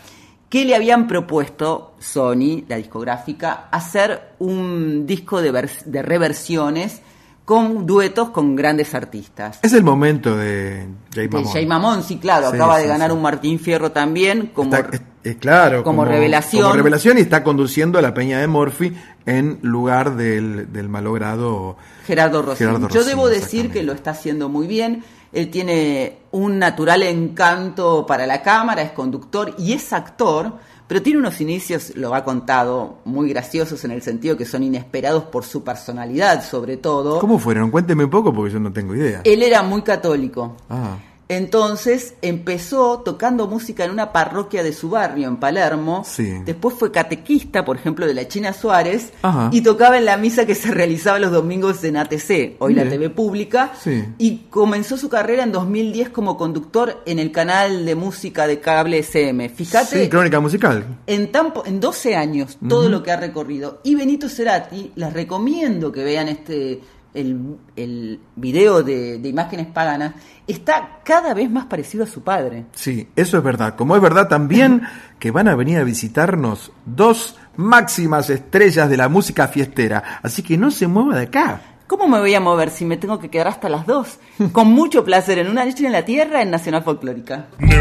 que 0.49 0.65
le 0.65 0.75
habían 0.75 1.07
propuesto 1.07 1.93
Sony, 1.99 2.63
la 2.67 2.77
discográfica, 2.77 3.67
hacer 3.71 4.31
un 4.39 5.05
disco 5.05 5.41
de, 5.41 5.53
vers- 5.53 5.83
de 5.85 6.01
reversiones 6.01 7.01
con 7.45 7.85
duetos 7.85 8.29
con 8.31 8.55
grandes 8.55 8.95
artistas. 8.95 9.59
Es 9.61 9.73
el 9.73 9.83
momento 9.83 10.35
de 10.35 10.87
Jay 11.13 11.27
De 11.27 11.33
Mamón. 11.35 11.53
Jay 11.53 11.65
Mamón, 11.67 12.03
sí, 12.03 12.17
claro, 12.17 12.49
Sí, 12.49 12.55
acaba 12.55 12.77
sí, 12.77 12.83
de 12.83 12.87
ganar 12.89 13.11
un 13.11 13.21
Martín 13.21 13.59
Fierro 13.59 13.91
también, 13.91 14.47
como 14.55 14.75
Está- 14.75 14.89
es- 15.25 15.31
es 15.33 15.35
claro, 15.37 15.83
como 15.83 16.05
revelación. 16.05 16.63
Como 16.63 16.75
revelación 16.75 17.17
y 17.17 17.21
está 17.21 17.43
conduciendo 17.43 17.97
a 17.99 18.01
la 18.01 18.13
Peña 18.13 18.39
de 18.39 18.47
Morphy 18.47 18.93
en 19.25 19.59
lugar 19.61 20.15
del, 20.15 20.71
del 20.71 20.87
malogrado 20.89 21.77
Gerardo. 22.05 22.55
Gerardo 22.55 22.87
Yo 22.89 23.03
debo 23.03 23.27
decir 23.27 23.71
que 23.71 23.83
lo 23.83 23.93
está 23.93 24.11
haciendo 24.11 24.49
muy 24.49 24.67
bien. 24.67 25.03
Él 25.33 25.49
tiene 25.51 26.19
un 26.31 26.59
natural 26.59 27.03
encanto 27.03 28.05
para 28.05 28.25
la 28.25 28.41
cámara, 28.41 28.81
es 28.83 28.91
conductor 28.91 29.53
y 29.57 29.73
es 29.73 29.91
actor, 29.91 30.53
pero 30.87 31.01
tiene 31.01 31.19
unos 31.19 31.41
inicios, 31.41 31.93
lo 31.95 32.13
ha 32.15 32.23
contado, 32.23 32.99
muy 33.05 33.27
graciosos 33.29 33.83
en 33.83 33.91
el 33.91 34.01
sentido 34.01 34.37
que 34.37 34.45
son 34.45 34.63
inesperados 34.63 35.23
por 35.23 35.43
su 35.43 35.63
personalidad, 35.63 36.43
sobre 36.43 36.77
todo. 36.77 37.19
¿Cómo 37.19 37.37
fueron? 37.39 37.69
Cuénteme 37.71 38.05
un 38.05 38.09
poco 38.09 38.33
porque 38.33 38.53
yo 38.53 38.59
no 38.59 38.71
tengo 38.71 38.95
idea. 38.95 39.21
Él 39.25 39.43
era 39.43 39.61
muy 39.63 39.81
católico. 39.81 40.55
Ah, 40.69 40.95
Entonces 41.27 42.13
empezó 42.21 42.99
tocando 43.03 43.47
música 43.47 43.83
en 43.83 43.91
una 43.91 44.11
parroquia 44.11 44.63
de 44.63 44.73
su 44.73 44.89
barrio, 44.89 45.27
en 45.27 45.37
Palermo. 45.37 46.03
Sí. 46.05 46.31
Después 46.45 46.75
fue 46.77 46.91
catequista, 46.91 47.65
por 47.65 47.77
ejemplo, 47.77 48.05
de 48.05 48.13
la 48.13 48.27
China 48.27 48.53
Suárez. 48.53 49.11
Ajá. 49.21 49.49
Y 49.51 49.61
tocaba 49.61 49.97
en 49.97 50.05
la 50.05 50.17
misa 50.17 50.45
que 50.45 50.55
se 50.55 50.71
realizaba 50.71 51.19
los 51.19 51.31
domingos 51.31 51.83
en 51.83 51.97
ATC, 51.97 52.55
hoy 52.59 52.73
la. 52.75 52.85
TV 52.89 53.09
pública. 53.09 53.71
sí. 53.81 54.03
Y 54.17 54.37
comenzó 54.49 54.97
su 54.97 55.09
carrera 55.09 55.43
en 55.43 55.51
2010 55.51 56.09
como 56.09 56.37
conductor 56.37 57.01
en 57.05 57.19
el 57.19 57.31
canal 57.31 57.85
de 57.85 57.95
música 57.95 58.47
de 58.47 58.59
cable 58.59 58.99
SM. 58.99 59.49
Fíjate, 59.49 60.03
Sí, 60.03 60.09
crónica 60.09 60.39
musical. 60.39 60.85
en, 61.07 61.31
tan 61.31 61.53
en 61.65 61.79
12 61.79 62.15
años, 62.15 62.57
todo 62.69 62.87
lo 62.89 63.01
que 63.03 63.11
ha 63.11 63.17
recorrido. 63.17 63.79
Y 63.83 63.95
Benito 63.95 64.29
Cerati, 64.29 64.91
les 64.95 65.11
recomiendo 65.13 65.91
que 65.91 66.03
vean 66.03 66.27
este 66.27 66.81
el, 67.15 67.57
el 67.75 68.19
video 68.35 68.83
de, 68.83 69.17
de 69.17 69.29
imágenes 69.29 69.67
paganas, 69.67 70.13
está 70.47 70.99
cada 71.03 71.33
vez 71.33 71.49
más 71.49 71.65
parecido 71.65 72.03
a 72.03 72.07
su 72.07 72.21
padre. 72.21 72.65
Sí, 72.73 73.07
eso 73.15 73.37
es 73.37 73.43
verdad. 73.43 73.75
Como 73.75 73.95
es 73.95 74.01
verdad 74.01 74.27
también 74.27 74.81
que 75.19 75.31
van 75.31 75.47
a 75.47 75.55
venir 75.55 75.79
a 75.79 75.83
visitarnos 75.83 76.71
dos 76.85 77.37
máximas 77.55 78.29
estrellas 78.29 78.89
de 78.89 78.97
la 78.97 79.09
música 79.09 79.47
fiestera. 79.47 80.19
Así 80.21 80.43
que 80.43 80.57
no 80.57 80.71
se 80.71 80.87
mueva 80.87 81.17
de 81.17 81.23
acá. 81.23 81.61
¿Cómo 81.87 82.07
me 82.07 82.19
voy 82.19 82.33
a 82.33 82.39
mover 82.39 82.71
si 82.71 82.83
me 82.83 82.97
tengo 82.97 83.19
que 83.19 83.29
quedar 83.29 83.47
hasta 83.47 83.69
las 83.69 83.85
dos? 83.85 84.19
Con 84.51 84.67
mucho 84.67 85.03
placer 85.05 85.37
en 85.39 85.49
una 85.49 85.65
noche 85.65 85.85
en 85.85 85.91
la 85.91 86.03
tierra 86.03 86.41
en 86.41 86.51
Nacional 86.51 86.83
Folclórica. 86.83 87.47
No 87.59 87.75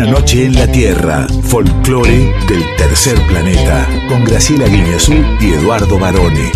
Una 0.00 0.12
noche 0.12 0.46
en 0.46 0.54
la 0.54 0.66
Tierra, 0.66 1.26
folclore 1.42 2.32
del 2.48 2.64
tercer 2.78 3.18
planeta, 3.28 3.86
con 4.08 4.24
Graciela 4.24 4.66
Guiñazú 4.66 5.12
y 5.38 5.52
Eduardo 5.52 5.98
Barone. 5.98 6.50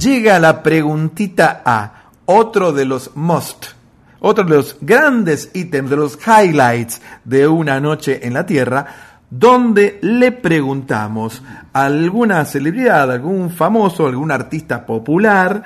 Llega 0.00 0.40
la 0.40 0.64
preguntita 0.64 1.62
A, 1.64 2.10
otro 2.24 2.72
de 2.72 2.86
los 2.86 3.12
must, 3.14 3.66
otro 4.18 4.42
de 4.42 4.56
los 4.56 4.78
grandes 4.80 5.52
ítems, 5.54 5.90
de 5.90 5.96
los 5.96 6.18
highlights 6.26 7.00
de 7.24 7.46
una 7.46 7.78
noche 7.78 8.26
en 8.26 8.34
la 8.34 8.44
Tierra, 8.46 8.84
donde 9.30 10.00
le 10.02 10.32
preguntamos 10.32 11.40
a 11.72 11.84
alguna 11.84 12.44
celebridad, 12.46 13.12
algún 13.12 13.50
famoso, 13.50 14.08
algún 14.08 14.32
artista 14.32 14.84
popular, 14.84 15.62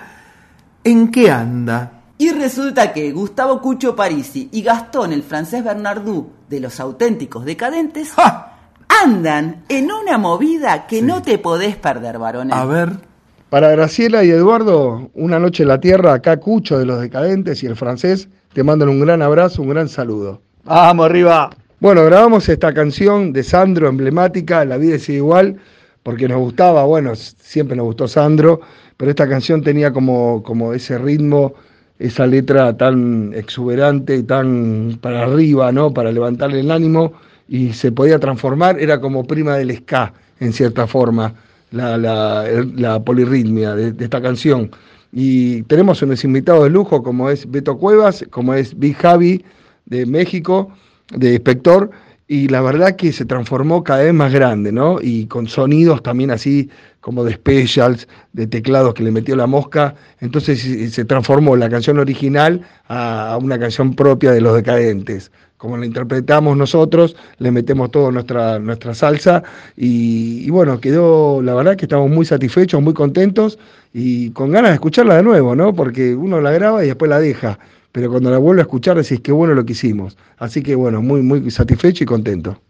¿en 0.85 1.11
qué 1.11 1.31
anda? 1.31 2.00
Y 2.21 2.33
resulta 2.33 2.93
que 2.93 3.13
Gustavo 3.13 3.63
Cucho 3.63 3.97
Parisi 3.97 4.51
y 4.53 4.61
Gastón, 4.61 5.15
el 5.15 5.23
francés 5.23 5.65
Bernardú, 5.65 6.29
de 6.51 6.61
los 6.61 6.79
auténticos 6.79 7.47
decadentes, 7.47 8.13
andan 9.03 9.65
en 9.71 9.91
una 9.91 10.19
movida 10.19 10.87
que 10.87 11.01
no 11.01 11.23
te 11.23 11.39
podés 11.39 11.77
perder, 11.77 12.19
varones. 12.19 12.55
A 12.55 12.67
ver. 12.67 12.91
Para 13.49 13.71
Graciela 13.71 14.23
y 14.23 14.29
Eduardo, 14.29 15.09
una 15.15 15.39
noche 15.39 15.63
en 15.63 15.71
la 15.71 15.81
tierra, 15.81 16.13
acá 16.13 16.37
Cucho 16.37 16.79
de 16.79 16.85
los 16.85 17.01
Decadentes 17.01 17.63
y 17.63 17.67
el 17.67 17.75
francés, 17.75 18.29
te 18.53 18.63
mandan 18.63 18.91
un 18.91 19.01
gran 19.01 19.23
abrazo, 19.23 19.63
un 19.63 19.71
gran 19.71 19.89
saludo. 19.89 20.43
Vamos 20.65 21.07
arriba. 21.07 21.49
Bueno, 21.79 22.05
grabamos 22.05 22.47
esta 22.51 22.75
canción 22.75 23.33
de 23.33 23.43
Sandro, 23.43 23.89
emblemática, 23.89 24.63
La 24.67 24.77
vida 24.77 24.99
sigue 24.99 25.17
igual, 25.17 25.57
porque 26.03 26.29
nos 26.29 26.41
gustaba, 26.41 26.85
bueno, 26.85 27.15
siempre 27.17 27.77
nos 27.77 27.87
gustó 27.87 28.07
Sandro, 28.07 28.61
pero 28.99 29.11
esta 29.11 29.27
canción 29.27 29.63
tenía 29.63 29.91
como, 29.91 30.43
como 30.43 30.75
ese 30.75 30.99
ritmo, 30.99 31.55
esa 32.01 32.27
letra 32.27 32.75
tan 32.77 33.33
exuberante 33.35 34.17
y 34.17 34.23
tan 34.23 34.99
para 35.03 35.25
arriba, 35.25 35.71
¿no? 35.71 35.93
Para 35.93 36.11
levantarle 36.11 36.61
el 36.61 36.71
ánimo 36.71 37.13
y 37.47 37.75
se 37.75 37.93
podía 37.93 38.19
transformar, 38.19 38.81
era 38.81 39.01
como 39.01 39.27
prima 39.27 39.57
del 39.57 39.77
ska, 39.77 40.15
en 40.41 40.53
cierta 40.55 40.87
forma, 40.87 41.35
la, 41.73 41.99
la, 41.99 42.47
la 42.75 43.05
polirritmia 43.05 43.75
de, 43.75 44.03
esta 44.03 44.23
canción. 44.23 44.71
Y 45.13 45.63
tenemos 45.65 46.01
unos 46.01 46.25
invitados 46.25 46.65
de 46.65 46.71
lujo, 46.71 47.03
como 47.03 47.29
es 47.29 47.49
Beto 47.51 47.77
Cuevas, 47.77 48.25
como 48.31 48.55
es 48.55 48.77
Big 48.79 48.97
Javi 48.97 49.45
de 49.85 50.07
México, 50.07 50.71
de 51.15 51.35
Inspector, 51.35 51.91
y 52.31 52.47
la 52.47 52.61
verdad 52.61 52.95
que 52.95 53.13
se 53.13 53.25
transformó 53.25 53.83
cada 53.83 54.05
vez 54.05 54.15
más 54.15 54.33
grande, 54.33 54.71
¿no? 54.71 54.99
Y 55.03 55.27
con 55.27 55.49
sonidos 55.49 56.01
también 56.01 56.31
así 56.31 56.71
como 57.01 57.25
de 57.25 57.35
specials, 57.35 58.07
de 58.35 58.47
teclados 58.47 58.95
que 58.95 59.03
le 59.03 59.11
metió 59.11 59.35
la 59.35 59.49
mosca, 59.49 59.97
entonces 60.21 60.61
se 60.95 61.05
transformó 61.05 61.57
la 61.57 61.69
canción 61.69 61.99
original 61.99 62.65
a 62.87 63.37
una 63.43 63.59
canción 63.59 63.97
propia 63.97 64.31
de 64.31 64.41
los 64.41 64.55
decadentes. 64.55 65.33
Como 65.57 65.77
la 65.77 65.85
interpretamos 65.85 66.57
nosotros, 66.57 67.17
le 67.39 67.51
metemos 67.51 67.91
toda 67.91 68.13
nuestra, 68.13 68.61
nuestra 68.61 68.95
salsa 68.95 69.43
y, 69.77 70.45
y 70.47 70.51
bueno, 70.51 70.79
quedó, 70.81 71.43
la 71.43 71.55
verdad 71.55 71.75
que 71.75 71.87
estamos 71.87 72.09
muy 72.11 72.27
satisfechos, 72.27 72.81
muy 72.81 72.95
contentos 72.95 73.59
y 73.93 74.31
con 74.31 74.53
ganas 74.53 74.71
de 74.71 74.75
escucharla 74.75 75.17
de 75.17 75.25
nuevo, 75.25 75.57
¿no? 75.57 75.75
Porque 75.75 76.15
uno 76.15 76.41
la 76.41 76.53
graba 76.53 76.85
y 76.85 76.87
después 76.87 77.09
la 77.09 77.19
deja, 77.19 77.59
pero 77.93 78.11
cuando 78.11 78.31
la 78.31 78.39
vuelve 78.39 78.63
a 78.63 78.65
escuchar 78.65 78.97
decís 78.97 79.21
qué 79.21 79.33
bueno 79.33 79.55
lo 79.55 79.65
que 79.65 79.73
hicimos. 79.73 80.17
Así 80.39 80.63
que 80.63 80.75
bueno, 80.75 81.03
muy, 81.03 81.23
muy 81.23 81.51
satisfecho 81.51 82.05
y 82.05 82.07
contento. 82.07 82.61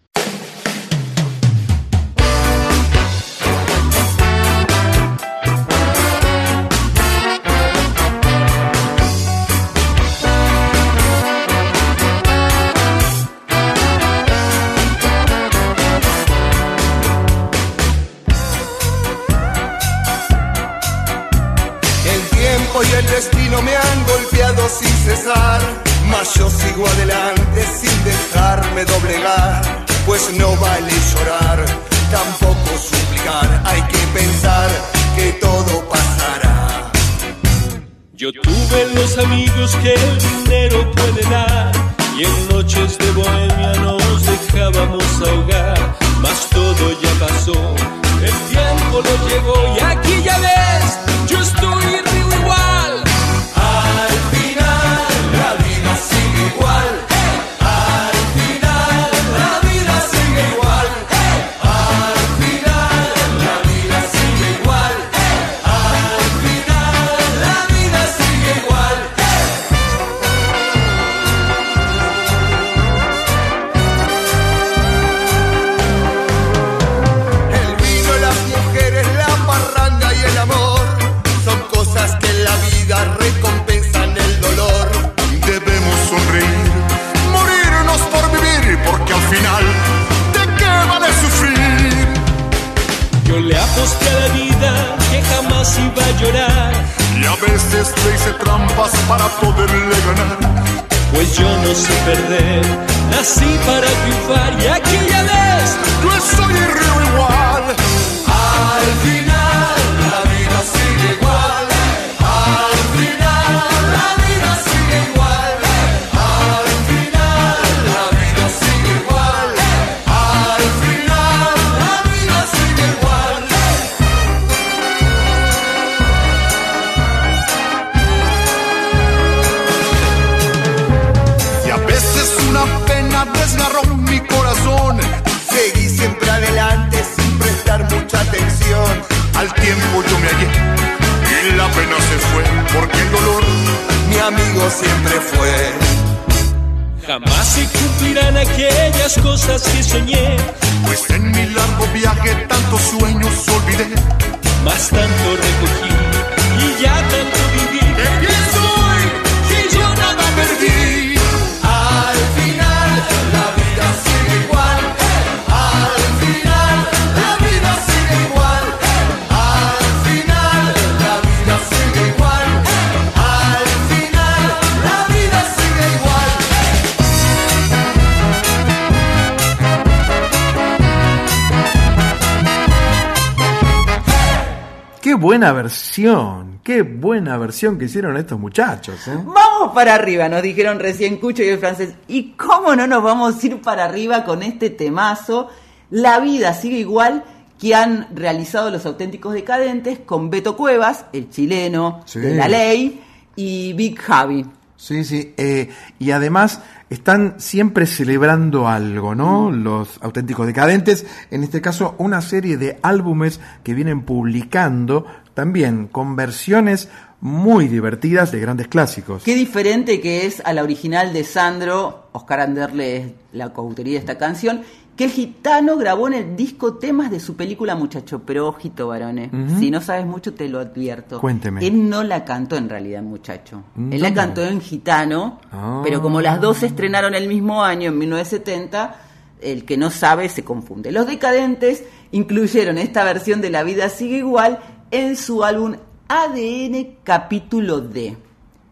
Que 187.79 187.85
hicieron 187.85 188.17
estos 188.17 188.39
muchachos. 188.39 189.07
¿eh? 189.09 189.15
Vamos 189.17 189.73
para 189.75 189.95
arriba, 189.95 190.29
nos 190.29 190.43
dijeron 190.43 190.79
recién 190.81 191.19
Cucho 191.19 191.43
y 191.43 191.49
el 191.49 191.59
francés. 191.59 191.95
¿Y 192.09 192.33
cómo 192.33 192.75
no 192.75 192.87
nos 192.87 193.03
vamos 193.03 193.43
a 193.43 193.47
ir 193.47 193.61
para 193.61 193.85
arriba 193.85 194.25
con 194.25 194.43
este 194.43 194.71
temazo? 194.71 195.49
La 195.91 196.21
vida 196.21 196.55
sigue 196.55 196.79
igual 196.79 197.23
que 197.59 197.75
han 197.75 198.07
realizado 198.15 198.71
los 198.71 198.87
auténticos 198.87 199.35
decadentes 199.35 199.99
con 199.99 200.31
Beto 200.31 200.57
Cuevas, 200.57 201.05
el 201.13 201.29
chileno 201.29 202.01
Sí. 202.07 202.19
de 202.21 202.35
la 202.35 202.49
ley, 202.49 203.03
y 203.37 203.75
Big 203.75 203.99
Javi. 203.99 204.47
Sí, 204.77 205.05
sí. 205.05 205.35
eh, 205.37 205.69
y 205.99 206.11
además 206.13 206.63
están 206.89 207.35
siempre 207.39 207.85
celebrando 207.85 208.67
algo, 208.67 209.15
¿no? 209.15 209.51
Los 209.51 209.99
auténticos 210.01 210.47
decadentes. 210.47 211.05
En 211.31 211.45
este 211.45 211.61
caso, 211.61 211.95
una 211.99 212.23
serie 212.23 212.57
de 212.57 212.79
álbumes 212.83 213.41
que 213.63 213.75
vienen 213.75 214.03
publicando 214.07 215.05
también 215.35 215.87
con 215.87 216.17
versiones 216.17 216.89
muy 217.21 217.69
divertidas 217.69 218.33
de 218.33 218.41
grandes 218.41 218.69
clásicos. 218.69 219.23
Qué 219.25 219.35
diferente 219.35 220.01
que 220.01 220.27
es 220.27 220.41
a 220.45 220.53
la 220.53 220.63
original 220.63 221.13
de 221.13 221.25
Sandro, 221.25 222.09
Oscar 222.13 222.41
Anderle 222.41 222.97
es 222.97 223.13
la 223.33 223.53
coautoría 223.53 223.95
de 223.95 223.99
esta 224.01 224.17
canción, 224.19 224.63
que 224.97 225.05
el 225.05 225.11
gitano 225.11 225.77
grabó 225.77 226.09
en 226.09 226.15
el 226.15 226.37
disco 226.37 226.75
temas 226.75 227.11
de 227.11 227.21
su 227.21 227.35
película 227.37 227.75
Muchacho, 227.75 228.23
pero 228.27 228.49
ojito 228.49 228.89
varones, 228.89 229.31
si 229.59 229.71
no 229.71 229.81
sabes 229.81 230.05
mucho 230.05 230.35
te 230.35 230.49
lo 230.49 230.61
advierto. 230.61 231.21
Cuénteme. 231.21 231.67
Él 231.67 231.89
no 231.89 232.03
la 232.05 232.25
cantó 232.25 232.57
en 232.57 232.69
realidad, 232.69 233.03
muchacho. 233.03 233.63
Él 233.91 234.01
la 234.03 234.13
cantó 234.13 234.45
en 234.45 234.61
gitano, 234.61 235.41
Ah. 235.53 235.81
pero 235.83 236.03
como 236.03 236.21
las 236.21 236.41
dos 236.41 236.59
se 236.59 236.67
estrenaron 236.67 237.15
el 237.15 237.29
mismo 237.29 237.63
año, 237.65 237.89
en 237.91 237.99
1970, 237.99 238.97
el 239.41 239.65
que 239.65 239.79
no 239.79 239.91
sabe 239.91 240.29
se 240.29 240.45
confunde. 240.45 240.93
Los 240.93 241.07
decadentes 241.07 241.83
incluyeron 242.13 242.77
esta 242.77 243.03
versión 243.05 243.41
de 243.41 243.49
La 243.51 243.63
vida 243.63 243.89
sigue 243.89 244.19
igual 244.19 244.59
en 244.91 245.17
su 245.17 245.45
álbum 245.45 245.77
ADN 246.13 246.97
capítulo 247.05 247.81
D, 247.81 248.17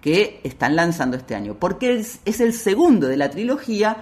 que 0.01 0.41
están 0.43 0.74
lanzando 0.74 1.16
este 1.16 1.36
año, 1.36 1.55
porque 1.55 2.05
es, 2.24 2.41
el 2.41 2.53
segundo 2.53 3.07
de 3.07 3.16
la 3.16 3.30
trilogía 3.30 3.99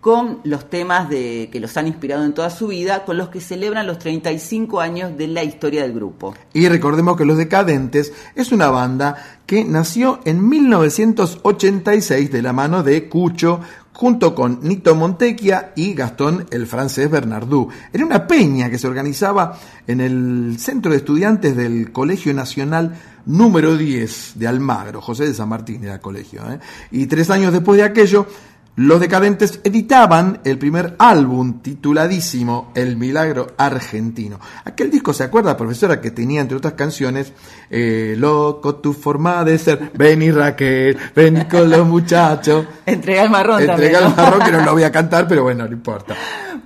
con 0.00 0.40
los 0.42 0.68
temas 0.68 1.08
de, 1.08 1.50
que 1.52 1.60
los 1.60 1.76
han 1.76 1.86
inspirado 1.86 2.24
en 2.24 2.34
toda 2.34 2.50
su 2.50 2.66
vida, 2.66 3.04
con 3.04 3.16
los 3.16 3.28
que 3.28 3.40
celebran 3.40 3.86
los 3.86 4.00
35 4.00 4.80
años 4.80 5.16
de 5.16 5.28
la 5.28 5.44
historia 5.44 5.82
del 5.82 5.92
grupo. 5.92 6.34
Y 6.52 6.66
recordemos 6.68 7.16
que 7.16 7.24
Los 7.24 7.38
Decadentes 7.38 8.12
es 8.34 8.50
una 8.50 8.70
banda 8.70 9.39
que 9.50 9.64
nació 9.64 10.20
en 10.26 10.48
1986 10.48 12.30
de 12.30 12.40
la 12.40 12.52
mano 12.52 12.84
de 12.84 13.08
Cucho 13.08 13.58
junto 13.92 14.32
con 14.32 14.60
Nito 14.62 14.94
Montecchia 14.94 15.72
y 15.74 15.92
Gastón 15.94 16.46
el 16.52 16.68
francés 16.68 17.10
Bernardú. 17.10 17.68
Era 17.92 18.06
una 18.06 18.28
peña 18.28 18.70
que 18.70 18.78
se 18.78 18.86
organizaba 18.86 19.58
en 19.88 20.00
el 20.00 20.54
centro 20.60 20.92
de 20.92 20.98
estudiantes 20.98 21.56
del 21.56 21.90
Colegio 21.90 22.32
Nacional 22.32 22.96
número 23.26 23.76
10 23.76 24.34
de 24.36 24.46
Almagro, 24.46 25.00
José 25.00 25.26
de 25.26 25.34
San 25.34 25.48
Martín 25.48 25.82
era 25.82 25.94
el 25.94 26.00
colegio. 26.00 26.48
¿eh? 26.48 26.60
Y 26.92 27.06
tres 27.06 27.28
años 27.28 27.52
después 27.52 27.76
de 27.76 27.82
aquello, 27.82 28.28
los 28.76 29.00
decadentes 29.00 29.60
editaban 29.64 30.40
el 30.44 30.56
primer 30.56 30.94
álbum 30.98 31.60
tituladísimo 31.60 32.72
El 32.74 32.96
Milagro 32.96 33.48
Argentino. 33.58 34.40
Aquel 34.64 34.90
disco, 34.90 35.12
¿se 35.12 35.24
acuerda, 35.24 35.56
profesora? 35.56 36.00
Que 36.00 36.10
tenía, 36.10 36.40
entre 36.40 36.56
otras 36.56 36.74
canciones, 36.74 37.32
eh, 37.68 38.14
Loco, 38.16 38.76
tu 38.76 38.92
forma 38.92 39.44
de 39.44 39.58
ser, 39.58 39.90
vení 39.94 40.30
Raquel, 40.30 40.96
vení 41.14 41.44
con 41.44 41.68
los 41.68 41.86
muchachos. 41.86 42.64
Entrega 42.86 43.24
el 43.24 43.30
marrón 43.30 43.60
Entrega 43.60 44.00
también, 44.00 44.10
el 44.10 44.16
marrón, 44.16 44.46
que 44.46 44.52
no 44.52 44.64
lo 44.64 44.72
voy 44.72 44.84
a 44.84 44.92
cantar, 44.92 45.28
pero 45.28 45.42
bueno, 45.42 45.66
no 45.66 45.72
importa. 45.72 46.14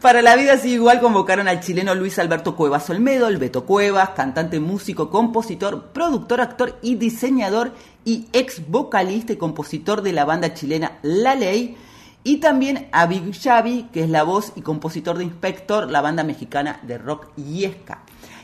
Para 0.01 0.21
la 0.21 0.37
vida 0.37 0.53
así 0.53 0.75
igual 0.75 1.01
convocaron 1.01 1.49
al 1.49 1.61
chileno 1.61 1.95
Luis 1.95 2.19
Alberto 2.19 2.55
Cuevas 2.55 2.91
Olmedo, 2.91 3.27
el 3.27 3.39
Beto 3.39 3.65
Cuevas, 3.65 4.11
cantante, 4.11 4.61
músico, 4.61 5.09
compositor, 5.09 5.87
productor, 5.95 6.43
actor 6.43 6.79
y 6.83 6.97
diseñador 6.97 7.73
y 8.05 8.27
ex 8.35 8.69
vocalista 8.69 9.33
y 9.33 9.37
compositor 9.37 10.03
de 10.03 10.13
la 10.13 10.27
banda 10.27 10.53
chilena 10.53 10.99
La 11.01 11.35
Ley, 11.35 11.79
y 12.25 12.39
también 12.39 12.89
a 12.91 13.07
Big 13.07 13.33
Xavi, 13.39 13.91
que 13.93 14.03
es 14.05 14.09
la 14.11 14.23
voz 14.25 14.53
y 14.57 14.63
compositor 14.63 15.19
de 15.19 15.25
Inspector, 15.25 15.91
la 15.91 16.01
banda 16.01 16.25
mexicana 16.25 16.81
de 16.83 16.99
rock 16.99 17.29
y 17.37 17.65
ska. 17.67 18.01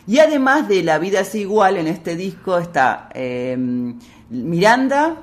Y 0.07 0.18
además 0.18 0.68
de 0.68 0.83
La 0.83 0.99
vida 0.99 1.20
es 1.20 1.35
igual, 1.35 1.76
en 1.78 1.87
este 1.87 2.14
disco 2.16 2.59
está 2.59 3.09
eh, 3.14 3.57
Miranda, 4.28 5.16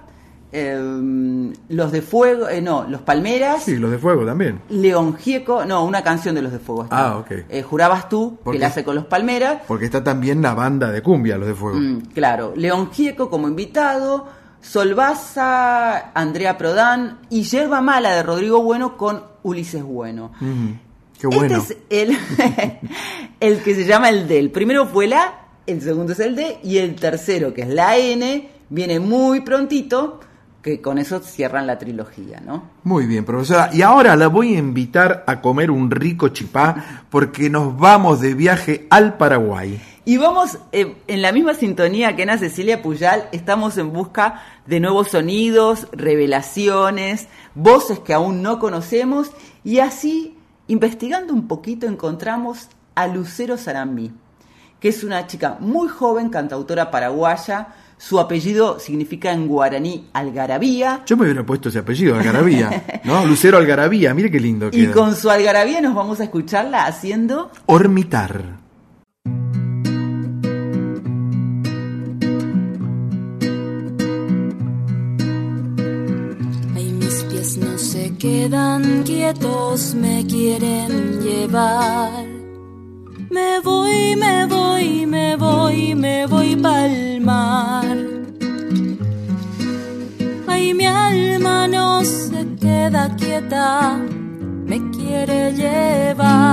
eh, 0.52 1.52
Los 1.70 1.92
de 1.92 2.02
Fuego, 2.02 2.48
eh, 2.50 2.62
no, 2.62 2.86
Los 2.88 3.02
Palmeras, 3.02 3.64
Sí, 3.64 3.76
los 3.78 3.92
de 3.92 3.98
fuego 3.98 4.26
también. 4.26 4.62
León 4.70 5.16
Gieco, 5.18 5.66
no, 5.66 5.84
una 5.86 6.04
canción 6.04 6.36
de 6.36 6.42
los 6.42 6.52
de 6.52 6.60
Fuego. 6.60 6.84
está. 6.86 7.08
Ah, 7.12 7.18
ok. 7.18 7.32
Eh, 7.50 7.64
Jurabas 7.64 8.08
tú, 8.10 8.38
Porque- 8.44 8.58
que 8.58 8.62
la 8.62 8.68
hace 8.68 8.84
con 8.84 8.96
los 8.96 9.06
Palmeras. 9.06 9.62
Porque 9.68 9.86
está 9.86 10.04
también 10.04 10.42
la 10.42 10.54
banda 10.54 10.92
de 10.92 11.02
cumbia, 11.02 11.38
los 11.38 11.48
de 11.48 11.54
fuego. 11.56 11.78
Mm, 11.78 12.00
claro, 12.14 12.54
León 12.56 12.92
Gieco 12.92 13.30
como 13.30 13.48
invitado, 13.48 14.28
Solvaza, 14.68 16.12
Andrea 16.14 16.58
Prodan 16.58 17.20
y 17.30 17.44
Yerba 17.44 17.80
Mala 17.80 18.16
de 18.16 18.24
Rodrigo 18.24 18.62
Bueno 18.62 18.98
con 18.98 19.24
Ulises 19.44 19.82
Bueno. 19.82 20.32
Qué 21.20 21.28
bueno. 21.28 21.58
Este 21.58 21.78
es 21.90 22.10
el, 22.10 22.18
el 23.40 23.64
que 23.64 23.76
se 23.76 23.86
llama 23.86 24.10
el 24.10 24.28
D. 24.28 24.38
El 24.38 24.52
primero 24.52 24.86
fue 24.88 25.08
la, 25.08 25.40
el 25.66 25.82
segundo 25.82 26.12
es 26.12 26.20
el 26.20 26.36
D 26.36 26.60
y 26.64 26.80
el 26.80 26.96
tercero, 26.96 27.54
que 27.54 27.62
es 27.62 27.70
la 27.70 27.98
N, 27.98 28.50
viene 28.70 29.00
muy 29.00 29.40
prontito, 29.40 30.20
que 30.62 30.82
con 30.82 30.98
eso 30.98 31.22
cierran 31.22 31.66
la 31.66 31.78
trilogía, 31.78 32.42
¿no? 32.46 32.72
Muy 32.84 33.06
bien, 33.06 33.24
profesora. 33.24 33.70
Y 33.72 33.82
ahora 33.84 34.18
la 34.18 34.28
voy 34.28 34.56
a 34.56 34.60
invitar 34.60 35.24
a 35.28 35.40
comer 35.40 35.72
un 35.72 35.90
rico 35.90 36.28
chipá 36.28 37.06
porque 37.10 37.50
nos 37.50 37.78
vamos 37.78 38.20
de 38.20 38.34
viaje 38.34 38.86
al 38.90 39.16
Paraguay. 39.16 39.82
Y 40.08 40.16
vamos 40.16 40.58
eh, 40.72 40.96
en 41.08 41.22
la 41.22 41.34
misma 41.34 41.54
sintonía 41.54 42.16
que 42.16 42.24
Ana 42.24 42.38
Cecilia 42.38 42.82
Puyal, 42.82 43.28
estamos 43.34 43.78
en 43.78 43.92
busca 43.92 44.42
de 44.66 44.80
nuevos 44.80 45.10
sonidos, 45.10 45.90
revelaciones, 45.92 47.28
voces 47.56 48.00
que 48.00 48.14
aún 48.14 48.42
no 48.42 48.58
conocemos 48.58 49.32
y 49.66 49.80
así, 49.80 50.38
investigando 50.70 51.34
un 51.34 51.50
poquito, 51.50 51.88
encontramos 51.88 52.70
a 52.96 53.08
Lucero 53.08 53.58
Sarambí, 53.58 54.14
que 54.80 54.88
es 54.88 55.04
una 55.04 55.28
chica 55.28 55.58
muy 55.60 55.90
joven, 55.90 56.30
cantautora 56.30 56.90
paraguaya, 56.90 57.76
su 57.98 58.18
apellido 58.18 58.80
significa 58.80 59.34
en 59.34 59.50
guaraní 59.50 60.08
algarabía, 60.14 61.04
Yo 61.06 61.18
me 61.18 61.24
hubiera 61.24 61.46
puesto 61.46 61.68
ese 61.68 61.80
apellido, 61.80 62.16
Algarabía, 62.16 63.02
¿no? 63.04 63.26
Lucero 63.28 63.58
Algarabía, 63.58 64.14
mire 64.14 64.32
qué 64.32 64.40
lindo 64.40 64.70
y 64.72 64.88
con 64.88 65.18
su 65.18 65.30
algarabía 65.30 65.82
nos 65.82 65.94
vamos 65.94 66.22
a 66.22 66.24
escucharla 66.24 66.86
haciendo... 66.86 67.52
Ormitar. 67.66 68.67
Quedan 78.18 79.04
quietos, 79.04 79.94
me 79.94 80.26
quieren 80.26 81.22
llevar. 81.22 82.26
Me 83.30 83.60
voy, 83.60 84.16
me 84.16 84.46
voy, 84.46 85.06
me 85.06 85.36
voy, 85.36 85.96
me 85.96 86.26
voy 86.26 86.56
pa'l 86.56 87.22
mar. 87.22 87.98
Ay, 90.48 90.74
mi 90.74 90.86
alma 90.86 91.68
no 91.68 92.04
se 92.04 92.46
queda 92.60 93.16
quieta, 93.16 93.98
me 94.66 94.78
quiere 94.92 95.54
llevar. 95.54 96.47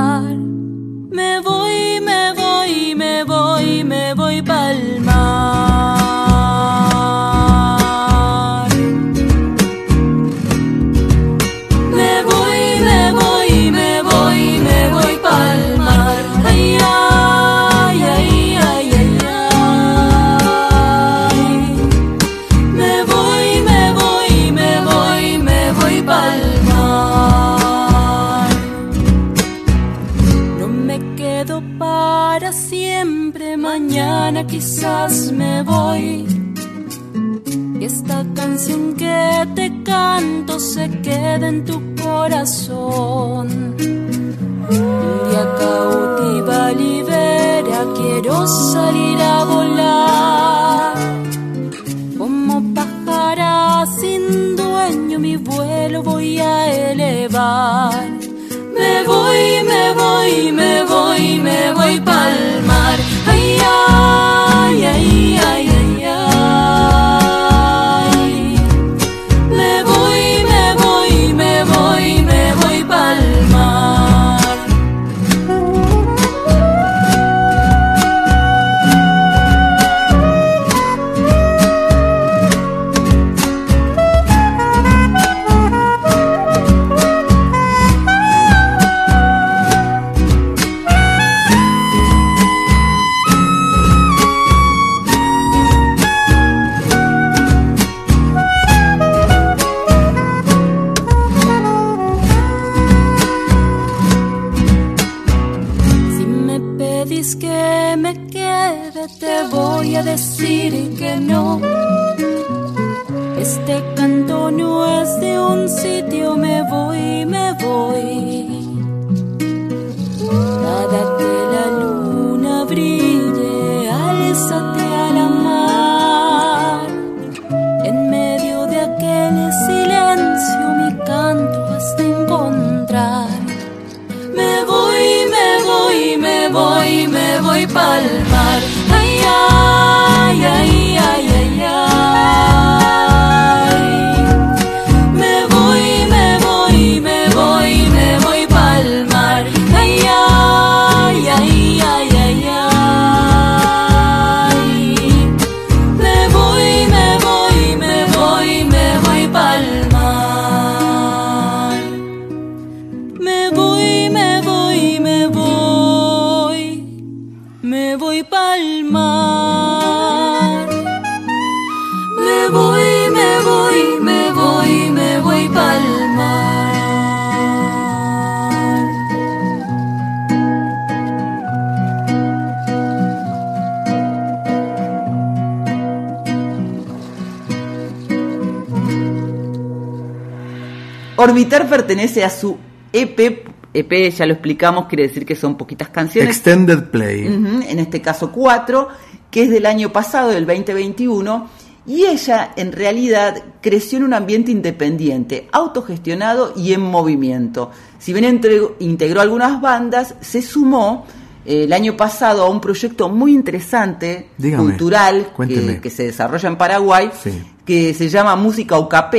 Pertenece 191.44 192.24
a 192.24 192.30
su 192.30 192.56
EP. 192.92 193.46
EP, 193.72 194.10
ya 194.12 194.26
lo 194.26 194.34
explicamos, 194.34 194.86
quiere 194.86 195.08
decir 195.08 195.26
que 195.26 195.34
son 195.34 195.56
poquitas 195.56 195.88
canciones. 195.88 196.36
Extended 196.36 196.90
Play. 196.90 197.26
En 197.26 197.78
este 197.78 198.00
caso 198.00 198.30
cuatro, 198.30 198.88
que 199.30 199.42
es 199.42 199.50
del 199.50 199.66
año 199.66 199.90
pasado, 199.90 200.30
del 200.30 200.46
2021, 200.46 201.48
y 201.86 202.06
ella 202.06 202.52
en 202.56 202.72
realidad 202.72 203.42
creció 203.60 203.98
en 203.98 204.04
un 204.04 204.14
ambiente 204.14 204.50
independiente, 204.50 205.48
autogestionado 205.52 206.54
y 206.56 206.72
en 206.72 206.80
movimiento. 206.80 207.70
Si 207.98 208.12
bien 208.12 208.40
integró 208.78 209.20
algunas 209.20 209.60
bandas, 209.60 210.14
se 210.20 210.40
sumó 210.40 211.04
el 211.44 211.72
año 211.72 211.96
pasado 211.96 212.44
a 212.44 212.48
un 212.48 212.60
proyecto 212.60 213.08
muy 213.08 213.32
interesante, 213.34 214.28
Dígame, 214.38 214.64
cultural, 214.64 215.26
que, 215.48 215.80
que 215.80 215.90
se 215.90 216.04
desarrolla 216.04 216.48
en 216.48 216.56
Paraguay, 216.56 217.10
Sí. 217.22 217.42
que 217.64 217.92
se 217.94 218.08
llama 218.08 218.36
Música 218.36 218.78
UKP, 218.78 219.14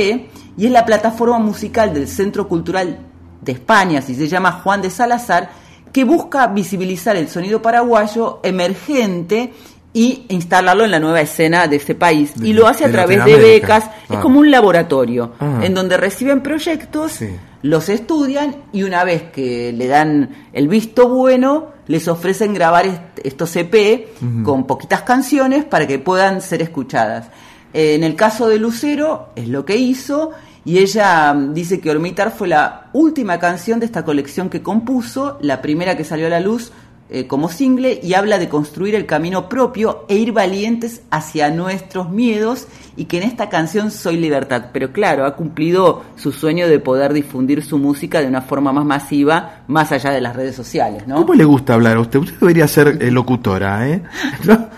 y 0.58 0.66
es 0.66 0.70
la 0.72 0.84
plataforma 0.84 1.38
musical 1.38 1.92
del 1.94 2.08
Centro 2.08 2.48
Cultural 2.48 2.98
de 3.42 3.52
España, 3.52 3.98
así 4.00 4.14
se 4.14 4.26
llama 4.28 4.52
Juan 4.52 4.82
de 4.82 4.90
Salazar, 4.90 5.50
que 5.92 6.04
busca 6.04 6.46
visibilizar 6.48 7.16
el 7.16 7.28
sonido 7.28 7.62
paraguayo 7.62 8.40
emergente 8.42 9.52
y 9.92 10.26
instalarlo 10.28 10.84
en 10.84 10.90
la 10.90 10.98
nueva 11.00 11.20
escena 11.22 11.68
de 11.68 11.76
ese 11.76 11.94
país. 11.94 12.34
De- 12.38 12.48
y 12.48 12.52
lo 12.52 12.66
hace 12.66 12.84
a 12.84 12.90
través 12.92 13.24
de 13.24 13.36
becas, 13.36 13.88
es 14.10 14.18
como 14.18 14.40
un 14.40 14.50
laboratorio, 14.50 15.32
Ah. 15.38 15.60
en 15.62 15.72
donde 15.74 15.96
reciben 15.96 16.42
proyectos, 16.42 17.20
los 17.62 17.88
estudian 17.88 18.56
y 18.72 18.82
una 18.82 19.04
vez 19.04 19.24
que 19.32 19.72
le 19.72 19.86
dan 19.86 20.48
el 20.52 20.68
visto 20.68 21.08
bueno, 21.08 21.68
les 21.88 22.08
ofrecen 22.08 22.52
grabar 22.54 22.86
est- 22.86 23.00
estos 23.24 23.54
EP 23.56 24.08
con 24.44 24.66
poquitas 24.66 25.02
canciones 25.02 25.64
para 25.64 25.86
que 25.86 25.98
puedan 25.98 26.40
ser 26.40 26.62
escuchadas. 26.62 27.28
Eh, 27.72 27.94
en 27.94 28.04
el 28.04 28.14
caso 28.16 28.48
de 28.48 28.58
Lucero 28.58 29.28
es 29.36 29.48
lo 29.48 29.64
que 29.64 29.76
hizo 29.76 30.30
y 30.64 30.78
ella 30.78 31.32
mm, 31.34 31.54
dice 31.54 31.80
que 31.80 31.90
Ormitar 31.90 32.32
fue 32.32 32.48
la 32.48 32.86
última 32.92 33.38
canción 33.38 33.78
de 33.80 33.86
esta 33.86 34.04
colección 34.04 34.48
que 34.48 34.62
compuso, 34.62 35.38
la 35.40 35.60
primera 35.62 35.96
que 35.96 36.04
salió 36.04 36.26
a 36.26 36.30
la 36.30 36.40
luz 36.40 36.72
eh, 37.08 37.26
como 37.26 37.48
single 37.48 38.00
y 38.02 38.14
habla 38.14 38.38
de 38.38 38.48
construir 38.48 38.94
el 38.94 39.06
camino 39.06 39.48
propio 39.48 40.04
e 40.08 40.16
ir 40.16 40.32
valientes 40.32 41.02
hacia 41.10 41.50
nuestros 41.50 42.10
miedos 42.10 42.66
y 42.96 43.04
que 43.04 43.18
en 43.18 43.22
esta 43.22 43.48
canción 43.48 43.90
soy 43.90 44.16
libertad. 44.16 44.66
Pero 44.72 44.92
claro, 44.92 45.24
ha 45.24 45.36
cumplido 45.36 46.02
su 46.16 46.32
sueño 46.32 46.66
de 46.66 46.78
poder 46.80 47.12
difundir 47.12 47.62
su 47.64 47.78
música 47.78 48.20
de 48.20 48.26
una 48.26 48.42
forma 48.42 48.72
más 48.72 48.84
masiva, 48.84 49.62
más 49.68 49.92
allá 49.92 50.10
de 50.10 50.20
las 50.20 50.34
redes 50.34 50.56
sociales, 50.56 51.06
¿no? 51.06 51.16
¿Cómo 51.16 51.34
le 51.34 51.44
gusta 51.44 51.74
hablar 51.74 51.96
a 51.96 52.00
usted? 52.00 52.18
Usted 52.18 52.40
debería 52.40 52.66
ser 52.66 52.98
eh, 53.00 53.10
locutora, 53.10 53.88
¿eh? 53.88 54.02
¿No? 54.44 54.68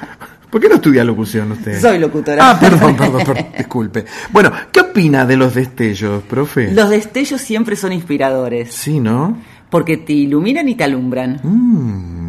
¿Por 0.51 0.63
qué 0.63 0.69
no 0.69 0.77
estudia 0.77 1.05
locución 1.05 1.53
usted? 1.53 1.81
Soy 1.81 1.99
locutora. 1.99 2.51
Ah, 2.51 2.59
perdón, 2.59 2.97
perdón, 2.97 3.23
perdón, 3.25 3.47
disculpe. 3.57 4.07
Bueno, 4.33 4.51
¿qué 4.73 4.81
opina 4.81 5.27
de 5.27 5.37
los 5.37 5.55
destellos, 5.55 6.23
profe? 6.23 6.73
Los 6.73 6.89
destellos 6.89 7.41
siempre 7.41 7.77
son 7.77 7.93
inspiradores. 7.93 8.75
Sí, 8.75 8.99
¿no? 8.99 9.37
Porque 9.71 9.99
te 9.99 10.13
iluminan 10.13 10.69
y 10.69 10.75
te 10.75 10.85
alumbran. 10.85 11.41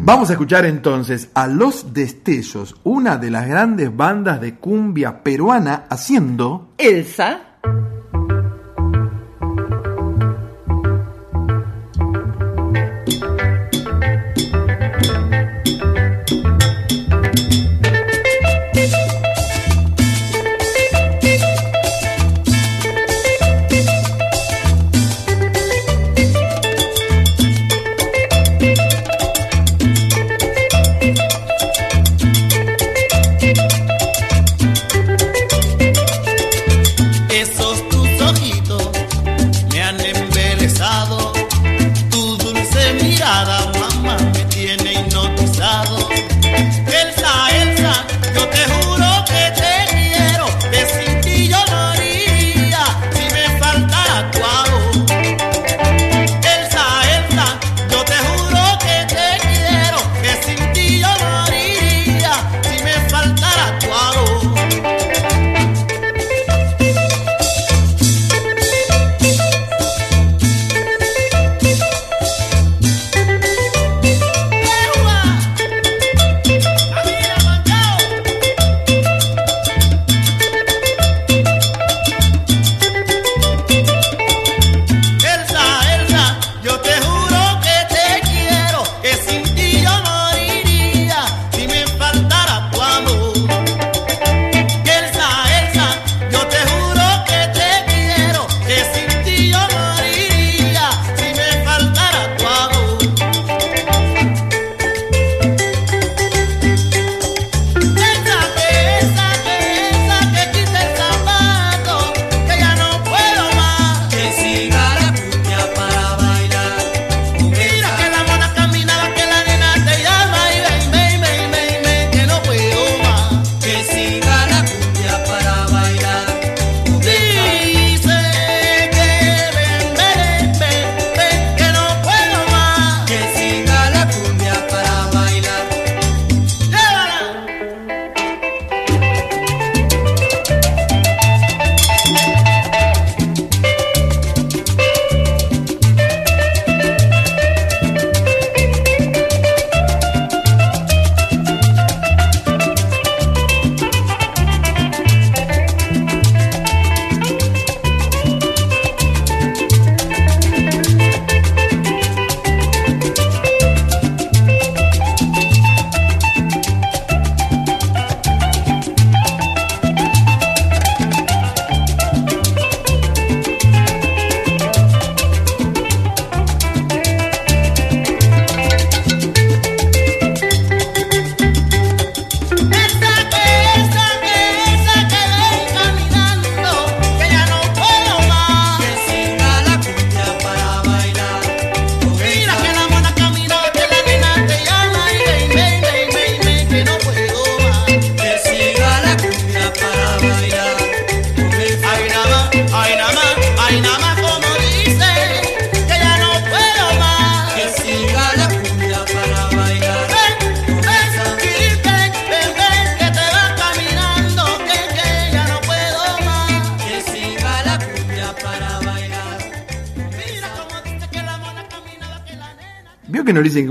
Vamos 0.04 0.30
a 0.30 0.32
escuchar 0.32 0.66
entonces 0.66 1.30
a 1.34 1.46
Los 1.46 1.92
Destellos, 1.92 2.76
una 2.84 3.16
de 3.16 3.30
las 3.30 3.46
grandes 3.46 3.94
bandas 3.96 4.40
de 4.40 4.56
cumbia 4.56 5.22
peruana 5.22 5.84
haciendo... 5.88 6.74
Elsa. 6.78 7.40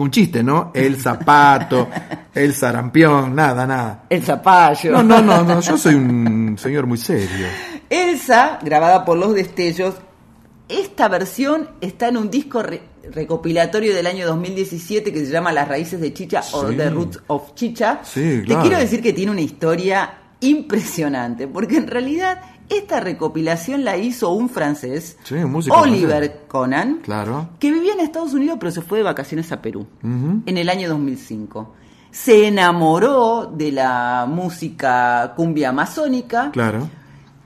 Un 0.09 0.11
chiste, 0.11 0.41
¿no? 0.43 0.71
El 0.73 0.95
zapato, 0.97 1.87
el 2.33 2.53
sarampión, 2.55 3.35
nada, 3.35 3.67
nada. 3.67 4.03
El 4.09 4.23
zapallo. 4.23 4.91
No, 4.91 5.03
no, 5.03 5.21
no, 5.21 5.43
no, 5.43 5.61
yo 5.61 5.77
soy 5.77 5.93
un 5.95 6.57
señor 6.57 6.87
muy 6.87 6.97
serio. 6.97 7.45
Elsa, 7.89 8.57
grabada 8.63 9.05
por 9.05 9.17
Los 9.17 9.35
Destellos, 9.35 9.95
esta 10.67 11.07
versión 11.07 11.69
está 11.81 12.07
en 12.07 12.17
un 12.17 12.29
disco 12.29 12.61
re- 12.61 12.81
recopilatorio 13.11 13.93
del 13.95 14.05
año 14.07 14.27
2017 14.27 15.11
que 15.13 15.25
se 15.25 15.31
llama 15.31 15.51
Las 15.51 15.67
Raíces 15.67 15.99
de 16.01 16.13
Chicha 16.13 16.41
o. 16.53 16.65
The 16.65 16.89
Roots 16.89 17.19
of 17.27 17.53
Chicha. 17.55 17.99
Sí, 18.03 18.39
Te 18.39 18.43
claro. 18.45 18.61
quiero 18.61 18.77
decir 18.77 19.01
que 19.01 19.13
tiene 19.13 19.31
una 19.31 19.41
historia 19.41 20.13
impresionante, 20.41 21.47
porque 21.47 21.77
en 21.77 21.87
realidad 21.87 22.41
esta 22.69 22.99
recopilación 22.99 23.83
la 23.83 23.97
hizo 23.97 24.29
un 24.31 24.47
francés, 24.49 25.17
Sí, 25.23 25.35
Oliver 25.35 26.07
francés. 26.23 26.31
Conan, 26.47 26.99
Claro. 27.01 27.49
que 27.59 27.71
vivía 27.71 27.93
en 27.93 27.99
Estados 27.99 28.33
Unidos 28.33 28.57
pero 28.59 28.71
se 28.71 28.81
fue 28.81 28.99
de 28.99 29.03
vacaciones 29.03 29.51
a 29.51 29.61
Perú 29.61 29.87
en 30.03 30.57
el 30.57 30.69
año 30.69 30.87
2005. 30.89 31.73
Se 32.11 32.47
enamoró 32.47 33.45
de 33.55 33.71
la 33.71 34.25
música 34.27 35.33
cumbia 35.35 35.69
amazónica 35.69 36.49
Claro. 36.51 36.89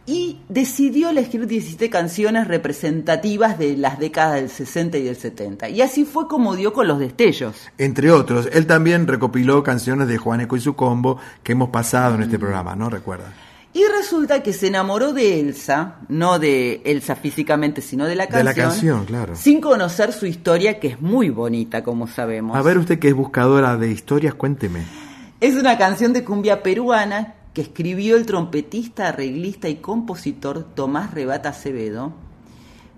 y 0.06 0.40
decidió 0.50 1.10
elegir 1.10 1.48
17 1.48 1.90
canciones 1.90 2.48
representativas 2.48 3.58
de 3.58 3.78
las 3.78 4.00
décadas 4.00 4.36
del 4.36 4.50
60 4.50 4.98
y 4.98 5.04
del 5.04 5.16
70. 5.16 5.70
Y 5.70 5.82
así 5.82 6.04
fue 6.06 6.28
como 6.28 6.56
dio 6.56 6.74
con 6.74 6.88
los 6.88 7.00
destellos. 7.00 7.56
Entre 7.78 8.12
otros, 8.12 8.50
él 8.54 8.66
también 8.68 9.08
recopiló 9.08 9.64
canciones 9.64 10.08
de 10.08 10.18
Juaneco 10.18 10.56
y 10.58 10.62
su 10.62 10.76
combo 10.76 11.18
que 11.44 11.54
hemos 11.54 11.70
pasado 11.70 12.16
en 12.16 12.22
Mm. 12.22 12.24
este 12.24 12.40
programa, 12.40 12.76
¿no? 12.76 12.90
Recuerda. 12.90 13.34
Y 13.74 13.84
resulta 13.88 14.44
que 14.44 14.54
se 14.54 14.68
enamoró 14.68 15.14
de 15.14 15.40
Elsa, 15.40 15.96
no 16.08 16.38
de 16.38 16.82
Elsa 16.86 17.16
físicamente, 17.16 17.82
sino 17.82 18.06
de 18.06 18.16
la 18.16 18.28
De 18.28 18.30
canción. 18.32 18.46
la 18.46 18.54
canción, 18.54 19.06
claro. 19.06 19.36
Sin 19.36 19.62
conocer 19.62 20.14
su 20.14 20.28
historia, 20.28 20.80
que 20.80 20.90
es 20.90 21.02
muy 21.02 21.30
bonita, 21.30 21.84
como 21.84 22.08
sabemos. 22.08 22.56
A 22.56 22.62
ver, 22.62 22.78
usted 22.78 23.00
que 23.00 23.08
es 23.08 23.16
buscadora 23.16 23.76
de 23.78 23.90
historias, 23.90 24.36
cuénteme. 24.36 24.86
Es 25.42 25.56
una 25.56 25.78
canción 25.78 26.14
de 26.14 26.24
cumbia 26.24 26.62
peruana 26.62 27.34
que 27.54 27.62
escribió 27.62 28.16
el 28.16 28.26
trompetista, 28.28 29.10
arreglista 29.10 29.70
y 29.70 29.76
compositor 29.78 30.64
Tomás 30.76 31.12
Rebata 31.12 31.50
Acevedo, 31.50 32.14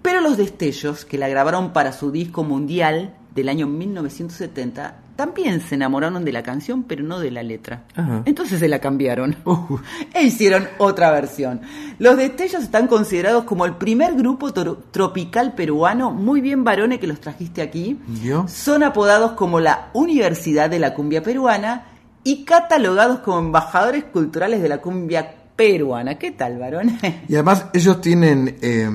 pero 0.02 0.22
los 0.22 0.38
destellos 0.38 1.06
que 1.06 1.18
la 1.18 1.28
grabaron 1.30 1.74
para 1.74 1.94
su 1.94 2.12
disco 2.12 2.44
mundial 2.44 3.16
del 3.34 3.50
año 3.50 3.68
1970 3.68 4.98
también 5.16 5.62
se 5.62 5.76
enamoraron 5.76 6.26
de 6.26 6.32
la 6.32 6.44
canción, 6.44 6.84
pero 6.84 7.04
no 7.04 7.20
de 7.20 7.32
la 7.32 7.42
letra. 7.44 7.84
Ajá. 7.96 8.22
Entonces 8.26 8.60
se 8.60 8.68
la 8.68 8.80
cambiaron 8.80 9.36
e 10.14 10.24
hicieron 10.24 10.68
otra 10.78 11.12
versión. 11.12 11.62
Los 12.00 12.18
Destellos 12.18 12.64
están 12.64 12.88
considerados 12.88 13.46
como 13.46 13.66
el 13.66 13.76
primer 13.76 14.16
grupo 14.16 14.54
tro- 14.54 14.78
tropical 14.92 15.54
peruano, 15.54 16.12
muy 16.12 16.42
bien 16.42 16.64
varones 16.64 17.00
que 17.00 17.08
los 17.08 17.20
trajiste 17.22 17.62
aquí. 17.62 18.00
¿Yo? 18.24 18.46
Son 18.48 18.84
apodados 18.84 19.32
como 19.34 19.60
la 19.60 19.90
Universidad 19.94 20.70
de 20.70 20.80
la 20.80 20.94
Cumbia 20.94 21.24
Peruana 21.24 21.86
y 22.24 22.44
catalogados 22.44 23.20
como 23.20 23.40
embajadores 23.40 24.04
culturales 24.06 24.62
de 24.62 24.68
la 24.70 24.80
cumbia 24.80 25.34
peruana. 25.56 26.16
¿Qué 26.16 26.32
tal, 26.32 26.58
varón? 26.58 26.98
Y 27.30 27.36
además 27.36 27.68
ellos 27.74 28.02
tienen 28.02 28.58
eh, 28.62 28.90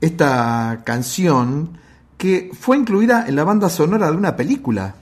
esta 0.00 0.80
canción 0.84 1.70
que 2.16 2.50
fue 2.58 2.76
incluida 2.76 3.26
en 3.26 3.36
la 3.36 3.44
banda 3.44 3.68
sonora 3.68 4.10
de 4.10 4.16
una 4.16 4.36
película. 4.36 4.94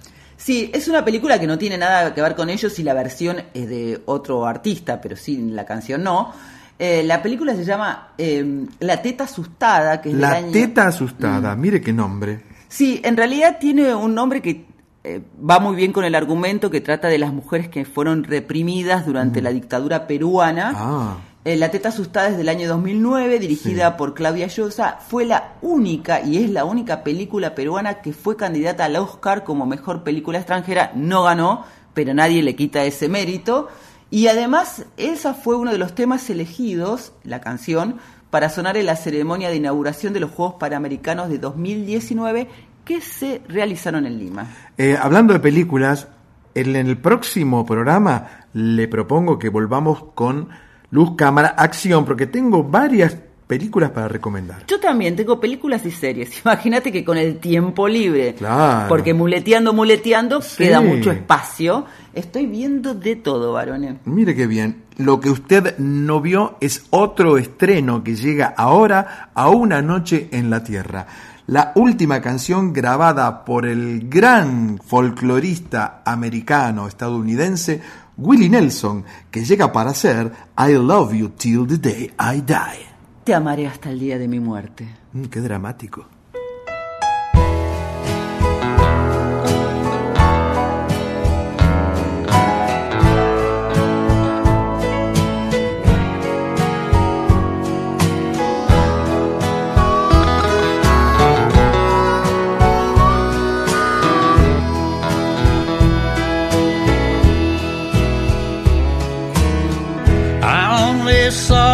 Sí, 0.43 0.71
es 0.73 0.89
una 0.89 1.05
película 1.05 1.39
que 1.39 1.47
no 1.47 1.59
tiene 1.59 1.77
nada 1.77 2.15
que 2.15 2.23
ver 2.23 2.35
con 2.35 2.49
ellos 2.49 2.79
y 2.79 2.83
la 2.83 2.95
versión 2.95 3.37
es 3.53 3.69
de 3.69 4.01
otro 4.07 4.47
artista, 4.47 4.99
pero 5.01 5.15
sí, 5.15 5.37
la 5.51 5.67
canción 5.67 6.03
no. 6.03 6.33
Eh, 6.79 7.03
la 7.05 7.21
película 7.23 7.55
se 7.55 7.63
llama 7.65 8.09
eh, 8.17 8.65
La 8.79 9.03
Teta 9.03 9.25
Asustada, 9.25 10.01
que 10.01 10.09
es 10.09 10.15
La 10.15 10.31
año- 10.37 10.51
teta 10.51 10.89
asustada, 10.89 11.55
mire 11.55 11.83
qué 11.83 11.93
nombre. 11.93 12.41
Sí, 12.69 13.03
en 13.05 13.19
realidad 13.19 13.59
tiene 13.61 13.95
un 13.95 14.15
nombre 14.15 14.41
que 14.41 14.65
eh, 15.05 15.21
va 15.49 15.59
muy 15.61 15.77
bien 15.77 15.93
con 15.93 16.05
el 16.07 16.15
argumento 16.15 16.71
que 16.71 16.81
trata 16.81 17.09
de 17.09 17.19
las 17.19 17.35
mujeres 17.35 17.69
que 17.69 17.85
fueron 17.85 18.25
reprimidas 18.25 19.05
durante 19.05 19.43
la 19.43 19.51
dictadura 19.51 20.07
peruana. 20.07 20.73
Ah, 20.75 21.17
la 21.45 21.71
Teta 21.71 21.89
Asustada 21.89 22.29
es 22.29 22.37
del 22.37 22.51
año 22.51 22.69
2009, 22.69 23.39
dirigida 23.39 23.97
por 23.97 24.13
Claudia 24.13 24.47
Llosa. 24.47 24.99
Fue 25.09 25.25
la 25.25 25.55
única, 25.63 26.21
y 26.21 26.37
es 26.37 26.51
la 26.51 26.67
única 26.67 27.03
película 27.03 27.55
peruana 27.55 28.03
que 28.03 28.13
fue 28.13 28.37
candidata 28.37 28.85
al 28.85 28.97
Oscar 28.97 29.43
como 29.43 29.65
mejor 29.65 30.03
película 30.03 30.39
extranjera. 30.39 30.93
No 30.95 31.23
ganó, 31.23 31.65
pero 31.95 32.13
nadie 32.13 32.43
le 32.43 32.57
quita 32.57 32.85
ese 32.85 33.09
mérito. 33.09 33.69
Y 34.11 34.27
además, 34.27 34.85
esa 34.99 35.33
fue 35.33 35.57
uno 35.57 35.73
de 35.73 35.79
los 35.79 35.95
temas 35.95 36.29
elegidos, 36.29 37.13
la 37.25 37.41
canción, 37.41 37.97
para 38.29 38.51
sonar 38.51 38.77
en 38.77 38.87
la 38.87 38.97
ceremonia 38.97 39.49
de 39.49 39.57
inauguración 39.57 40.13
de 40.13 40.21
los 40.21 40.31
Juegos 40.31 40.57
Panamericanos 40.61 41.31
de 41.31 41.39
2019 41.39 42.49
que 42.85 43.01
se 43.01 43.41
realizaron 43.49 44.05
en 44.05 44.19
Lima. 44.19 44.47
eh, 44.77 44.99
hablando 45.01 45.33
de 45.33 45.41
películas, 45.41 46.09
en 46.55 46.75
el 46.77 46.99
próximo 46.99 47.65
programa 47.65 48.47
le 48.53 48.89
propongo 48.89 49.39
que 49.39 49.49
volvamos 49.49 50.05
con 50.15 50.49
Luz, 50.91 51.13
Cámara, 51.17 51.55
Acción, 51.57 52.05
porque 52.05 52.27
tengo 52.27 52.65
varias 52.65 53.17
películas 53.47 53.91
para 53.91 54.07
recomendar. 54.07 54.65
Yo 54.69 54.79
también 54.79 55.17
tengo 55.17 55.41
películas 55.41 55.85
y 55.85 55.91
series. 55.91 56.41
Imagínate 56.45 56.93
que 56.93 57.05
con 57.05 57.17
el 57.19 57.39
tiempo 57.39 57.89
libre, 57.89 58.35
Claro. 58.35 58.89
porque 58.89 59.13
muleteando, 59.15 59.73
muleteando, 59.73 60.41
Sí. 60.41 60.65
queda 60.65 60.81
mucho 60.81 61.11
espacio. 61.11 61.85
Estoy 62.15 62.47
viendo 62.47 62.95
de 62.95 63.17
todo, 63.17 63.53
varones. 63.53 63.97
Mire 64.05 64.35
qué 64.35 64.47
bien. 64.47 64.83
Lo 64.99 65.19
que 65.21 65.31
usted 65.31 65.77
no 65.79 66.21
vio 66.21 66.57
es 66.61 66.85
otro 66.91 67.39
estreno 67.39 68.05
que 68.05 68.15
llega 68.17 68.55
ahora 68.57 69.31
a 69.35 69.49
una 69.49 69.83
noche 69.83 70.29
en 70.33 70.51
la 70.51 70.63
Tierra. 70.63 71.07
La 71.47 71.73
última 71.75 72.21
canción 72.21 72.73
grabada 72.73 73.45
por 73.45 73.67
el 73.67 74.09
gran 74.09 74.79
folclorista 74.85 76.03
americano 76.05 76.87
estadounidense 76.87 77.81
Willie 78.23 78.51
Nelson, 78.51 79.03
que 79.31 79.43
llega 79.45 79.73
para 79.73 79.95
ser 79.95 80.31
I 80.59 80.75
Love 80.75 81.15
You 81.15 81.31
Till 81.31 81.67
the 81.67 81.79
Day 81.79 82.11
I 82.19 82.43
Die. 82.43 82.87
Te 83.25 83.33
amaré 83.33 83.67
hasta 83.67 83.89
el 83.91 83.99
día 83.99 84.19
de 84.19 84.29
mi 84.29 84.39
muerte. 84.39 84.87
Mm, 85.15 85.25
qué 85.25 85.41
dramático. 85.41 86.05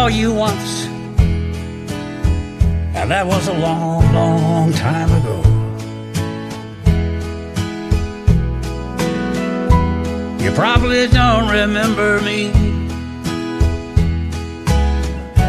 Saw 0.07 0.15
you 0.15 0.33
once, 0.33 0.85
and 2.95 3.11
that 3.11 3.25
was 3.27 3.47
a 3.47 3.53
long, 3.53 4.01
long 4.13 4.71
time 4.71 5.11
ago. 5.19 5.37
You 10.41 10.51
probably 10.51 11.07
don't 11.07 11.49
remember 11.49 12.21
me, 12.21 12.51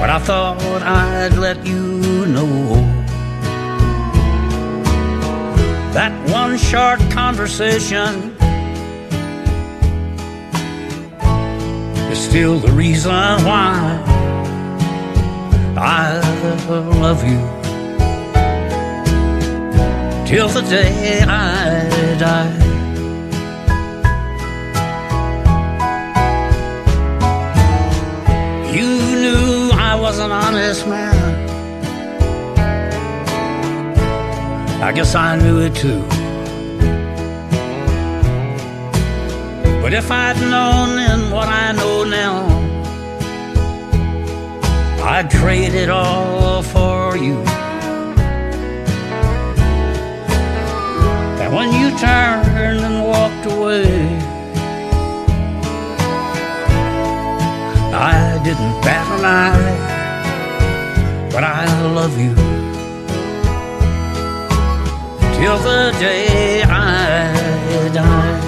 but 0.01 0.11
I 0.11 0.19
thought 0.19 0.83
I'd 0.83 1.37
let 1.37 1.65
you 1.65 2.27
know. 2.27 2.75
That 5.93 6.13
one 6.31 6.59
short 6.59 7.01
conversation 7.11 8.37
is 12.11 12.19
still 12.19 12.59
the 12.59 12.73
reason 12.73 13.13
why 13.45 14.18
I 15.81 16.19
love 16.69 17.23
you 17.23 17.39
till 20.27 20.49
the 20.49 20.63
day 20.63 21.23
I 21.23 21.89
die. 22.19 22.59
You 28.75 28.91
knew 29.23 29.71
I 29.73 29.95
was 29.95 30.19
an 30.19 30.33
honest 30.33 30.87
man. 30.89 31.15
I 34.83 34.91
guess 34.93 35.15
I 35.15 35.37
knew 35.37 35.61
it 35.61 35.77
too. 35.77 36.03
But 39.81 39.93
if 39.95 40.11
I'd 40.11 40.41
known 40.41 40.97
then 40.97 41.31
what 41.31 41.49
I 41.49 41.71
know 41.73 42.03
now, 42.03 42.58
I'd 45.11 45.31
trade 45.31 45.73
it 45.73 45.89
all 45.89 46.63
for 46.63 47.17
you. 47.17 47.39
And 51.41 51.51
when 51.57 51.73
you 51.73 51.89
turned 51.99 52.85
and 52.89 53.03
walked 53.07 53.47
away, 53.47 53.89
I 57.95 58.39
didn't 58.45 58.77
bat 58.83 59.07
an 59.19 59.25
eye, 59.25 59.79
but 61.33 61.43
I 61.43 61.65
love 61.95 62.15
you 62.21 62.35
till 65.39 65.59
the 65.59 65.97
day 65.99 66.63
I 66.65 67.91
die. 67.95 68.48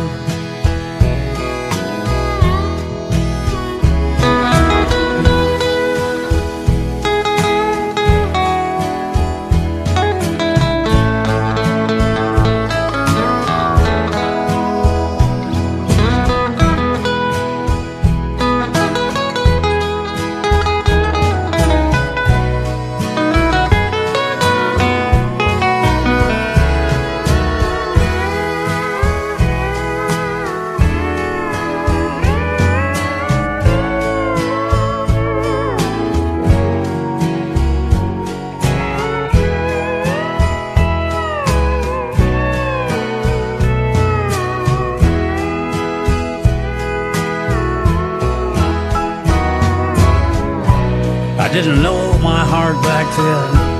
Back 53.00 53.16
then. 53.16 53.70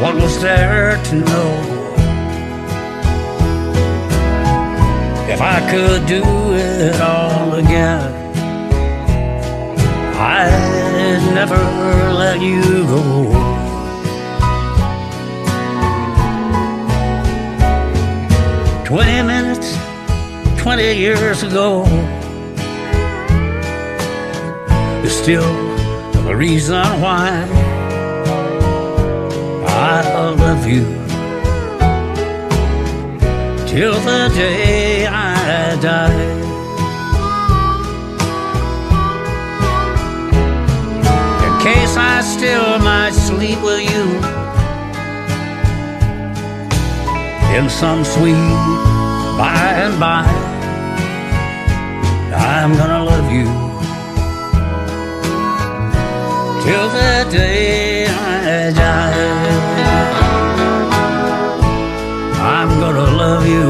What 0.00 0.14
was 0.14 0.40
there 0.40 0.96
to 1.04 1.14
know? 1.14 1.50
If 5.28 5.40
I 5.40 5.58
could 5.70 6.06
do 6.06 6.22
it 6.54 7.00
all 7.00 7.54
again, 7.54 8.12
I'd 10.18 11.34
never 11.34 11.62
let 12.22 12.40
you 12.40 12.62
go. 12.94 13.02
Twenty 18.84 19.22
minutes, 19.22 19.76
twenty 20.62 20.94
years 20.94 21.42
ago, 21.42 21.84
is 25.04 25.14
still 25.14 25.65
the 26.26 26.34
reason 26.34 26.84
why 27.00 27.30
I 29.68 30.02
love 30.34 30.66
you 30.66 30.84
till 33.68 33.94
the 34.00 34.32
day 34.34 35.06
I 35.06 35.78
die. 35.80 36.32
In 41.46 41.54
case 41.62 41.96
I 41.96 42.22
still 42.22 42.78
might 42.80 43.12
sleep 43.12 43.62
with 43.62 43.88
you 43.88 44.04
in 47.56 47.70
some 47.70 48.04
sweet 48.04 48.34
by 49.38 49.54
and 49.84 50.00
by, 50.00 50.26
I'm 52.34 52.76
gonna 52.76 53.04
love 53.04 53.30
you 53.30 53.65
till 56.66 56.88
the 56.90 57.14
day 57.30 58.06
I 58.06 58.72
die. 58.72 59.46
I'm 62.42 62.70
gonna 62.80 63.08
love 63.22 63.46
you 63.46 63.66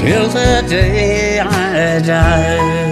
till 0.00 0.26
the 0.38 0.52
day 0.68 1.40
I 1.40 2.00
die. 2.02 2.84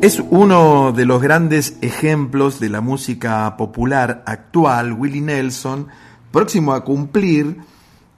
Es 0.00 0.22
uno 0.30 0.92
de 0.92 1.04
los 1.04 1.20
grandes 1.20 1.76
ejemplos 1.82 2.60
de 2.60 2.70
la 2.70 2.80
música 2.80 3.56
popular 3.58 4.22
actual, 4.24 4.92
Willie 4.92 5.20
Nelson, 5.20 5.88
próximo 6.30 6.72
a 6.72 6.84
cumplir 6.84 7.56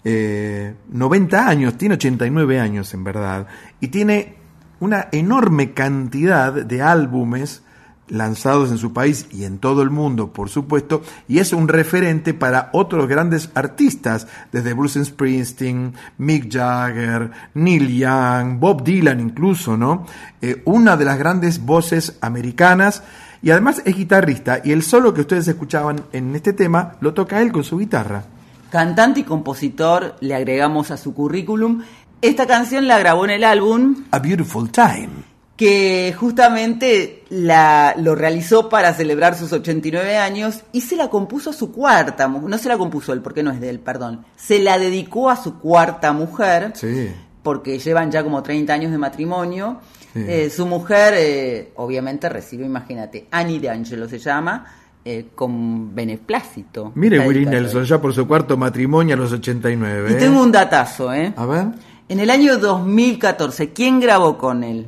eh, 0.04 0.74
90 0.90 1.48
años, 1.48 1.76
tiene 1.76 1.94
89 1.94 2.60
años 2.60 2.94
en 2.94 3.04
verdad, 3.04 3.46
y 3.80 3.88
tiene 3.88 4.36
una 4.80 5.08
enorme 5.12 5.72
cantidad 5.72 6.52
de 6.52 6.82
álbumes 6.82 7.62
lanzados 8.10 8.70
en 8.70 8.78
su 8.78 8.92
país 8.92 9.26
y 9.30 9.44
en 9.44 9.58
todo 9.58 9.82
el 9.82 9.90
mundo, 9.90 10.32
por 10.32 10.48
supuesto, 10.48 11.02
y 11.26 11.38
es 11.38 11.52
un 11.52 11.68
referente 11.68 12.34
para 12.34 12.70
otros 12.72 13.06
grandes 13.06 13.50
artistas, 13.54 14.26
desde 14.52 14.72
Bruce 14.72 15.04
Springsteen, 15.04 15.94
Mick 16.18 16.50
Jagger, 16.50 17.30
Neil 17.54 17.98
Young, 17.98 18.58
Bob 18.58 18.82
Dylan 18.82 19.20
incluso, 19.20 19.76
¿no? 19.76 20.06
Eh, 20.40 20.62
una 20.64 20.96
de 20.96 21.04
las 21.04 21.18
grandes 21.18 21.64
voces 21.64 22.16
americanas 22.20 23.02
y 23.42 23.50
además 23.50 23.82
es 23.84 23.96
guitarrista 23.96 24.60
y 24.64 24.72
el 24.72 24.82
solo 24.82 25.14
que 25.14 25.20
ustedes 25.20 25.46
escuchaban 25.48 26.02
en 26.12 26.34
este 26.34 26.52
tema 26.52 26.96
lo 27.00 27.14
toca 27.14 27.40
él 27.40 27.52
con 27.52 27.64
su 27.64 27.78
guitarra. 27.78 28.24
Cantante 28.70 29.20
y 29.20 29.24
compositor, 29.24 30.16
le 30.20 30.34
agregamos 30.34 30.90
a 30.90 30.96
su 30.96 31.14
currículum. 31.14 31.82
Esta 32.20 32.46
canción 32.46 32.86
la 32.88 32.98
grabó 32.98 33.24
en 33.24 33.30
el 33.30 33.44
álbum 33.44 34.04
A 34.10 34.18
Beautiful 34.18 34.70
Time. 34.70 35.08
que 35.56 36.14
justamente 36.16 37.24
la, 37.30 37.94
lo 37.96 38.14
realizó 38.14 38.68
para 38.68 38.92
celebrar 38.94 39.34
sus 39.36 39.52
89 39.52 40.16
años 40.16 40.62
y 40.72 40.82
se 40.82 40.94
la 40.96 41.08
compuso 41.08 41.50
a 41.50 41.52
su 41.52 41.72
cuarta, 41.72 42.28
mu- 42.28 42.48
no 42.48 42.58
se 42.58 42.68
la 42.68 42.78
compuso 42.78 43.12
él, 43.12 43.20
porque 43.22 43.42
no 43.42 43.50
es 43.50 43.60
de 43.60 43.70
él, 43.70 43.80
perdón, 43.80 44.24
se 44.36 44.60
la 44.60 44.78
dedicó 44.78 45.30
a 45.30 45.36
su 45.36 45.58
cuarta 45.58 46.12
mujer, 46.12 46.72
Sí. 46.76 47.10
porque 47.42 47.78
llevan 47.78 48.10
ya 48.12 48.22
como 48.22 48.42
30 48.42 48.72
años 48.72 48.92
de 48.92 48.98
matrimonio. 48.98 49.80
Sí. 50.14 50.24
Eh, 50.26 50.50
su 50.50 50.64
mujer, 50.66 51.14
eh, 51.16 51.72
obviamente, 51.76 52.28
recibió, 52.28 52.64
imagínate, 52.64 53.26
Annie 53.30 53.58
de 53.58 53.70
Angelo 53.70 54.08
se 54.08 54.18
llama, 54.18 54.64
eh, 55.10 55.28
con 55.35 55.94
beneplácito. 55.94 56.93
Mire 56.94 57.26
Willie. 57.26 57.47
Nelson, 57.47 57.85
ya 57.85 57.98
por 57.98 58.12
su 58.12 58.28
cuarto 58.28 58.59
matrimonio 58.59 59.14
a 59.14 59.18
los 59.18 59.32
89. 59.32 60.10
Y 60.10 60.12
¿eh? 60.12 60.16
tengo 60.16 60.43
un 60.43 60.52
datazo, 60.52 61.14
¿eh? 61.14 61.32
A 61.35 61.47
ver. 61.47 61.68
En 62.10 62.20
el 62.20 62.28
año 62.28 62.59
2014, 62.59 63.72
¿quién 63.72 64.01
grabó 64.01 64.36
con 64.36 64.62
él? 64.62 64.86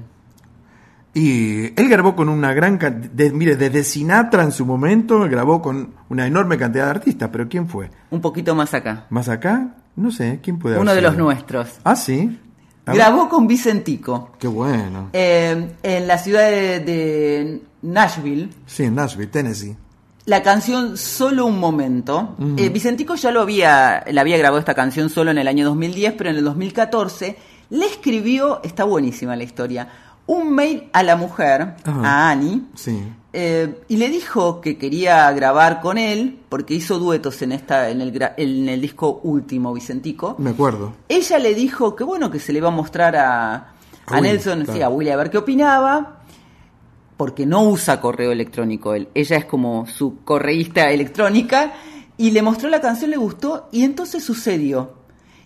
Y 1.15 1.73
él 1.81 1.89
grabó 1.89 2.15
con 2.15 2.29
una 2.29 2.53
gran 2.53 2.77
cantidad, 2.77 3.33
mire, 3.33 3.57
desde 3.57 3.83
Sinatra 3.83 4.43
en 4.43 4.53
su 4.53 4.67
momento, 4.67 5.21
grabó 5.21 5.63
con 5.63 5.95
una 6.11 6.27
enorme 6.27 6.59
cantidad 6.59 6.85
de 6.85 6.91
artistas, 6.91 7.31
pero 7.33 7.49
¿quién 7.49 7.67
fue? 7.67 7.91
Un 8.11 8.21
poquito 8.21 8.55
más 8.55 8.75
acá. 8.75 9.07
¿Más 9.09 9.31
acá? 9.31 9.75
No 9.97 10.11
sé, 10.11 10.41
¿quién 10.43 10.59
puede 10.59 10.79
Uno 10.79 10.95
de 10.95 11.01
los 11.01 11.17
nuestros. 11.17 11.81
Ah, 11.83 11.97
sí. 11.97 12.39
A 12.85 12.93
ver. 12.93 13.01
Grabó 13.01 13.29
con 13.31 13.47
Vicentico 13.47 14.33
Qué 14.39 14.49
bueno. 14.49 15.09
eh, 15.15 15.73
en 15.83 16.07
la 16.07 16.19
ciudad 16.19 16.51
de, 16.51 16.81
de 16.81 17.63
Nashville 17.81 18.51
Sí, 18.67 18.85
en 18.85 18.95
Nashville, 18.95 19.29
Tennessee. 19.29 19.77
La 20.31 20.43
canción 20.43 20.97
Solo 20.97 21.45
un 21.47 21.59
momento. 21.59 22.37
Eh, 22.57 22.69
Vicentico 22.69 23.17
ya 23.17 23.31
lo 23.33 23.41
había, 23.43 24.05
la 24.11 24.21
había 24.21 24.39
grabado 24.39 24.59
esta 24.61 24.75
canción 24.75 25.11
solo 25.11 25.31
en 25.33 25.39
el 25.39 25.49
año 25.49 25.65
2010, 25.67 26.15
pero 26.17 26.31
en 26.31 26.37
el 26.37 26.45
2014 26.45 27.37
le 27.71 27.87
escribió, 27.87 28.61
está 28.63 28.85
buenísima 28.85 29.35
la 29.37 29.43
historia, 29.45 29.89
un 30.27 30.53
mail 30.55 30.85
a 30.93 31.03
la 31.03 31.17
mujer, 31.17 31.75
a 31.85 32.31
Annie, 32.31 32.63
Sí. 32.77 33.03
eh, 33.33 33.81
y 33.89 33.97
le 33.97 34.09
dijo 34.09 34.61
que 34.61 34.79
quería 34.79 35.31
grabar 35.33 35.81
con 35.81 35.99
él 35.99 36.39
porque 36.49 36.75
hizo 36.75 36.99
duetos 37.01 37.43
en 37.43 37.51
esta 37.53 37.91
en 37.91 38.01
el, 38.01 38.13
gra- 38.13 38.35
en 38.37 38.69
el 38.69 38.81
disco 38.81 39.21
último 39.25 39.73
Vicentico. 39.73 40.37
Me 40.39 40.51
acuerdo. 40.51 40.93
Ella 41.09 41.39
le 41.41 41.55
dijo 41.55 41.97
que 41.97 42.05
bueno 42.05 42.31
que 42.31 42.39
se 42.39 42.53
le 42.53 42.59
iba 42.59 42.69
a 42.69 42.73
mostrar 42.73 43.17
a, 43.17 43.55
a 43.55 43.73
A 44.07 44.15
Willy, 44.21 44.29
Nelson, 44.29 44.59
claro. 44.63 44.73
sí, 44.75 44.83
a 44.83 44.89
Willy 44.89 45.11
a 45.11 45.17
ver 45.17 45.31
qué 45.31 45.39
opinaba, 45.39 46.20
porque 47.21 47.45
no 47.45 47.65
usa 47.65 48.01
correo 48.01 48.33
electrónico 48.33 48.95
él. 48.95 49.09
Ella 49.13 49.37
es 49.37 49.45
como 49.45 49.87
su 49.87 50.25
correísta 50.25 50.91
electrónica 50.91 51.75
y 52.17 52.31
le 52.31 52.41
mostró 52.41 52.71
la 52.71 52.81
canción, 52.81 53.11
le 53.11 53.19
gustó 53.19 53.69
y 53.73 53.85
entonces 53.85 54.25
sucedió. 54.25 54.95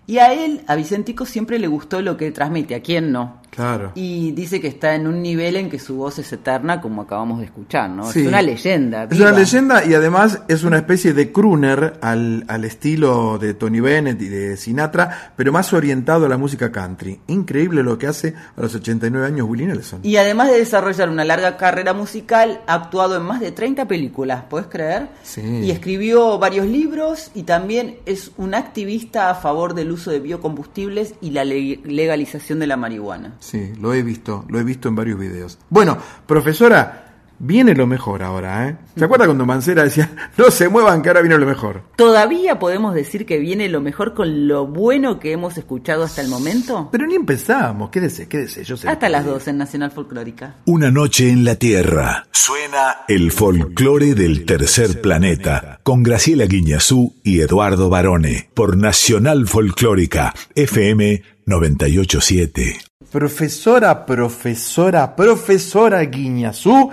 Y 0.06 0.18
a 0.18 0.32
él, 0.32 0.60
a 0.68 0.76
Vicentico, 0.76 1.26
siempre 1.26 1.58
le 1.58 1.66
gustó 1.66 2.00
lo 2.00 2.16
que 2.16 2.30
transmite, 2.30 2.76
¿a 2.76 2.80
quién 2.80 3.10
no? 3.10 3.42
Claro. 3.54 3.92
Y 3.94 4.32
dice 4.32 4.60
que 4.60 4.68
está 4.68 4.94
en 4.94 5.06
un 5.06 5.22
nivel 5.22 5.56
en 5.56 5.70
que 5.70 5.78
su 5.78 5.96
voz 5.96 6.18
es 6.18 6.32
eterna, 6.32 6.80
como 6.80 7.02
acabamos 7.02 7.38
de 7.38 7.44
escuchar, 7.46 7.88
¿no? 7.90 8.10
Sí. 8.10 8.20
Es 8.22 8.26
una 8.26 8.42
leyenda. 8.42 9.04
Es 9.10 9.20
una 9.20 9.30
leyenda 9.32 9.84
y 9.84 9.94
además 9.94 10.42
es 10.48 10.64
una 10.64 10.78
especie 10.78 11.12
de 11.14 11.30
crooner 11.32 11.98
al, 12.02 12.44
al 12.48 12.64
estilo 12.64 13.38
de 13.38 13.54
Tony 13.54 13.80
Bennett 13.80 14.20
y 14.20 14.28
de 14.28 14.56
Sinatra, 14.56 15.32
pero 15.36 15.52
más 15.52 15.72
orientado 15.72 16.26
a 16.26 16.28
la 16.28 16.36
música 16.36 16.72
country. 16.72 17.20
Increíble 17.28 17.82
lo 17.82 17.96
que 17.98 18.06
hace 18.08 18.34
a 18.56 18.60
los 18.60 18.74
89 18.74 19.26
años 19.26 19.48
Willie 19.48 19.66
Nelson. 19.66 20.00
Y 20.02 20.16
además 20.16 20.48
de 20.50 20.58
desarrollar 20.58 21.08
una 21.08 21.24
larga 21.24 21.56
carrera 21.56 21.92
musical, 21.94 22.60
ha 22.66 22.74
actuado 22.74 23.16
en 23.16 23.22
más 23.22 23.40
de 23.40 23.52
30 23.52 23.86
películas, 23.86 24.44
¿puedes 24.50 24.66
creer? 24.68 25.08
Sí. 25.22 25.40
Y 25.42 25.70
escribió 25.70 26.38
varios 26.38 26.66
libros 26.66 27.30
y 27.34 27.44
también 27.44 27.96
es 28.06 28.32
un 28.36 28.54
activista 28.54 29.30
a 29.30 29.34
favor 29.34 29.74
del 29.74 29.92
uso 29.92 30.10
de 30.10 30.20
biocombustibles 30.20 31.14
y 31.20 31.30
la 31.30 31.44
le- 31.44 31.80
legalización 31.84 32.58
de 32.58 32.66
la 32.66 32.76
marihuana. 32.76 33.34
Sí, 33.44 33.74
lo 33.78 33.92
he 33.92 34.02
visto, 34.02 34.46
lo 34.48 34.58
he 34.58 34.64
visto 34.64 34.88
en 34.88 34.96
varios 34.96 35.18
videos. 35.18 35.58
Bueno, 35.68 35.98
profesora, 36.26 37.04
viene 37.38 37.74
lo 37.74 37.86
mejor 37.86 38.22
ahora, 38.22 38.70
¿eh? 38.70 38.76
¿Se 38.96 39.04
acuerda 39.04 39.26
cuando 39.26 39.44
Mancera 39.44 39.84
decía, 39.84 40.30
no 40.38 40.50
se 40.50 40.70
muevan 40.70 41.02
que 41.02 41.10
ahora 41.10 41.20
viene 41.20 41.36
lo 41.36 41.44
mejor? 41.44 41.82
¿Todavía 41.96 42.58
podemos 42.58 42.94
decir 42.94 43.26
que 43.26 43.38
viene 43.38 43.68
lo 43.68 43.82
mejor 43.82 44.14
con 44.14 44.48
lo 44.48 44.66
bueno 44.66 45.20
que 45.20 45.32
hemos 45.32 45.58
escuchado 45.58 46.04
hasta 46.04 46.22
el 46.22 46.28
momento? 46.28 46.88
Pero 46.90 47.06
ni 47.06 47.16
empezamos, 47.16 47.90
quédese, 47.90 48.28
quédese, 48.28 48.64
yo 48.64 48.78
sé. 48.78 48.88
Hasta 48.88 49.10
las 49.10 49.26
2 49.26 49.48
en 49.48 49.58
Nacional 49.58 49.90
Folclórica. 49.90 50.54
Una 50.64 50.90
noche 50.90 51.28
en 51.28 51.44
la 51.44 51.56
Tierra. 51.56 52.26
Suena 52.32 53.04
el 53.08 53.30
folclore 53.30 54.14
del 54.14 54.46
tercer 54.46 55.02
planeta 55.02 55.80
con 55.82 56.02
Graciela 56.02 56.46
Guiñazú 56.46 57.14
y 57.22 57.40
Eduardo 57.40 57.90
Barone 57.90 58.48
por 58.54 58.78
Nacional 58.78 59.46
Folclórica 59.46 60.32
FM 60.54 61.22
987. 61.44 62.93
Profesora, 63.18 64.04
profesora, 64.04 65.14
profesora 65.14 66.00
Guiñazú, 66.04 66.90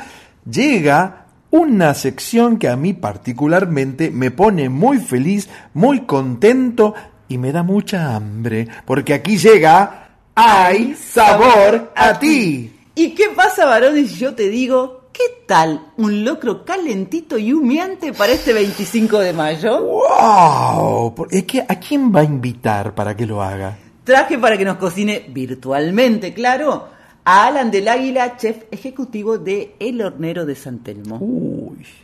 llega 0.48 1.26
una 1.50 1.96
sección 1.96 2.60
que 2.60 2.70
a 2.70 2.76
mí 2.76 2.94
particularmente 2.94 4.12
me 4.12 4.30
pone 4.30 4.70
muy 4.70 5.00
feliz, 5.00 5.50
muy 5.74 6.02
contento 6.02 6.94
y 7.28 7.40
me 7.40 7.52
da 7.52 7.64
mucha 7.64 8.16
hambre, 8.16 8.68
porque 8.86 9.16
aquí 9.16 9.40
llega 9.40 10.10
¡Hay 10.36 10.94
sabor 10.94 11.92
a 11.96 12.20
ti! 12.20 12.72
¿Y 12.94 13.16
qué 13.16 13.30
pasa, 13.36 13.66
varones, 13.66 14.12
si 14.12 14.18
yo 14.18 14.36
te 14.36 14.48
digo, 14.48 15.10
¿qué 15.12 15.24
tal 15.48 15.88
un 15.98 16.24
locro 16.24 16.64
calentito 16.64 17.40
y 17.40 17.52
humeante 17.52 18.14
para 18.14 18.34
este 18.34 18.54
25 18.54 19.18
de 19.18 19.34
mayo? 19.34 19.84
¡Wow! 19.84 21.16
Por- 21.16 21.30
Es 21.34 21.46
que, 21.46 21.62
¿A 21.68 21.76
quién 21.80 22.16
va 22.16 22.20
a 22.20 22.26
invitar 22.26 22.94
para 22.94 23.16
que 23.18 23.26
lo 23.26 23.42
haga? 23.42 23.76
Traje 24.04 24.40
para 24.40 24.58
que 24.58 24.66
nos 24.66 24.78
cocine 24.78 25.30
virtualmente, 25.32 26.34
claro, 26.34 26.86
a 27.24 27.46
Alan 27.46 27.70
del 27.70 27.88
Águila, 27.88 28.36
chef 28.36 28.64
ejecutivo 28.72 29.38
de 29.38 29.76
El 29.78 30.02
Hornero 30.02 30.48
de 30.48 30.56
San 30.56 30.80
Telmo. 30.80 31.20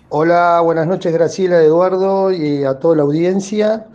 Hola, 0.10 0.62
buenas 0.64 0.86
noches 0.86 1.12
Graciela, 1.12 1.60
Eduardo 1.60 2.32
y 2.32 2.64
a 2.64 2.78
toda 2.78 2.98
la 2.98 3.02
audiencia. 3.02 3.88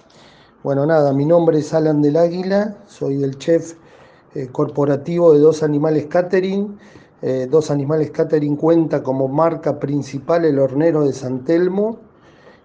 Bueno, 0.64 0.84
nada, 0.84 1.12
mi 1.12 1.24
nombre 1.24 1.60
es 1.60 1.72
Alan 1.74 2.02
del 2.02 2.16
Águila, 2.16 2.78
soy 2.88 3.22
el 3.22 3.38
chef 3.38 3.74
eh, 4.34 4.48
corporativo 4.50 5.32
de 5.32 5.38
Dos 5.38 5.62
Animales 5.62 6.06
Catering. 6.06 6.76
Eh, 7.22 7.46
Dos 7.48 7.70
Animales 7.70 8.10
Catering 8.10 8.56
cuenta 8.56 9.00
como 9.00 9.28
marca 9.28 9.78
principal 9.78 10.44
el 10.44 10.58
hornero 10.58 11.04
de 11.06 11.12
San 11.12 11.44
Telmo. 11.44 12.00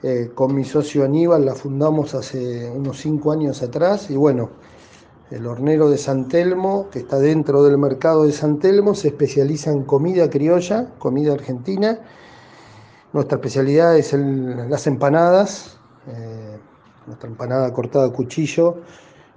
Eh, 0.02 0.32
con 0.34 0.56
mi 0.56 0.64
socio 0.64 1.04
Aníbal 1.04 1.46
la 1.46 1.54
fundamos 1.54 2.16
hace 2.16 2.68
unos 2.72 2.98
cinco 2.98 3.32
años 3.32 3.62
atrás 3.62 4.10
y 4.10 4.16
bueno, 4.16 4.50
el 5.32 5.46
hornero 5.46 5.90
de 5.90 5.98
San 5.98 6.28
Telmo, 6.28 6.90
que 6.90 7.00
está 7.00 7.20
dentro 7.20 7.64
del 7.64 7.78
mercado 7.78 8.26
de 8.26 8.32
San 8.32 8.60
Telmo, 8.60 8.96
se 8.96 9.10
especializa 9.10 9.72
en 9.72 9.84
comida 9.84 10.30
criolla, 10.30 10.90
comida 11.00 11.34
argentina. 11.34 12.00
Nuestra 13.14 13.38
especialidad 13.38 13.98
es 13.98 14.14
las 14.14 14.88
empanadas, 14.88 15.80
eh, 16.08 16.58
nuestra 17.06 17.30
empanada 17.30 17.74
cortada 17.74 18.08
a 18.08 18.12
cuchillo 18.12 18.82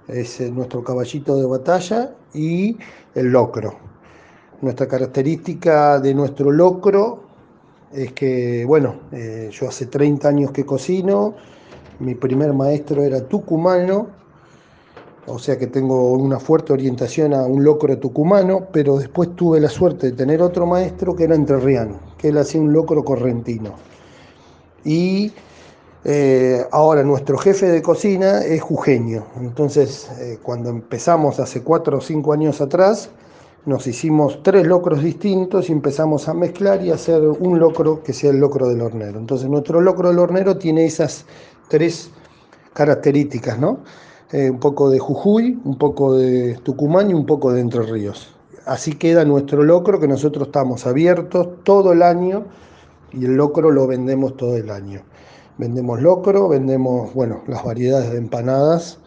es 0.07 0.39
eh, 0.41 0.51
nuestro 0.51 0.83
caballito 0.83 1.35
de 1.35 1.45
batalla 1.45 2.13
y 2.33 2.77
el 3.15 3.27
locro. 3.27 3.75
Nuestra 4.61 4.87
característica 4.87 5.99
de 5.99 6.13
nuestro 6.13 6.51
locro 6.51 7.23
es 7.91 8.13
que, 8.13 8.63
bueno, 8.65 9.01
eh, 9.11 9.49
yo 9.51 9.67
hace 9.67 9.87
30 9.87 10.27
años 10.29 10.51
que 10.51 10.65
cocino, 10.65 11.35
mi 11.99 12.15
primer 12.15 12.53
maestro 12.53 13.03
era 13.03 13.27
tucumano, 13.27 14.20
o 15.27 15.37
sea 15.37 15.57
que 15.57 15.67
tengo 15.67 16.13
una 16.13 16.39
fuerte 16.39 16.73
orientación 16.73 17.33
a 17.33 17.43
un 17.43 17.63
locro 17.63 17.97
tucumano, 17.99 18.67
pero 18.71 18.97
después 18.97 19.35
tuve 19.35 19.59
la 19.59 19.69
suerte 19.69 20.07
de 20.07 20.13
tener 20.13 20.41
otro 20.41 20.65
maestro 20.65 21.15
que 21.15 21.25
era 21.25 21.35
entrerriano, 21.35 21.99
que 22.17 22.29
él 22.29 22.37
hacía 22.37 22.59
un 22.59 22.73
locro 22.73 23.03
correntino. 23.03 23.73
Y 24.83 25.31
eh, 26.03 26.65
ahora 26.71 27.03
nuestro 27.03 27.37
jefe 27.37 27.67
de 27.67 27.81
cocina 27.81 28.43
es 28.43 28.61
jujeño. 28.61 29.25
Entonces, 29.39 30.09
eh, 30.19 30.39
cuando 30.41 30.69
empezamos 30.69 31.39
hace 31.39 31.61
cuatro 31.61 31.99
o 31.99 32.01
cinco 32.01 32.33
años 32.33 32.59
atrás, 32.59 33.11
nos 33.65 33.85
hicimos 33.85 34.41
tres 34.41 34.65
locros 34.65 35.03
distintos 35.03 35.69
y 35.69 35.71
empezamos 35.71 36.27
a 36.27 36.33
mezclar 36.33 36.83
y 36.83 36.89
hacer 36.89 37.21
un 37.21 37.59
locro 37.59 38.01
que 38.01 38.11
sea 38.11 38.31
el 38.31 38.37
locro 38.37 38.67
del 38.67 38.81
hornero. 38.81 39.19
Entonces, 39.19 39.47
nuestro 39.47 39.81
locro 39.81 40.09
del 40.09 40.17
hornero 40.17 40.57
tiene 40.57 40.85
esas 40.85 41.25
tres 41.69 42.09
características, 42.73 43.59
¿no? 43.59 43.79
Eh, 44.33 44.49
un 44.49 44.59
poco 44.59 44.89
de 44.89 44.97
Jujuy, 44.97 45.59
un 45.65 45.77
poco 45.77 46.15
de 46.15 46.57
Tucumán 46.63 47.11
y 47.11 47.13
un 47.13 47.25
poco 47.25 47.51
de 47.51 47.59
Entre 47.59 47.81
Ríos. 47.81 48.33
Así 48.65 48.93
queda 48.93 49.25
nuestro 49.25 49.61
locro 49.61 49.99
que 49.99 50.07
nosotros 50.07 50.47
estamos 50.47 50.87
abiertos 50.87 51.49
todo 51.63 51.91
el 51.91 52.01
año 52.01 52.45
y 53.11 53.25
el 53.25 53.35
locro 53.35 53.71
lo 53.71 53.87
vendemos 53.87 54.37
todo 54.37 54.55
el 54.55 54.69
año. 54.69 55.01
Vendemos 55.57 56.01
locro, 56.01 56.47
vendemos, 56.47 57.13
bueno, 57.13 57.41
las 57.47 57.65
variedades 57.65 58.11
de 58.11 58.19
empanadas, 58.19 58.99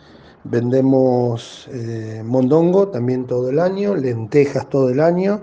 vendemos 0.45 1.71
eh, 1.73 2.23
mondongo 2.23 2.89
también 2.89 3.27
todo 3.27 3.49
el 3.49 3.61
año, 3.61 3.95
lentejas 3.95 4.69
todo 4.69 4.91
el 4.91 5.01
año, 5.01 5.41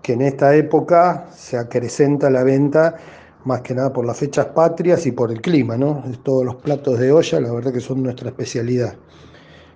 que 0.00 0.14
en 0.14 0.22
esta 0.22 0.56
época 0.56 1.26
se 1.36 1.58
acrecenta 1.58 2.30
la 2.30 2.44
venta 2.44 2.96
más 3.44 3.60
que 3.60 3.74
nada 3.74 3.92
por 3.92 4.06
las 4.06 4.16
fechas 4.16 4.46
patrias 4.46 5.04
y 5.06 5.12
por 5.12 5.30
el 5.30 5.42
clima, 5.42 5.76
¿no? 5.76 6.02
Todos 6.22 6.46
los 6.46 6.56
platos 6.56 6.98
de 6.98 7.12
olla, 7.12 7.40
la 7.40 7.52
verdad 7.52 7.74
que 7.74 7.80
son 7.80 8.02
nuestra 8.02 8.30
especialidad. 8.30 8.94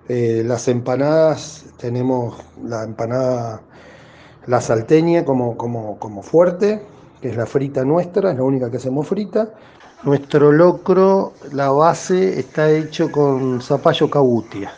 Eh, 0.09 0.43
las 0.45 0.67
empanadas, 0.67 1.65
tenemos 1.77 2.35
la 2.63 2.83
empanada, 2.83 3.61
la 4.47 4.59
salteña 4.59 5.23
como, 5.23 5.55
como, 5.57 5.97
como 5.97 6.21
fuerte, 6.21 6.81
que 7.21 7.29
es 7.29 7.37
la 7.37 7.45
frita 7.45 7.85
nuestra, 7.85 8.31
es 8.31 8.37
la 8.37 8.43
única 8.43 8.69
que 8.69 8.77
hacemos 8.77 9.07
frita. 9.07 9.49
Nuestro 10.03 10.51
locro, 10.51 11.33
la 11.53 11.69
base 11.71 12.37
está 12.37 12.69
hecho 12.69 13.09
con 13.11 13.61
zapallo 13.61 14.09
cabutia. 14.09 14.73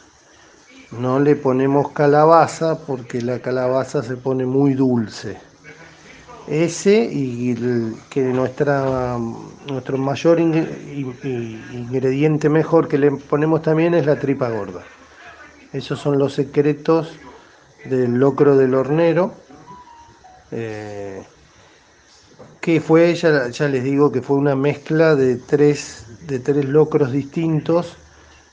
No 1.00 1.20
le 1.20 1.36
ponemos 1.36 1.90
calabaza 1.92 2.78
porque 2.78 3.22
la 3.22 3.40
calabaza 3.40 4.04
se 4.04 4.18
pone 4.18 4.46
muy 4.46 4.76
dulce. 4.76 5.38
Ese 6.48 7.10
y 7.12 7.56
que 8.12 8.22
nuestra, 8.26 9.18
nuestro 9.68 9.98
mayor 9.98 10.40
in- 10.40 10.54
in- 10.54 11.18
in- 11.24 11.62
ingrediente 11.74 12.50
mejor 12.50 12.88
que 12.88 13.00
le 13.00 13.10
ponemos 13.12 13.64
también 13.64 13.96
es 13.96 14.06
la 14.06 14.20
tripa 14.20 14.50
gorda. 14.50 14.84
Esos 15.76 16.00
son 16.00 16.18
los 16.18 16.34
secretos 16.34 17.12
del 17.84 18.14
locro 18.14 18.56
del 18.56 18.74
hornero. 18.74 19.34
eh, 20.52 21.22
que 22.62 22.80
fue, 22.80 23.14
ya, 23.14 23.68
les 23.68 23.84
digo 23.84 24.10
que 24.10 24.22
fue 24.22 24.38
una 24.38 24.56
mezcla 24.56 25.16
de 25.16 25.36
tres, 25.36 26.06
de 26.28 26.40
tres 26.40 26.64
locros 26.64 27.12
distintos. 27.12 27.98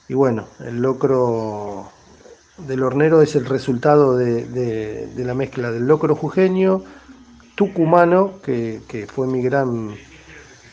Y 0.09 0.15
bueno, 0.15 0.49
el 0.66 0.82
locro 0.82 1.93
del 2.59 2.82
hornero 2.82 3.23
es 3.23 3.36
el 3.36 3.47
resultado 3.47 4.16
de, 4.16 5.09
la 5.16 5.35
mezcla 5.35 5.70
del 5.70 5.86
locro 5.86 6.16
jujeño, 6.16 6.82
tucumano, 7.55 8.40
que 8.43 9.07
fue 9.15 9.28
mi 9.28 9.43
gran, 9.43 9.94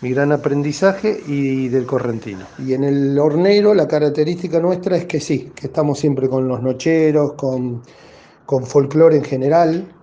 mi 0.02 0.12
gran 0.12 0.32
aprendizaje, 0.32 1.20
y 1.28 1.68
del 1.70 1.86
correntino. 1.86 2.46
Y 2.58 2.74
en 2.74 2.84
el 2.86 3.18
hornero 3.20 3.74
la 3.74 3.88
característica 3.88 4.60
nuestra 4.60 4.98
es 4.98 5.06
que 5.06 5.20
sí, 5.20 5.52
que 5.56 5.68
estamos 5.68 6.00
siempre 6.00 6.30
con 6.30 6.48
los 6.48 6.62
nocheros, 6.62 7.34
con, 7.34 7.82
con 8.46 8.66
folclore 8.66 9.18
en 9.18 9.24
general, 9.24 9.94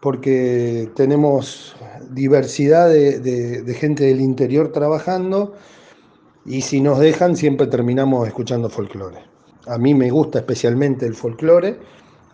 porque 0.00 0.90
tenemos 0.94 1.74
diversidad 2.10 2.88
de, 2.88 3.20
de- 3.20 3.62
de 3.62 3.74
gente 3.74 4.04
del 4.04 4.20
interior 4.20 4.70
trabajando 4.72 5.54
y 6.44 6.60
si 6.60 6.80
nos 6.80 6.98
dejan 6.98 7.36
siempre 7.36 7.66
terminamos 7.66 8.26
escuchando 8.28 8.68
folclore. 8.68 9.18
A 9.66 9.78
mí 9.78 9.94
me 9.94 10.10
gusta 10.10 10.40
especialmente 10.40 11.06
el 11.06 11.14
folclore, 11.14 11.78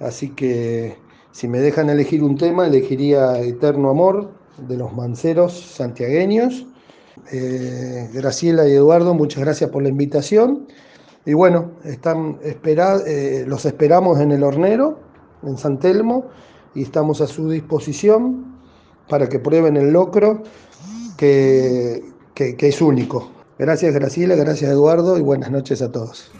así 0.00 0.30
que 0.30 0.96
si 1.30 1.46
me 1.46 1.60
dejan 1.60 1.88
elegir 1.90 2.24
un 2.24 2.36
tema, 2.36 2.66
elegiría 2.66 3.38
Eterno 3.40 3.90
Amor 3.90 4.32
de 4.58 4.76
los 4.76 4.92
Manceros 4.92 5.52
santiagueños. 5.52 6.66
Eh, 7.32 8.08
Graciela 8.12 8.66
y 8.68 8.72
Eduardo, 8.72 9.14
muchas 9.14 9.42
gracias 9.44 9.70
por 9.70 9.82
la 9.82 9.88
invitación. 9.88 10.66
Y 11.26 11.34
bueno, 11.34 11.72
están 11.84 12.38
espera- 12.42 13.00
eh, 13.06 13.44
los 13.46 13.64
esperamos 13.66 14.18
en 14.20 14.32
el 14.32 14.42
hornero, 14.42 14.98
en 15.42 15.56
San 15.58 15.78
Telmo, 15.78 16.26
y 16.74 16.82
estamos 16.82 17.20
a 17.20 17.26
su 17.26 17.48
disposición 17.50 18.56
para 19.08 19.28
que 19.28 19.38
prueben 19.38 19.76
el 19.76 19.92
locro, 19.92 20.42
que, 21.16 22.02
que- 22.34 22.56
que 22.56 22.68
es 22.68 22.80
único. 22.80 23.30
Gracias 23.58 23.92
Graciela, 23.92 24.34
gracias 24.36 24.70
Eduardo 24.70 25.18
y 25.18 25.20
buenas 25.22 25.50
noches 25.50 25.82
a 25.82 25.92
todos. 25.92 26.30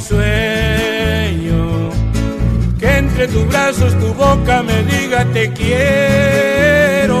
Sueño 0.00 1.90
que 2.78 2.98
entre 2.98 3.28
tus 3.28 3.46
brazos 3.48 3.92
tu 3.98 4.14
boca 4.14 4.62
me 4.62 4.82
diga 4.84 5.24
te 5.32 5.52
quiero. 5.52 7.18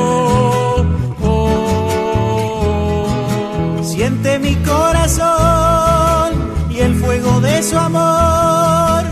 Siente 3.82 4.38
mi 4.38 4.54
corazón 4.56 6.30
y 6.70 6.78
el 6.78 6.94
fuego 6.94 7.40
de 7.40 7.62
su 7.62 7.76
amor. 7.76 9.02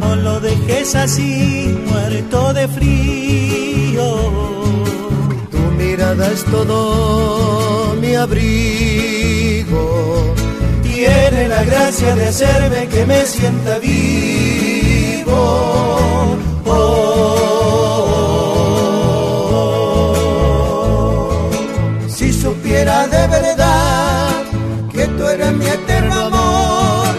No 0.00 0.16
lo 0.16 0.40
dejes 0.40 0.94
así, 0.96 1.78
muerto 1.86 2.52
de 2.52 2.66
frío. 2.66 4.04
Tu 5.50 5.58
mirada 5.78 6.26
es 6.32 6.44
todo 6.44 7.94
mi 8.00 8.14
abrigo 8.16 9.21
tiene 11.02 11.48
la 11.48 11.64
gracia 11.64 12.14
de 12.14 12.28
hacerme 12.28 12.86
que 12.88 13.04
me 13.06 13.26
sienta 13.26 13.78
vivo. 13.78 15.40
Oh, 16.64 17.16
si 22.08 22.32
supiera 22.32 23.08
de 23.08 23.26
verdad 23.26 24.28
que 24.92 25.06
tú 25.06 25.26
eres 25.26 25.52
mi 25.52 25.66
eterno 25.66 26.14
amor 26.26 27.14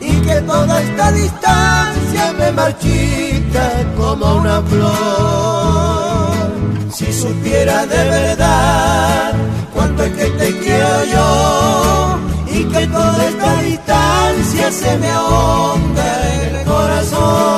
y 0.00 0.20
que 0.26 0.40
toda 0.40 0.82
esta 0.82 1.12
distancia 1.12 2.32
me 2.38 2.50
marchita 2.52 3.64
como 3.96 4.34
una 4.36 4.62
flor. 4.62 6.48
Si 6.92 7.12
supiera 7.12 7.86
de 7.86 8.04
verdad 8.18 9.32
cuánto 9.74 10.02
es 10.02 10.12
que 10.12 10.26
te 10.40 10.58
quiero 10.58 11.04
yo 11.12 12.27
y 12.58 12.64
que 12.64 12.86
toda 12.88 13.24
esta 13.28 13.62
distancia 13.62 14.72
se 14.72 14.98
me 14.98 15.08
ahonda 15.08 16.34
en 16.34 16.56
el 16.56 16.64
corazón. 16.64 17.57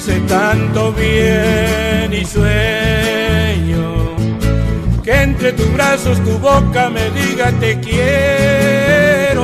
Hace 0.00 0.18
tanto 0.20 0.92
bien 0.94 2.10
y 2.10 2.24
sueño 2.24 3.84
que 5.04 5.12
entre 5.12 5.52
tus 5.52 5.70
brazos 5.74 6.18
tu 6.24 6.38
boca 6.38 6.88
me 6.88 7.10
diga 7.10 7.52
te 7.60 7.78
quiero. 7.80 9.42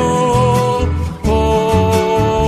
Oh. 1.24 2.40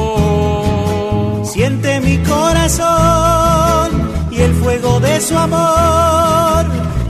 Siente 1.44 2.00
mi 2.00 2.16
corazón 2.18 3.90
y 4.30 4.40
el 4.40 4.54
fuego 4.54 5.00
de 5.00 5.20
su 5.20 5.36
amor. 5.36 6.64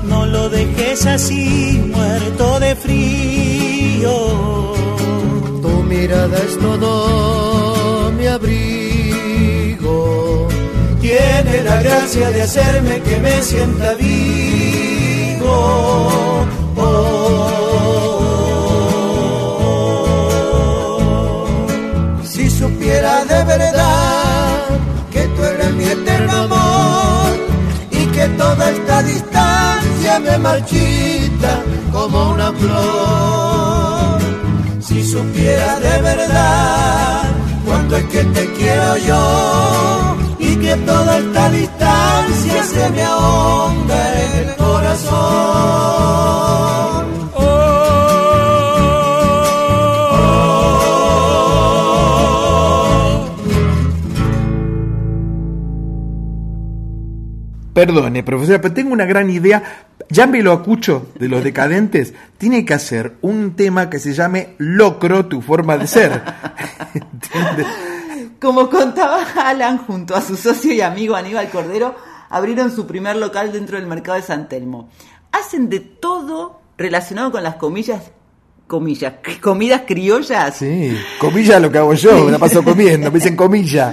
No 0.09 0.27
lo 0.27 0.49
dejes 0.49 1.07
así, 1.07 1.81
muerto 1.95 2.59
de 2.59 2.75
frío. 2.75 4.17
Tu 5.63 5.69
mirada 5.85 6.39
es 6.39 6.59
todo 6.59 8.11
mi 8.19 8.27
abrigo. 8.27 8.68
Tiene 11.43 11.63
la 11.63 11.81
gracia 11.81 12.31
de 12.31 12.43
hacerme 12.43 13.01
que 13.01 13.17
me 13.21 13.41
sienta 13.43 13.95
vivo. 13.95 15.47
Oh. 16.77 17.29
Si 22.25 22.51
supiera 22.51 23.25
de 23.25 23.45
verdad 23.45 24.65
que 25.13 25.29
tú 25.29 25.45
eres 25.45 25.73
mi 25.75 25.85
eterno 25.85 26.33
amor 26.33 27.39
y 27.93 28.07
que 28.07 28.27
toda 28.31 28.71
esta 28.71 29.03
distancia 29.05 30.19
me 30.19 30.39
marchita 30.39 31.63
como 31.93 32.31
una 32.31 32.53
flor. 32.53 34.21
Si 34.81 35.05
supiera 35.05 35.79
de 35.79 36.03
verdad 36.03 37.23
cuánto 37.65 37.97
es 37.97 38.05
que 38.07 38.25
te 38.25 38.53
quiero 38.55 38.97
yo 38.97 40.08
toda 40.77 41.19
esta 41.19 41.51
distancia 41.51 42.63
se 42.63 42.91
me 42.91 43.03
ahonda 43.03 44.25
en 44.25 44.49
el 44.49 44.57
corazón. 44.57 45.89
Perdone, 57.73 58.25
profesora, 58.25 58.61
pero 58.61 58.75
tengo 58.75 58.93
una 58.93 59.07
gran 59.07 59.31
idea. 59.31 59.63
Llámelo 60.11 60.53
a 60.53 60.65
Cucho 60.65 61.13
de 61.19 61.29
los 61.29 61.45
decadentes. 61.45 62.13
Tiene 62.37 62.65
que 62.65 62.75
hacer 62.75 63.15
un 63.21 63.55
tema 63.55 63.89
que 63.89 64.01
se 64.01 64.15
llame 64.15 64.55
Locro, 64.59 65.27
tu 65.27 65.43
forma 65.43 65.79
de 65.79 65.87
ser. 65.87 66.23
¿Entiende? 66.95 67.67
Como 68.41 68.71
contaba 68.71 69.23
Alan 69.37 69.79
junto 69.79 70.15
a 70.15 70.21
su 70.23 70.37
socio 70.37 70.73
y 70.73 70.81
amigo 70.81 71.17
Aníbal 71.17 71.51
Cordero, 71.51 71.95
abrieron 72.31 72.71
su 72.71 72.87
primer 72.87 73.17
local 73.17 73.53
dentro 73.53 73.77
del 73.79 73.87
mercado 73.87 74.17
de 74.17 74.23
San 74.23 74.49
Telmo. 74.49 74.89
Hacen 75.33 75.69
de 75.69 75.81
todo 75.81 76.61
relacionado 76.77 77.33
con 77.33 77.43
las 77.43 77.57
comillas, 77.57 78.13
comillas, 78.69 79.15
comidas 79.43 79.83
criollas. 79.87 80.57
Sí, 80.57 80.97
comilla 81.21 81.59
lo 81.59 81.71
que 81.73 81.79
hago 81.79 81.95
yo, 81.95 82.25
me 82.25 82.33
la 82.33 82.39
paso 82.39 82.63
comiendo, 82.63 83.11
me 83.11 83.19
dicen 83.19 83.35
comilla. 83.37 83.93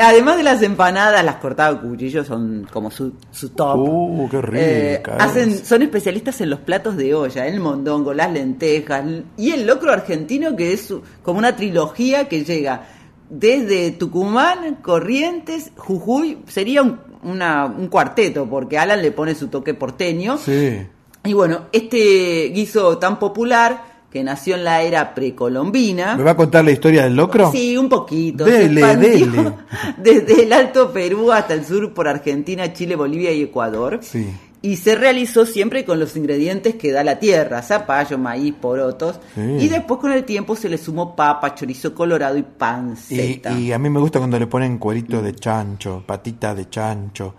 Además 0.00 0.36
de 0.36 0.44
las 0.44 0.62
empanadas, 0.62 1.24
las 1.24 1.36
cortadas 1.36 1.78
a 1.78 1.80
cuchillo 1.80 2.24
son 2.24 2.68
como 2.72 2.92
su, 2.92 3.12
su 3.32 3.48
top. 3.50 3.76
Uh, 3.76 4.28
qué 4.30 4.36
Eh, 4.52 4.96
rica. 4.98 5.16
hacen, 5.18 5.64
son 5.66 5.82
especialistas 5.82 6.40
en 6.40 6.50
los 6.50 6.60
platos 6.60 6.96
de 6.96 7.12
olla, 7.12 7.44
el 7.48 7.58
mondongo, 7.58 8.14
las 8.14 8.32
lentejas 8.32 9.04
y 9.36 9.50
el 9.50 9.66
locro 9.66 9.90
argentino 9.92 10.54
que 10.54 10.72
es 10.74 10.94
como 11.24 11.40
una 11.40 11.56
trilogía 11.56 12.28
que 12.28 12.44
llega 12.44 12.86
desde 13.30 13.92
Tucumán, 13.92 14.76
Corrientes, 14.82 15.70
Jujuy, 15.76 16.38
sería 16.48 16.82
un, 16.82 16.98
una- 17.22 17.64
un 17.66 17.86
cuarteto 17.88 18.46
porque 18.48 18.76
Alan 18.78 19.00
le 19.00 19.12
pone 19.12 19.34
su 19.34 19.48
toque 19.48 19.72
porteño. 19.74 20.36
Sí. 20.36 20.78
Y 21.24 21.32
bueno, 21.32 21.62
este 21.72 22.50
guiso 22.54 22.98
tan 22.98 23.18
popular 23.18 23.88
que 24.10 24.24
nació 24.24 24.56
en 24.56 24.64
la 24.64 24.82
era 24.82 25.14
precolombina. 25.14 26.16
¿Me 26.16 26.24
va 26.24 26.32
a 26.32 26.36
contar 26.36 26.64
la 26.64 26.72
historia 26.72 27.04
del 27.04 27.14
locro? 27.14 27.52
Sí, 27.52 27.76
un 27.76 27.88
poquito. 27.88 28.44
Dele, 28.44 28.80
Se 28.80 28.96
dele. 28.96 29.52
Desde 29.98 30.42
el 30.42 30.52
Alto 30.52 30.90
Perú 30.92 31.30
hasta 31.30 31.54
el 31.54 31.64
sur 31.64 31.92
por 31.94 32.08
Argentina, 32.08 32.72
Chile, 32.72 32.96
Bolivia 32.96 33.30
y 33.32 33.42
Ecuador. 33.42 34.00
Sí. 34.02 34.26
Y 34.62 34.76
se 34.76 34.94
realizó 34.94 35.46
siempre 35.46 35.86
con 35.86 35.98
los 35.98 36.16
ingredientes 36.16 36.74
que 36.74 36.92
da 36.92 37.02
la 37.02 37.18
tierra, 37.18 37.62
zapallo, 37.62 38.18
maíz, 38.18 38.52
porotos. 38.60 39.18
Sí. 39.34 39.40
Y 39.40 39.68
después 39.68 40.00
con 40.00 40.12
el 40.12 40.24
tiempo 40.24 40.54
se 40.54 40.68
le 40.68 40.76
sumó 40.76 41.16
papa, 41.16 41.54
chorizo 41.54 41.94
colorado 41.94 42.36
y 42.36 42.40
Y, 42.40 42.42
panceta. 42.42 43.52
y 43.58 43.72
a 43.72 43.78
mí 43.78 43.88
me 43.88 44.00
gusta 44.00 44.18
cuando 44.18 44.38
le 44.38 44.46
ponen 44.46 44.76
cuerito 44.78 45.22
de 45.22 45.34
chancho, 45.34 46.02
patita 46.06 46.54
de 46.54 46.68
chancho. 46.68 47.34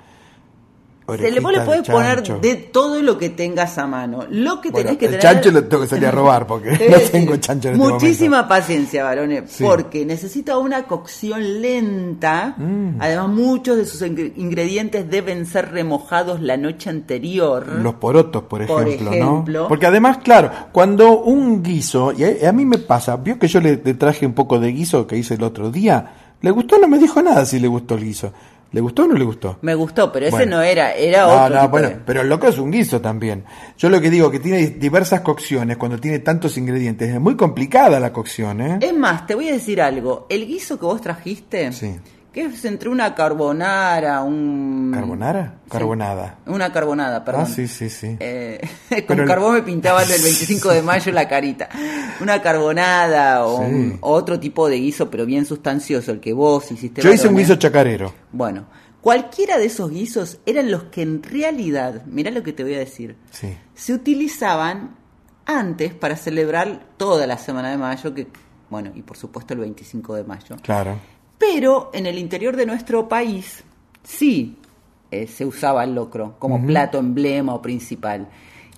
Se 1.20 1.32
le, 1.32 1.40
vos 1.40 1.52
le 1.52 1.62
podés 1.62 1.88
poner 1.90 2.22
de 2.42 2.56
todo 2.56 3.02
lo 3.02 3.18
que 3.18 3.30
tengas 3.30 3.78
a 3.78 3.88
mano. 3.88 4.26
Lo 4.30 4.62
que 4.62 4.70
Bueno, 4.72 4.88
tenés 4.88 5.00
que 5.00 5.06
el 5.06 5.12
tener... 5.20 5.22
chancho 5.22 5.52
lo 5.52 5.64
tengo 5.66 5.84
que 5.84 5.90
salir 5.90 6.06
a 6.08 6.12
robar 6.12 6.46
porque 6.48 6.72
no 6.90 6.98
tengo 7.12 7.36
chancho 7.38 7.70
en 7.70 7.76
este 7.76 7.88
Muchísima 7.88 8.48
paciencia, 8.48 9.04
varones, 9.04 9.52
Sí. 9.52 9.64
porque 9.64 10.06
necesita 10.06 10.58
una 10.58 10.84
cocción 10.84 11.62
lenta. 11.62 12.56
Mm. 12.58 12.98
Además, 13.00 13.30
muchos 13.30 13.78
de 13.78 13.86
sus 13.86 14.02
ingre- 14.02 14.34
ingredientes 14.36 15.10
deben 15.10 15.46
ser 15.46 15.72
remojados 15.72 16.42
la 16.42 16.58
noche 16.58 16.90
anterior. 16.90 17.68
Los 17.68 17.96
porotos, 17.96 18.44
por 18.44 18.66
Por 18.66 18.88
ejemplo. 18.88 19.62
¿no? 19.62 19.68
Porque 19.68 19.86
además, 19.86 20.20
claro, 20.20 20.52
cuando 20.72 21.20
un 21.22 21.64
guiso, 21.64 22.12
y 22.12 22.24
a, 22.24 22.50
a 22.50 22.52
mí 22.52 22.66
me 22.66 22.78
pasa, 22.78 23.16
vio 23.18 23.38
que 23.40 23.48
yo 23.48 23.60
le, 23.60 23.82
le 23.84 23.94
traje 23.96 24.26
un 24.26 24.34
poco 24.34 24.60
de 24.60 24.72
guiso 24.72 25.08
que 25.08 25.18
hice 25.18 25.36
el 25.36 25.44
otro 25.44 25.72
día, 25.72 26.14
¿le 26.42 26.52
gustó? 26.52 26.78
No 26.78 26.88
me 26.88 26.98
dijo 27.00 27.22
nada 27.22 27.46
si 27.46 27.60
le 27.60 27.68
gustó 27.68 27.96
el 27.96 28.04
guiso. 28.04 28.32
¿Le 28.74 28.80
gustó 28.80 29.04
o 29.04 29.08
no 29.08 29.16
le 29.16 29.26
gustó? 29.26 29.58
Me 29.62 29.76
gustó, 29.76 30.12
pero 30.14 30.28
ese 30.28 30.46
no 30.46 30.62
era, 30.62 30.94
era 30.94 31.24
no, 31.28 31.44
otro. 31.46 31.56
no, 31.62 31.70
bueno, 31.70 31.90
de- 31.90 31.96
pero 32.06 32.22
el 32.22 32.30
loco 32.30 32.48
es 32.48 32.58
un 32.58 32.72
guiso 32.72 33.02
también. 33.02 33.44
Yo 33.78 33.90
lo 33.90 34.00
que 34.00 34.10
digo 34.10 34.32
que 34.32 34.40
tiene 34.40 34.68
diversas 34.68 35.20
cocciones 35.22 35.76
cuando 35.76 35.98
tiene 36.00 36.20
tantos 36.20 36.58
ingredientes. 36.58 37.10
Es 37.14 37.20
muy 37.20 37.36
complicada 37.36 38.00
la 38.00 38.14
cocción, 38.14 38.62
¿eh? 38.62 38.80
Es 38.82 38.94
más, 38.96 39.28
te 39.28 39.36
voy 39.36 39.50
a 39.50 39.54
decir 39.54 39.82
algo. 39.82 40.26
El 40.30 40.48
guiso 40.48 40.80
que 40.80 40.86
vos 40.86 41.02
trajiste, 41.02 41.74
Sí. 41.74 41.96
Que 42.32 42.46
es 42.46 42.64
entre 42.66 42.88
una 42.90 43.14
carbonara, 43.14 44.22
un... 44.24 44.92
¿Carbonara? 44.94 45.56
Carbonada. 45.70 46.38
Una 46.46 46.72
carbonada, 46.72 47.26
perdón. 47.26 47.44
Ah, 47.44 47.46
sí, 47.54 47.68
sí, 47.68 47.90
sí. 47.90 48.16
Eh, 48.20 48.60
Pero 48.90 49.06
con 49.08 49.20
el- 49.20 49.28
carbón 49.28 49.54
me 49.56 49.62
pintaban 49.64 50.04
el 50.10 50.22
25 50.22 50.70
de 50.74 50.82
mayo 50.82 51.12
la 51.12 51.28
carita. 51.28 51.68
Una 52.22 52.42
carbonada 52.42 53.46
o 53.46 53.58
Sí. 53.60 53.64
un- 53.74 53.98
otro 54.02 54.40
tipo 54.40 54.70
de 54.70 54.78
guiso, 54.78 55.10
pero 55.10 55.26
bien 55.26 55.46
sustancioso, 55.46 56.12
el 56.12 56.20
que 56.20 56.32
vos 56.34 56.72
hiciste. 56.72 57.02
Yo 57.02 57.12
hice 57.12 57.28
un 57.28 57.36
guiso 57.36 57.56
chacarero. 57.56 58.14
Bueno, 58.32 58.66
cualquiera 59.02 59.58
de 59.58 59.66
esos 59.66 59.90
guisos 59.92 60.40
eran 60.46 60.72
los 60.72 60.84
que 60.84 61.02
en 61.02 61.22
realidad, 61.24 62.06
mirá 62.06 62.32
lo 62.32 62.44
que 62.44 62.54
te 62.54 62.64
voy 62.64 62.76
a 62.76 62.80
decir, 62.80 63.18
Sí. 63.32 63.58
se 63.74 63.94
utilizaban 63.94 64.96
antes 65.46 65.94
para 65.94 66.16
celebrar 66.16 66.80
toda 66.98 67.28
la 67.28 67.38
semana 67.38 67.72
de 67.72 67.78
mayo, 67.78 68.14
que 68.14 68.28
bueno, 68.70 68.92
y 68.96 69.02
por 69.02 69.18
supuesto 69.18 69.54
el 69.54 69.60
25 69.60 70.16
de 70.16 70.24
mayo. 70.24 70.56
Claro. 70.62 70.98
Pero 71.42 71.90
en 71.94 72.06
el 72.06 72.18
interior 72.20 72.56
de 72.56 72.66
nuestro 72.66 73.10
país 73.10 73.64
sí 74.04 74.56
eh, 75.10 75.28
se 75.28 75.46
usaba 75.46 75.84
el 75.84 75.94
locro 75.96 76.36
como 76.40 76.66
plato 76.66 76.98
emblema 77.00 77.54
o 77.56 77.62
principal. 77.62 78.28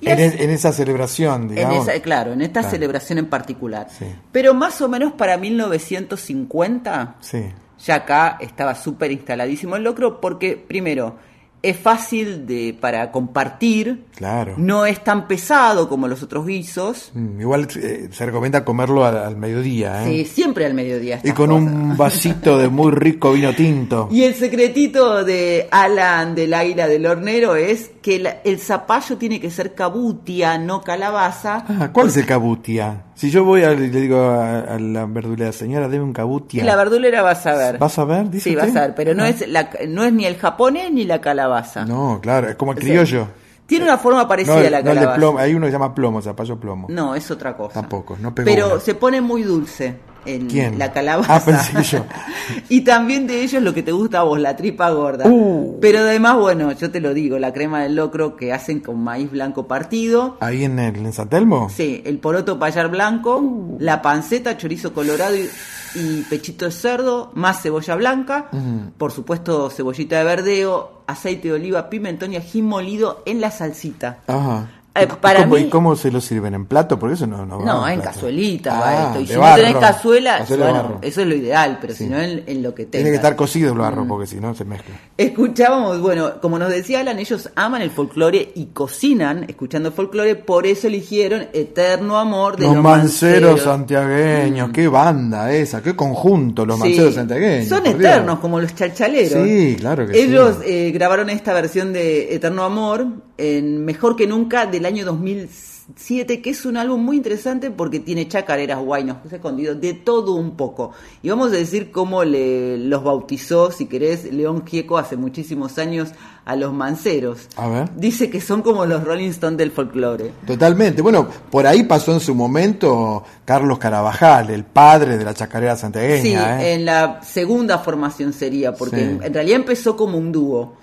Y 0.02 0.10
En, 0.10 0.19
en 0.19 0.49
esa 0.49 0.72
celebración, 0.73 1.44
en 1.44 1.48
digamos. 1.56 1.88
esa- 1.88 2.02
claro, 2.02 2.34
en 2.34 2.41
esta 2.41 2.61
Claro. 2.61 2.72
celebración 2.72 3.19
en 3.19 3.27
particular. 3.30 3.88
Sí. 3.91 4.06
Pero 4.31 4.53
más 4.53 4.81
o 4.81 4.90
menos 4.90 5.11
para 5.14 5.38
1950 5.38 7.15
Sí. 7.19 7.44
ya 7.85 7.95
acá 7.95 8.38
estaba 8.41 8.76
súper 8.76 9.11
instaladísimo 9.11 9.76
el 9.76 9.84
locro 9.84 10.19
porque, 10.22 10.57
primero, 10.57 11.15
es 11.64 11.77
fácil 11.80 12.45
de 12.45 12.77
para 12.80 13.10
compartir, 13.11 14.03
Claro. 14.15 14.53
no 14.57 14.85
es 14.85 15.03
tan 15.03 15.27
pesado 15.27 15.90
como 15.90 16.07
los 16.07 16.22
otros 16.22 16.45
guisos. 16.45 17.10
Mm, 17.14 17.40
igual 17.41 17.68
eh, 17.81 18.10
se 18.11 18.26
recomienda 18.26 18.64
comerlo 18.65 19.06
al, 19.06 19.18
al 19.18 19.38
mediodía, 19.38 20.03
¿eh? 20.03 20.26
Sí, 20.26 20.26
siempre 20.26 20.65
al 20.65 20.73
mediodía. 20.73 21.22
Y 21.23 21.31
con 21.31 21.49
cosas. 21.49 21.64
un 21.64 21.98
vasito 21.98 22.57
de 22.57 22.68
muy 22.69 22.91
rico 22.91 23.31
vino 23.31 23.53
tinto. 23.56 24.10
Y 24.11 24.23
el 24.23 24.35
secretito 24.35 25.23
de 25.23 25.68
Alan 25.72 26.35
del 26.35 26.53
Águila 26.53 26.88
del 26.88 27.06
Hornero 27.06 27.56
es 27.56 27.91
que 28.02 28.19
la- 28.19 28.38
el 28.44 28.60
zapallo 28.60 29.18
tiene 29.18 29.40
que 29.40 29.49
ser 29.49 29.73
cabutia, 29.73 30.57
no 30.57 30.81
calabaza. 30.81 31.65
Ah, 31.69 31.90
¿Cuál 31.94 32.07
es 32.10 32.18
el 32.18 32.26
cabutia? 32.26 33.06
Si 33.15 33.30
yo 33.30 33.44
voy 33.44 33.64
a- 33.64 33.72
le 33.72 33.90
digo 33.90 34.18
a, 34.22 34.60
a 34.61 34.80
la 34.80 35.06
verdulera, 35.06 35.52
señora, 35.52 35.88
deme 35.88 36.03
un 36.03 36.14
cabutia. 36.14 36.64
La 36.65 36.76
verdulera 36.76 37.22
vas 37.22 37.45
a 37.45 37.56
ver. 37.56 37.77
¿Vas 37.77 37.98
a 37.99 38.06
ver? 38.06 38.30
Dice 38.30 38.49
Sí, 38.49 38.56
vas 38.56 38.76
a 38.76 38.81
ver, 38.81 38.95
pero 38.95 39.14
no 39.14 39.23
Ah. 39.23 39.30
es, 39.30 39.48
la, 39.48 39.69
no 39.88 40.03
es 40.03 40.11
ni 40.14 40.26
el 40.26 40.38
japonés 40.38 40.91
ni 40.91 41.06
la 41.06 41.22
calabaza. 41.22 41.85
No, 41.85 42.19
claro, 42.22 42.49
es 42.49 42.56
como 42.56 42.72
el 42.72 42.77
O 42.80 42.81
sea, 42.81 42.90
criollo. 42.90 43.27
Tiene 43.65 43.85
una 43.85 43.98
forma 43.98 44.27
parecida 44.27 44.56
no, 44.56 44.60
a 44.60 44.69
la 44.69 44.69
no 44.69 44.77
el 44.77 44.84
de 44.84 44.90
calabaza. 44.95 45.15
plomo. 45.18 45.40
Hay 45.40 45.53
uno 45.56 45.65
que 45.65 45.72
se 45.72 45.73
llama 45.77 45.95
plomo, 45.95 46.22
zapallo 46.22 46.60
plomo. 46.60 46.88
No, 46.90 47.15
es 47.15 47.30
otra 47.31 47.56
cosa. 47.56 47.73
Tampoco, 47.80 48.18
no 48.19 48.34
pegó 48.35 48.45
Pero 48.45 48.72
una. 48.73 48.80
se 48.80 48.95
pone 48.95 49.22
muy 49.22 49.44
dulce 49.44 49.95
en 50.25 50.47
¿Quién? 50.47 50.79
la 50.79 50.91
calabaza. 50.91 51.35
Ah, 51.35 51.41
pensé 51.43 51.97
yo. 51.97 52.05
y 52.69 52.81
también 52.81 53.27
de 53.27 53.41
ellos 53.43 53.61
lo 53.61 53.73
que 53.73 53.83
te 53.83 53.91
gusta 53.91 54.19
a 54.19 54.23
vos, 54.23 54.39
la 54.39 54.55
tripa 54.55 54.89
gorda. 54.91 55.25
Uh. 55.27 55.77
Pero 55.81 55.99
además, 55.99 56.37
bueno, 56.37 56.71
yo 56.71 56.91
te 56.91 56.99
lo 56.99 57.13
digo, 57.13 57.39
la 57.39 57.53
crema 57.53 57.83
del 57.83 57.95
locro 57.95 58.35
que 58.35 58.53
hacen 58.53 58.79
con 58.79 59.03
maíz 59.03 59.31
blanco 59.31 59.67
partido. 59.67 60.37
Ahí 60.39 60.63
en, 60.63 60.79
el, 60.79 60.95
en 60.97 61.13
San 61.13 61.29
Telmo. 61.29 61.69
Sí, 61.69 62.01
el 62.05 62.19
poroto 62.19 62.59
payar 62.59 62.89
blanco, 62.89 63.37
Uh. 63.37 63.77
la 63.79 64.01
panceta, 64.01 64.57
chorizo 64.57 64.93
colorado 64.93 65.35
y, 65.35 65.49
y 65.95 66.21
pechito 66.29 66.65
de 66.65 66.71
cerdo, 66.71 67.31
más 67.35 67.61
cebolla 67.61 67.95
blanca, 67.95 68.49
por 68.97 69.11
supuesto 69.11 69.69
cebollita 69.69 70.17
de 70.17 70.23
verdeo, 70.23 71.03
aceite 71.07 71.49
de 71.49 71.53
oliva, 71.55 71.89
pimentón 71.89 72.33
y 72.33 72.37
ají 72.37 72.61
molido 72.61 73.21
en 73.25 73.41
la 73.41 73.51
salsita. 73.51 74.19
Ajá. 74.27 74.69
Eh, 74.95 75.05
¿Y 75.05 75.41
cómo, 75.41 75.55
mí- 75.55 75.61
¿Y 75.61 75.69
cómo 75.69 75.95
se 75.95 76.11
lo 76.11 76.21
sirven? 76.21 76.53
¿En 76.53 76.65
plato? 76.67 76.99
Porque 76.99 77.15
eso 77.15 77.25
no, 77.25 77.47
no 77.47 77.57
va 77.59 77.65
No, 77.65 77.87
en 77.89 77.99
cazuelita 77.99 78.77
Ah, 78.77 78.79
va 78.79 79.07
esto. 79.07 79.21
Y 79.21 79.25
si 79.27 79.35
barro. 79.35 79.49
no 79.57 79.63
tenés 79.67 79.81
cazuela, 79.81 80.45
bueno, 80.47 80.99
eso 81.01 81.21
es 81.21 81.27
lo 81.27 81.33
ideal, 81.35 81.79
pero 81.81 81.93
Sí. 81.95 82.03
si 82.03 82.09
no 82.11 82.19
en, 82.21 82.43
en 82.45 82.61
lo 82.61 82.75
que 82.75 82.83
tengas. 82.85 82.91
Tiene 83.03 83.09
que 83.09 83.15
estar 83.15 83.35
cocido 83.35 83.69
el 83.71 83.75
Mm. 83.75 83.81
barro, 83.81 84.07
porque 84.07 84.27
si 84.27 84.39
no 84.39 84.53
se 84.53 84.65
mezcla. 84.65 84.93
Escuchábamos, 85.17 85.99
bueno, 85.99 86.39
como 86.41 86.59
nos 86.59 86.69
decía 86.69 86.99
Alan, 86.99 87.17
ellos 87.17 87.49
aman 87.55 87.81
el 87.81 87.89
folclore 87.89 88.51
y 88.53 88.65
cocinan 88.67 89.45
escuchando 89.47 89.91
folclore, 89.91 90.35
por 90.35 90.67
eso 90.67 90.85
eligieron 90.85 91.47
Eterno 91.53 92.19
Amor 92.19 92.57
de 92.57 92.65
Los, 92.67 92.75
los, 92.75 92.83
manceros 92.83 93.41
Manceros. 93.41 93.61
santiagueños, 93.61 94.69
qué 94.71 94.87
banda 94.87 95.51
esa, 95.53 95.81
qué 95.81 95.95
conjunto, 95.95 96.67
los 96.67 96.75
Sí. 96.77 96.83
manceros 96.83 97.15
santiagueños. 97.15 97.67
Son 97.67 97.81
Dios. 97.83 97.95
eternos, 97.95 98.37
como 98.39 98.59
los 98.59 98.75
chalchaleros. 98.75 99.43
Sí, 99.43 99.75
claro 99.79 100.05
que 100.07 100.21
Ellos 100.21 100.57
sí. 100.63 100.65
eh, 100.69 100.91
grabaron 100.91 101.31
esta 101.31 101.51
versión 101.53 101.93
de 101.93 102.35
Eterno 102.35 102.63
Amor 102.63 103.07
en 103.38 103.84
Mejor 103.84 104.15
que 104.15 104.27
Nunca 104.27 104.65
del 104.68 104.85
año 104.85 105.05
2007, 105.05 106.41
que 106.41 106.49
es 106.51 106.65
un 106.65 106.77
álbum 106.77 107.03
muy 107.03 107.18
interesante 107.18 107.72
porque 107.72 107.99
tiene 107.99 108.27
chacareras, 108.27 108.80
guaynos, 108.80 109.18
escondidos, 109.31 109.81
de 109.81 109.93
todo 109.93 110.35
un 110.35 110.55
poco. 110.55 110.91
Y 111.22 111.30
vamos 111.30 111.47
a 111.47 111.55
decir 111.55 111.91
cómo 111.91 112.23
le, 112.23 112.77
los 112.77 113.03
bautizó, 113.03 113.72
si 113.72 113.88
querés, 113.88 114.31
León 114.31 114.65
Gieco 114.65 114.97
hace 114.97 115.18
muchísimos 115.18 115.80
años 115.80 116.10
a 116.45 116.55
los 116.55 116.73
manceros. 116.73 117.47
A 117.55 117.68
ver. 117.68 117.89
Dice 117.95 118.30
que 118.30 118.41
son 118.41 118.61
como 118.61 118.85
los 118.85 119.03
Rolling 119.03 119.30
Stones 119.30 119.57
del 119.57 119.72
folclore. 119.72 120.31
Totalmente. 120.45 121.01
Bueno, 121.01 121.27
por 121.49 121.65
ahí 121.65 121.84
pasó 121.84 122.14
en 122.14 122.19
su 122.19 122.35
momento 122.35 123.23
Carlos 123.45 123.80
Carabajal, 123.80 124.49
el 124.51 124.65
padre 124.65 125.18
de 125.18 125.26
la 125.26 125.34
chacarera 125.34 125.76
santiagueña. 125.76 126.22
Sí, 126.22 126.34
¿eh? 126.65 126.73
en 126.73 126.85
la 126.85 127.22
segunda 127.23 127.80
formación 127.80 128.34
sería, 128.34 128.73
porque 128.73 128.97
Sí. 128.97 129.19
en, 129.23 129.34
realidad 129.34 129.55
empezó 129.55 129.95
como 129.95 130.18
un 130.18 130.31
dúo, 130.31 130.73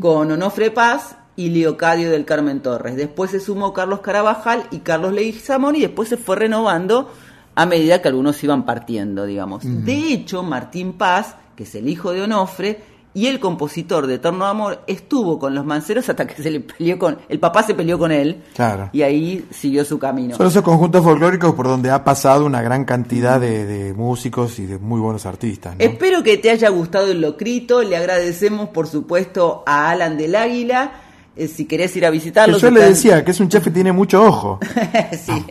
con 0.00 0.30
Onofre 0.32 0.70
Paz 0.70 1.16
y 1.40 1.48
Leocadio 1.50 2.10
del 2.10 2.24
Carmen 2.26 2.60
Torres. 2.60 2.96
Después 2.96 3.30
se 3.30 3.40
sumó 3.40 3.72
Carlos 3.72 4.00
Carabajal 4.00 4.64
y 4.70 4.80
Carlos 4.80 5.12
Leguizamón 5.14 5.74
y 5.76 5.80
después 5.80 6.08
se 6.08 6.16
fue 6.18 6.36
renovando 6.36 7.10
a 7.54 7.64
medida 7.66 8.02
que 8.02 8.08
algunos 8.08 8.42
iban 8.44 8.64
partiendo, 8.66 9.24
digamos. 9.24 9.62
De 9.64 10.12
hecho, 10.12 10.42
Martín 10.42 10.92
Paz, 10.94 11.36
que 11.56 11.62
es 11.64 11.74
el 11.74 11.88
hijo 11.88 12.12
de 12.12 12.22
Onofre, 12.22 12.90
y 13.12 13.26
el 13.26 13.40
compositor 13.40 14.06
de 14.06 14.14
Eterno 14.14 14.44
Amor 14.44 14.82
estuvo 14.86 15.38
con 15.38 15.52
los 15.52 15.64
manceros 15.66 16.08
hasta 16.08 16.26
que 16.28 16.40
se 16.40 16.48
le 16.50 16.60
peleó 16.60 16.96
con... 16.96 17.18
El 17.28 17.40
papá 17.40 17.64
se 17.64 17.74
peleó 17.74 17.98
con 17.98 18.12
él 18.12 18.40
Claro. 18.54 18.88
y 18.92 19.02
ahí 19.02 19.44
siguió 19.50 19.84
su 19.84 19.98
camino. 19.98 20.36
Son 20.36 20.46
esos 20.46 20.62
conjuntos 20.62 21.02
folclóricos 21.02 21.54
por 21.54 21.66
donde 21.66 21.90
ha 21.90 22.04
pasado 22.04 22.44
una 22.46 22.62
gran 22.62 22.84
cantidad 22.84 23.40
de, 23.40 23.66
de 23.66 23.94
músicos 23.94 24.60
y 24.60 24.66
de 24.66 24.78
muy 24.78 25.00
buenos 25.00 25.26
artistas. 25.26 25.74
¿no? 25.76 25.84
Espero 25.84 26.22
que 26.22 26.36
te 26.36 26.50
haya 26.50 26.68
gustado 26.68 27.10
el 27.10 27.20
locrito. 27.20 27.82
Le 27.82 27.96
agradecemos, 27.96 28.68
por 28.68 28.86
supuesto, 28.86 29.64
a 29.66 29.90
Alan 29.90 30.16
del 30.16 30.36
Águila. 30.36 30.92
Eh, 31.36 31.46
si 31.48 31.64
querés 31.64 31.94
ir 31.96 32.04
a 32.04 32.10
visitarlos, 32.10 32.56
Que 32.60 32.62
yo 32.66 32.70
le 32.70 32.82
decía 32.82 33.24
que 33.24 33.30
es 33.30 33.40
un 33.40 33.48
chef 33.48 33.64
que 33.64 33.70
tiene 33.70 33.92
mucho 33.92 34.22
ojo. 34.22 34.58
sí. 35.24 35.44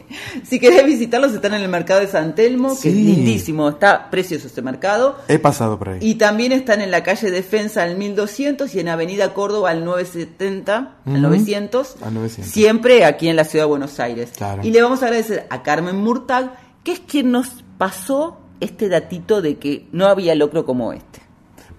Si 0.44 0.60
querés 0.60 0.86
visitarlos, 0.86 1.34
están 1.34 1.54
en 1.54 1.62
el 1.62 1.70
mercado 1.70 2.02
de 2.02 2.08
San 2.08 2.36
Telmo, 2.36 2.78
que 2.80 2.90
es 2.90 2.96
lindísimo. 2.96 3.70
Está 3.70 4.10
precioso 4.12 4.48
ese 4.48 4.62
mercado. 4.62 5.18
He 5.28 5.40
pasado 5.40 5.80
por 5.80 5.90
ahí. 5.90 6.00
Y 6.02 6.16
también 6.16 6.52
están 6.52 6.82
en 6.82 6.92
la 6.92 7.02
calle 7.02 7.32
Defensa 7.32 7.84
al 7.84 7.96
1200 7.98 8.76
y 8.76 8.80
en 8.82 8.90
Avenida 8.90 9.34
Córdoba 9.34 9.70
al 9.72 9.86
970, 9.86 10.76
al 11.06 11.12
Ujú. 11.12 11.18
900. 11.22 11.96
Al 12.04 12.14
900. 12.14 12.52
Siempre 12.54 13.06
aquí 13.06 13.30
en 13.30 13.36
la 13.38 13.46
ciudad 13.46 13.64
de 13.66 13.70
Buenos 13.70 14.00
Aires. 14.00 14.32
Claro. 14.36 14.62
Y 14.64 14.72
le 14.72 14.82
vamos 14.82 15.02
a 15.02 15.06
agradecer 15.08 15.48
a 15.50 15.64
Carmen 15.64 15.96
Murtag, 15.96 16.52
que 16.84 16.92
es 16.92 17.00
quien 17.00 17.32
nos 17.32 17.64
pasó 17.78 18.38
este 18.60 18.90
datito 18.90 19.42
de 19.42 19.56
que 19.56 19.88
no 19.94 20.06
había 20.08 20.36
locro 20.36 20.66
como 20.66 20.92
este. 20.94 21.09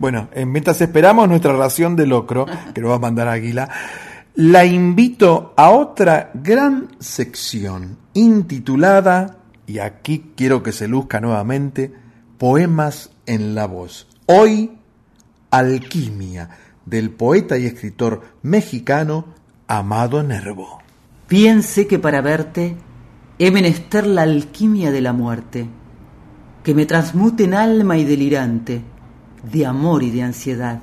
Bueno, 0.01 0.31
en 0.32 0.51
mientras 0.51 0.81
esperamos 0.81 1.28
nuestra 1.28 1.52
ración 1.52 1.94
de 1.94 2.06
locro, 2.06 2.47
que 2.74 2.81
nos 2.81 2.90
va 2.90 2.94
a 2.94 3.01
mandar 3.01 3.28
Águila, 3.28 3.68
la 4.35 4.64
invito 4.64 5.52
a 5.59 5.68
otra 5.68 6.31
gran 6.32 6.89
sección 6.98 7.98
intitulada, 8.14 9.36
y 9.66 9.78
aquí 9.78 10.32
quiero 10.35 10.62
que 10.62 10.72
se 10.72 10.89
luzca 10.89 11.20
nuevamente, 11.20 11.93
Poemas 12.39 13.10
en 13.27 13.55
la 13.55 13.66
voz. 13.66 14.09
Hoy, 14.24 14.78
Alquimia, 15.51 16.48
del 16.86 17.10
poeta 17.10 17.59
y 17.59 17.66
escritor 17.66 18.22
mexicano 18.40 19.27
Amado 19.68 20.22
Nervo. 20.22 20.81
Piense 21.28 21.86
que 21.86 21.98
para 21.98 22.22
verte 22.22 22.74
he 23.39 23.51
menester 23.51 24.06
la 24.06 24.22
alquimia 24.22 24.90
de 24.93 25.02
la 25.02 25.12
muerte, 25.12 25.66
que 26.64 26.74
me 26.74 26.86
transmute 26.86 27.44
en 27.44 27.52
alma 27.52 27.98
y 27.98 28.05
delirante, 28.05 28.82
de 29.42 29.66
amor 29.66 30.02
y 30.02 30.10
de 30.10 30.22
ansiedad, 30.22 30.80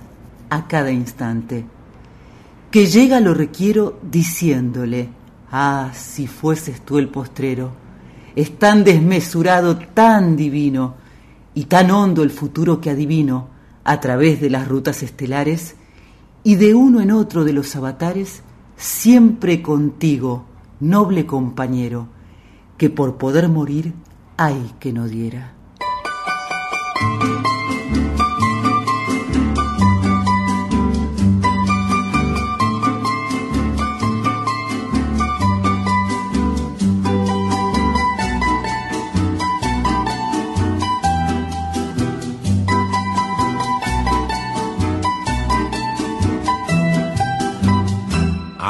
a 0.49 0.67
cada 0.67 0.91
instante. 0.91 1.65
Que 2.71 2.85
llega 2.85 3.19
lo 3.19 3.33
requiero 3.33 3.99
diciéndole, 4.01 5.09
ah, 5.51 5.91
si 5.93 6.27
fueses 6.27 6.81
tú 6.81 6.97
el 6.97 7.09
postrero, 7.09 7.71
es 8.35 8.57
tan 8.59 8.83
desmesurado, 8.83 9.77
tan 9.77 10.35
divino, 10.35 10.95
y 11.53 11.65
tan 11.65 11.89
hondo 11.89 12.21
el 12.21 12.29
futuro 12.29 12.79
que 12.79 12.91
adivino 12.91 13.47
a 13.83 13.99
través 13.99 14.39
de 14.39 14.49
las 14.49 14.67
rutas 14.67 15.01
estelares, 15.01 15.75
y 16.43 16.55
de 16.55 16.75
uno 16.75 17.01
en 17.01 17.11
otro 17.11 17.43
de 17.43 17.53
los 17.53 17.75
avatares, 17.75 18.43
siempre 18.75 19.61
contigo, 19.61 20.45
noble 20.79 21.25
compañero, 21.25 22.07
que 22.77 22.89
por 22.89 23.17
poder 23.17 23.49
morir, 23.49 23.93
ay 24.37 24.73
que 24.79 24.93
no 24.93 25.07
diera. 25.07 25.53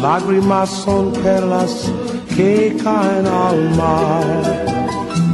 lágrimas 0.00 0.68
son 0.68 1.12
perlas 1.12 1.90
que 2.34 2.76
caen 2.82 3.26
al 3.26 3.76
mar. 3.76 4.64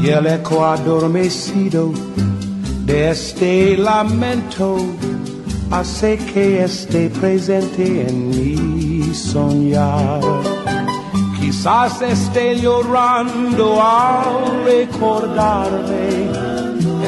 Y 0.02 0.09
el 0.09 0.26
eco 0.26 0.64
adormecido 0.64 1.93
de 2.84 3.10
este 3.10 3.76
lamento 3.76 4.76
hace 5.70 6.18
que 6.18 6.64
esté 6.64 7.09
presente 7.09 8.09
en 8.09 8.28
mi 8.30 9.14
soñar. 9.14 10.20
Quizás 11.40 12.02
esté 12.02 12.56
llorando 12.56 13.82
al 13.82 14.64
recordarme, 14.64 16.30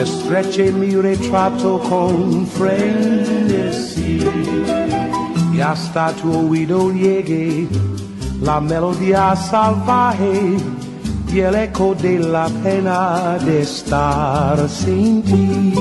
estreche 0.01 0.73
mi 0.73 0.95
retrato 0.95 1.81
con 1.81 2.47
frenesí 2.47 4.21
y 5.55 5.61
hasta 5.61 6.13
tu 6.13 6.49
oído 6.49 6.93
llegue 6.93 7.69
la 8.43 8.61
melodía 8.61 9.37
salvaje 9.37 10.57
y 11.33 11.41
el 11.41 11.55
eco 11.55 11.95
de 11.95 12.19
la 12.19 12.49
pena 12.63 13.39
de 13.39 13.63
estar 13.63 14.69
sin 14.69 15.23
ti. 15.23 15.75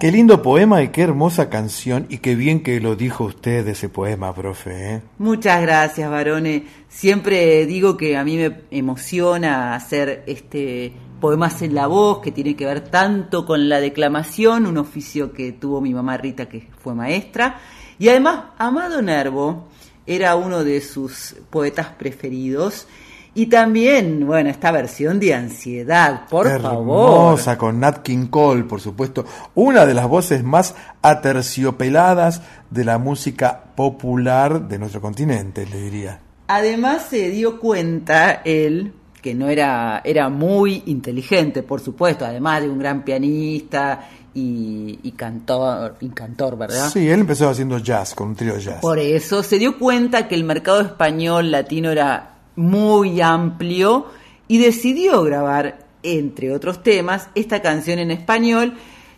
Qué 0.00 0.10
lindo 0.10 0.42
poema 0.42 0.82
y 0.82 0.88
qué 0.88 1.02
hermosa 1.02 1.48
canción 1.48 2.06
y 2.08 2.18
qué 2.18 2.34
bien 2.34 2.64
que 2.64 2.80
lo 2.80 2.96
dijo 2.96 3.24
usted 3.24 3.66
ese 3.68 3.88
poema, 3.88 4.34
profe. 4.34 4.94
¿eh? 4.94 5.02
Muchas 5.18 5.62
gracias, 5.62 6.10
varones. 6.10 6.62
Siempre 6.88 7.66
digo 7.66 7.96
que 7.96 8.16
a 8.16 8.24
mí 8.24 8.36
me 8.36 8.62
emociona 8.72 9.76
hacer 9.76 10.24
este 10.26 10.92
poemas 11.20 11.62
en 11.62 11.76
la 11.76 11.86
voz 11.86 12.18
que 12.18 12.32
tiene 12.32 12.56
que 12.56 12.66
ver 12.66 12.80
tanto 12.80 13.46
con 13.46 13.68
la 13.68 13.80
declamación, 13.80 14.66
un 14.66 14.76
oficio 14.76 15.32
que 15.32 15.52
tuvo 15.52 15.80
mi 15.80 15.94
mamá 15.94 16.16
Rita 16.16 16.46
que 16.46 16.68
fue 16.82 16.96
maestra, 16.96 17.60
y 17.98 18.08
además 18.08 18.44
Amado 18.58 19.02
Nervo 19.02 19.68
era 20.06 20.36
uno 20.36 20.64
de 20.64 20.80
sus 20.80 21.36
poetas 21.50 21.88
preferidos. 21.98 22.86
Y 23.34 23.46
también, 23.46 24.26
bueno, 24.26 24.50
esta 24.50 24.70
versión 24.72 25.18
de 25.18 25.32
Ansiedad, 25.32 26.28
por 26.28 26.60
favor. 26.60 27.30
Hermosa, 27.30 27.56
con 27.56 27.80
Nat 27.80 28.02
King 28.02 28.26
Cole, 28.26 28.64
por 28.64 28.80
supuesto. 28.80 29.24
Una 29.54 29.86
de 29.86 29.94
las 29.94 30.06
voces 30.06 30.44
más 30.44 30.74
aterciopeladas 31.00 32.42
de 32.68 32.84
la 32.84 32.98
música 32.98 33.64
popular 33.74 34.68
de 34.68 34.78
nuestro 34.78 35.00
continente, 35.00 35.64
le 35.64 35.80
diría. 35.80 36.20
Además 36.48 37.06
se 37.08 37.30
dio 37.30 37.58
cuenta 37.58 38.42
él 38.44 38.92
que 39.22 39.34
no 39.34 39.48
era, 39.48 40.02
era 40.04 40.28
muy 40.28 40.82
inteligente, 40.86 41.62
por 41.62 41.80
supuesto, 41.80 42.26
además 42.26 42.60
de 42.60 42.68
un 42.68 42.78
gran 42.78 43.02
pianista 43.02 44.00
y, 44.34 44.98
y 45.02 45.12
cantor, 45.12 45.96
y 46.00 46.08
cantor, 46.08 46.56
¿verdad? 46.56 46.90
Sí, 46.90 47.08
él 47.08 47.20
empezó 47.20 47.48
haciendo 47.48 47.78
jazz, 47.78 48.14
con 48.14 48.28
un 48.28 48.36
trío 48.36 48.54
de 48.54 48.60
jazz. 48.60 48.80
Por 48.80 48.98
eso 48.98 49.42
se 49.42 49.58
dio 49.58 49.78
cuenta 49.78 50.28
que 50.28 50.34
el 50.34 50.44
mercado 50.44 50.80
español 50.80 51.50
latino 51.50 51.90
era 51.90 52.38
muy 52.56 53.20
amplio 53.20 54.06
y 54.48 54.58
decidió 54.58 55.22
grabar, 55.22 55.86
entre 56.02 56.54
otros 56.54 56.82
temas, 56.82 57.28
esta 57.34 57.62
canción 57.62 57.98
en 57.98 58.10
español. 58.10 58.74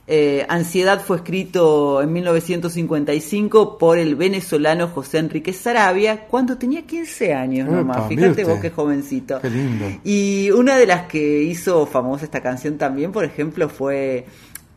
Eh, 0.06 0.44
Ansiedad 0.50 1.00
fue 1.00 1.16
escrito 1.16 2.02
en 2.02 2.12
1955 2.12 3.78
por 3.78 3.98
el 3.98 4.16
venezolano 4.16 4.88
José 4.88 5.16
Enrique 5.16 5.54
Sarabia 5.54 6.26
cuando 6.26 6.58
tenía 6.58 6.82
15 6.82 7.32
años 7.32 7.70
nomás. 7.70 7.96
Epa, 7.96 8.08
Fíjate 8.08 8.44
vos 8.44 8.60
qué 8.60 8.70
jovencito. 8.70 9.40
Qué 9.40 9.48
lindo. 9.48 9.86
Y 10.04 10.50
una 10.50 10.76
de 10.76 10.86
las 10.86 11.06
que 11.06 11.42
hizo 11.42 11.86
famosa 11.86 12.26
esta 12.26 12.42
canción 12.42 12.76
también, 12.76 13.12
por 13.12 13.24
ejemplo, 13.24 13.70
fue 13.70 14.26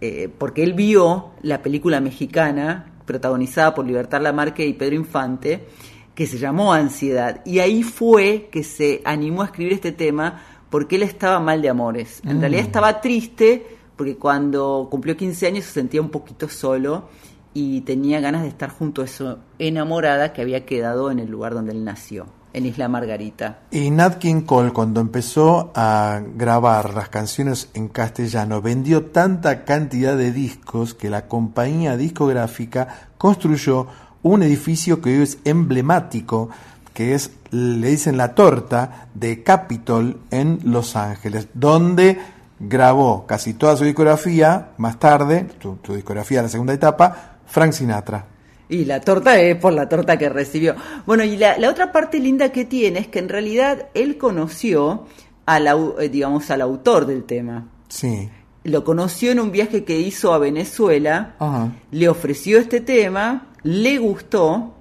eh, 0.02 0.30
porque 0.38 0.64
él 0.64 0.74
vio 0.74 1.32
la 1.42 1.62
película 1.62 2.00
mexicana 2.00 2.92
protagonizada 3.06 3.74
por 3.74 3.86
Libertad 3.86 4.22
Lamarque 4.22 4.66
y 4.66 4.74
Pedro 4.74 4.96
Infante, 4.96 5.68
que 6.14 6.28
se 6.28 6.38
llamó 6.38 6.74
Ansiedad. 6.74 7.42
Y 7.46 7.60
ahí 7.60 7.84
fue 7.84 8.50
que 8.52 8.64
se 8.64 9.02
animó 9.06 9.44
a 9.44 9.46
escribir 9.46 9.74
este 9.74 9.92
tema 9.92 10.42
porque 10.70 10.98
él 10.98 11.04
estaba 11.04 11.40
mal 11.40 11.62
de 11.62 11.70
amores. 11.70 12.22
En 12.26 12.38
Mm. 12.38 12.40
realidad 12.42 12.64
estaba 12.64 13.00
triste 13.02 13.66
porque 13.96 14.18
cuando 14.18 14.88
cumplió 14.92 15.16
15 15.16 15.48
años 15.48 15.66
se 15.66 15.72
sentía 15.72 16.02
un 16.02 16.10
poquito 16.10 16.50
solo 16.50 17.10
y 17.54 17.82
tenía 17.82 18.20
ganas 18.20 18.44
de 18.44 18.50
estar 18.50 18.70
junto 18.70 19.02
a 19.02 19.08
su 19.08 19.38
enamorada 19.58 20.34
que 20.34 20.42
había 20.42 20.66
quedado 20.66 21.10
en 21.10 21.20
el 21.20 21.30
lugar 21.30 21.54
donde 21.54 21.72
él 21.72 21.84
nació, 21.84 22.28
en 22.54 22.66
Isla 22.66 22.88
Margarita. 22.88 23.60
Y 23.72 23.90
Nat 23.92 24.18
King 24.18 24.42
Cole, 24.42 24.72
cuando 24.72 25.02
empezó 25.02 25.72
a 25.76 26.22
grabar 26.36 26.94
las 26.94 27.10
canciones 27.10 27.70
en 27.74 27.88
castellano, 27.88 28.62
vendió 28.62 29.06
tanta 29.06 29.64
cantidad 29.64 30.18
de 30.18 30.32
discos 30.32 30.94
que 30.94 31.10
la 31.10 31.28
compañía 31.28 31.98
discográfica 31.98 33.10
construyó 33.18 33.88
un 34.24 34.44
edificio 34.44 35.02
que 35.02 35.18
hoy 35.18 35.24
es 35.24 35.38
emblemático, 35.46 36.50
que 36.94 37.14
es, 37.14 37.32
le 37.52 37.90
dicen 37.90 38.18
la 38.18 38.34
torta, 38.34 39.08
de 39.14 39.44
Capitol 39.44 40.20
en 40.32 40.60
Los 40.64 40.96
Ángeles, 40.96 41.48
donde 41.54 42.20
grabó 42.60 43.26
casi 43.28 43.54
toda 43.54 43.78
su 43.78 43.84
discografía, 43.84 44.72
más 44.78 44.98
tarde, 44.98 45.48
su, 45.62 45.78
su 45.86 45.96
discografía 45.96 46.40
de 46.40 46.44
la 46.44 46.50
segunda 46.50 46.74
etapa, 46.74 47.38
Frank 47.46 47.74
Sinatra. 47.74 48.37
Y 48.70 48.86
la 48.86 49.00
torta 49.02 49.40
es 49.40 49.56
por 49.56 49.74
la 49.74 49.88
torta 49.88 50.18
que 50.18 50.30
recibió. 50.30 50.76
Bueno, 51.06 51.24
y 51.24 51.38
la, 51.38 51.58
la 51.58 51.70
otra 51.70 51.92
parte 51.92 52.20
linda 52.20 52.52
que 52.52 52.66
tiene 52.66 53.00
es 53.00 53.08
que 53.08 53.20
en 53.20 53.30
realidad 53.30 53.88
él 53.94 54.18
conoció 54.18 55.06
al, 55.46 55.68
eh, 56.00 56.10
digamos, 56.10 56.52
al 56.52 56.62
autor 56.62 57.06
del 57.06 57.24
tema. 57.24 57.68
Sí. 57.88 58.30
Lo 58.64 58.84
conoció 58.84 59.32
en 59.32 59.40
un 59.40 59.52
viaje 59.52 59.86
que 59.86 60.00
hizo 60.00 60.34
a 60.34 60.38
Venezuela, 60.38 61.36
Ajá. 61.40 61.72
le 61.92 62.10
ofreció 62.10 62.60
este 62.60 62.82
tema, 62.82 63.48
le 63.64 63.98
gustó 63.98 64.74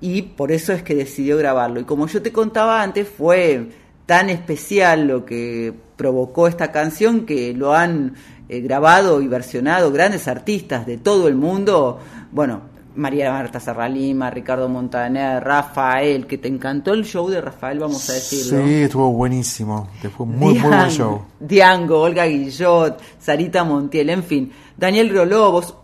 y 0.00 0.22
por 0.22 0.52
eso 0.52 0.72
es 0.74 0.82
que 0.82 0.94
decidió 0.94 1.38
grabarlo. 1.38 1.80
Y 1.80 1.84
como 1.84 2.06
yo 2.06 2.20
te 2.20 2.32
contaba 2.32 2.82
antes, 2.82 3.08
fue 3.08 3.70
tan 4.04 4.28
especial 4.28 5.06
lo 5.06 5.24
que 5.24 5.72
provocó 5.96 6.48
esta 6.48 6.70
canción 6.72 7.24
que 7.24 7.54
lo 7.54 7.74
han 7.74 8.14
eh, 8.48 8.60
grabado 8.60 9.22
y 9.22 9.28
versionado 9.28 9.92
grandes 9.92 10.28
artistas 10.28 10.86
de 10.86 10.98
todo 10.98 11.28
el 11.28 11.34
mundo. 11.34 11.98
Bueno, 12.32 12.62
María 12.94 13.32
Marta 13.32 13.60
Serralima, 13.60 14.30
Ricardo 14.30 14.68
Montaner, 14.68 15.42
Rafael, 15.42 16.26
que 16.26 16.38
te 16.38 16.48
encantó 16.48 16.92
el 16.92 17.04
show 17.04 17.28
de 17.28 17.40
Rafael, 17.40 17.78
vamos 17.78 18.08
a 18.10 18.14
decirlo. 18.14 18.64
Sí, 18.64 18.74
estuvo 18.82 19.12
buenísimo. 19.12 19.88
Fue 20.16 20.26
muy, 20.26 20.54
muy 20.54 20.58
buen 20.58 20.90
show. 20.90 21.22
Diango, 21.38 22.00
Olga 22.00 22.24
Guillot, 22.26 23.00
Sarita 23.18 23.64
Montiel, 23.64 24.10
en 24.10 24.22
fin, 24.22 24.52
Daniel 24.76 25.10
Rolobos, 25.14 25.74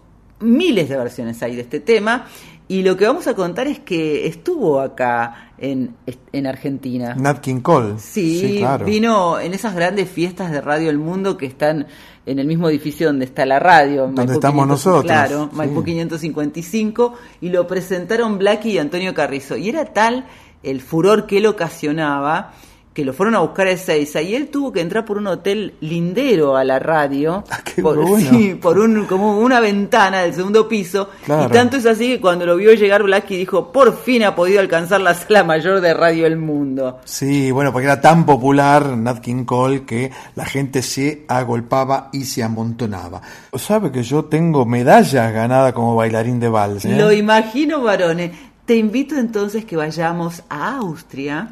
miles 0.41 0.89
de 0.89 0.97
versiones 0.97 1.43
hay 1.43 1.57
de 1.57 1.63
este 1.63 1.81
tema. 1.81 2.27
Y 2.69 2.83
lo 2.83 2.97
que 2.97 3.07
vamos 3.07 3.29
a 3.29 3.35
contar 3.35 3.69
es 3.69 3.79
que 3.79 4.27
estuvo 4.27 4.81
acá 4.81 5.53
en, 5.57 5.95
en 6.33 6.47
Argentina. 6.49 7.15
Nat 7.15 7.41
King 7.41 7.61
Cole. 7.61 7.95
Sí, 7.99 8.57
claro. 8.59 8.85
vino 8.85 9.39
en 9.39 9.55
esas 9.55 9.75
grandes 9.75 10.11
fiestas 10.11 10.51
de 10.51 10.61
Radio 10.61 10.91
El 10.91 10.99
Mundo 10.99 11.37
que 11.37 11.47
están 11.47 11.87
en 12.27 12.39
el 12.41 12.47
mismo 12.47 12.69
edificio 12.69 13.07
donde 13.07 13.25
está 13.25 13.47
la 13.47 13.61
radio. 13.61 14.03
Donde 14.03 14.23
Maipú 14.23 14.33
estamos 14.33 14.65
500, 14.65 14.69
nosotros, 14.69 15.05
Claro, 15.05 15.49
sí. 15.51 15.57
Maipú 15.57 15.85
555, 15.85 17.15
y 17.41 17.51
lo 17.51 17.69
presentaron 17.69 18.37
Blacky 18.39 18.73
y 18.73 18.79
Antonio 18.79 19.15
Carrizo. 19.15 19.57
Y 19.57 19.69
era 19.69 19.85
tal 19.85 20.27
el 20.65 20.81
furor 20.81 21.27
que 21.27 21.39
él 21.39 21.47
ocasionaba 21.47 22.53
que 22.97 23.05
lo 23.05 23.13
fueron 23.13 23.35
a 23.35 23.41
buscar 23.41 23.67
a 23.67 23.73
Ezeiza 23.73 24.23
y 24.23 24.35
él 24.35 24.49
tuvo 24.49 24.73
que 24.73 24.81
entrar 24.81 25.05
por 25.05 25.19
un 25.19 25.27
hotel 25.27 25.75
lindero 25.83 26.57
a 26.57 26.65
la 26.65 26.79
radio, 26.79 27.45
por, 27.83 27.99
bueno. 27.99 28.31
sí, 28.31 28.55
por 28.55 28.79
un, 28.79 29.05
como 29.05 29.39
una 29.39 29.61
ventana 29.61 30.21
del 30.23 30.33
segundo 30.33 30.67
piso, 30.67 31.11
Claro. 31.27 31.45
y 31.51 31.53
tanto 31.53 31.77
es 31.77 31.85
así 31.85 32.09
que 32.09 32.21
cuando 32.23 32.47
lo 32.47 32.57
vio 32.57 32.73
llegar 32.73 33.03
Blacky 33.03 33.37
dijo, 33.37 33.71
por 33.71 33.99
fin 33.99 34.23
ha 34.25 34.35
podido 34.35 34.61
alcanzar 34.61 35.03
la 35.03 35.13
sala 35.13 35.45
mayor 35.45 35.83
de 35.83 35.93
Radio 35.93 36.25
El 36.27 36.39
Mundo. 36.39 37.01
Sí, 37.05 37.51
bueno, 37.51 37.71
porque 37.71 37.85
era 37.85 38.01
tan 38.01 38.25
popular 38.25 38.97
Nat 38.97 39.19
King 39.21 39.45
Cole 39.45 39.85
que 39.85 40.11
la 40.35 40.47
gente 40.47 40.81
se 40.81 41.27
agolpaba 41.29 42.09
y 42.15 42.25
se 42.25 42.43
amontonaba. 42.43 43.21
¿Sabe 43.55 43.93
que 43.93 44.03
yo 44.03 44.25
tengo 44.25 44.65
medallas 44.65 45.35
ganadas 45.35 45.75
como 45.75 45.95
bailarín 45.97 46.41
de 46.41 46.49
vals? 46.49 46.87
eh? 46.87 46.97
Lo 46.97 47.13
imagino, 47.13 47.83
varones. 47.83 48.31
Te 48.67 48.77
invito 48.77 49.17
entonces 49.17 49.65
que 49.65 49.77
vayamos 49.77 50.43
a 50.49 50.77
Austria 50.79 51.51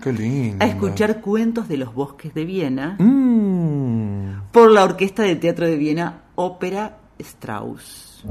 a 0.58 0.64
escuchar 0.66 1.20
cuentos 1.20 1.68
de 1.68 1.76
los 1.76 1.94
bosques 1.94 2.34
de 2.34 2.44
Viena 2.44 2.96
Mm. 2.98 4.50
por 4.52 4.70
la 4.72 4.82
Orquesta 4.84 5.22
de 5.22 5.36
Teatro 5.36 5.66
de 5.66 5.76
Viena 5.76 6.22
Ópera 6.34 6.98
Strauss. 7.18 8.24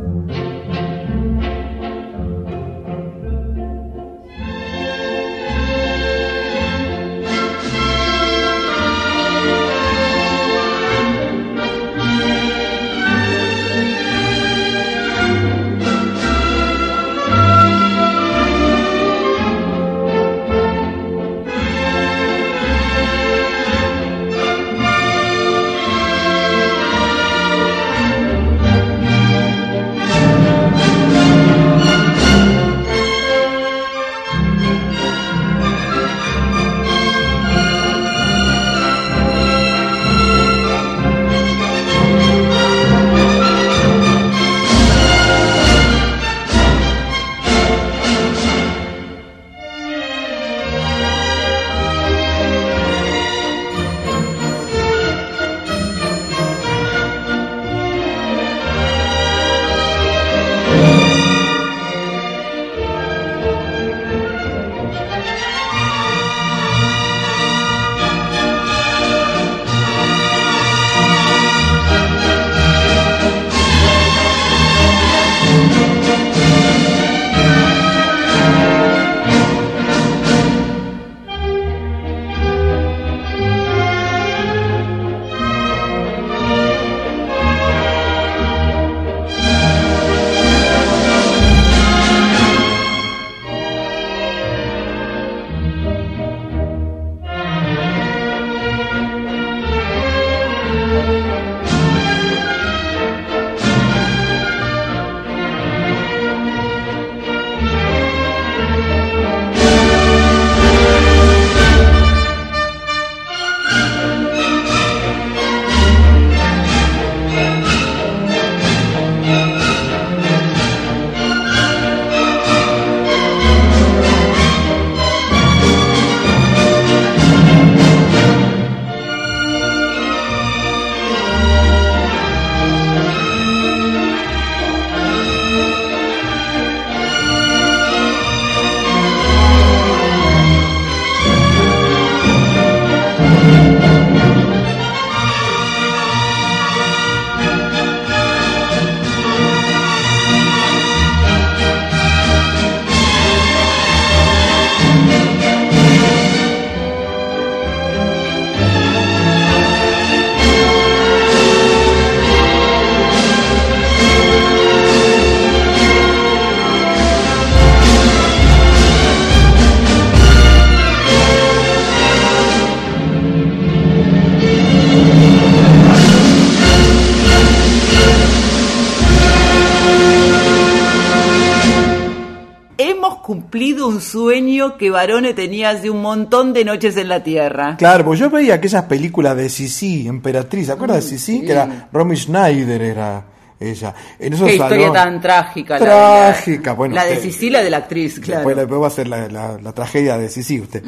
Un 183.94 184.02
sueño 184.02 184.78
que 184.78 184.90
Barone 184.90 185.34
tenía 185.34 185.70
hace 185.70 185.90
un 185.90 186.02
montón 186.02 186.52
de 186.53 186.65
noches 186.65 186.98
en 186.98 187.07
la 187.07 187.24
Tierra. 187.24 187.76
Claro, 187.78 188.03
pues 188.06 188.20
yo 188.20 188.30
veía 188.30 188.56
aquellas 188.56 188.84
películas 188.84 189.36
de 189.38 189.48
Sisi, 189.49 190.07
Emperatriz, 190.07 190.65
¿se 190.68 190.72
acuerda 190.74 190.95
de 190.95 191.02
Sisi? 191.02 191.41
Que 191.41 191.52
era 191.52 191.88
Romy 191.94 192.15
Schneider, 192.18 192.82
era 192.82 193.24
ella. 193.60 193.94
En 194.20 194.34
esos 194.34 194.48
Qué 194.48 194.56
historia 194.56 194.91
tan 194.91 195.22
trágica. 195.22 195.80
la 195.80 195.86
de 195.86 195.86
Trágica, 196.34 196.70
la, 196.72 196.76
bueno. 196.76 196.95
La 196.95 197.06
de 197.06 197.15
de 197.64 197.70
la 197.70 197.78
actriz, 197.78 198.20
claro. 198.20 198.40
Después, 198.40 198.57
después 198.57 198.82
va 198.82 198.88
a 198.88 198.90
ser 198.90 199.07
la, 199.07 199.28
la- 199.30 199.57
la 199.61 199.72
tragedia 199.72 200.18
de 200.18 200.28
Sisi, 200.30 200.60
usted. 200.60 200.84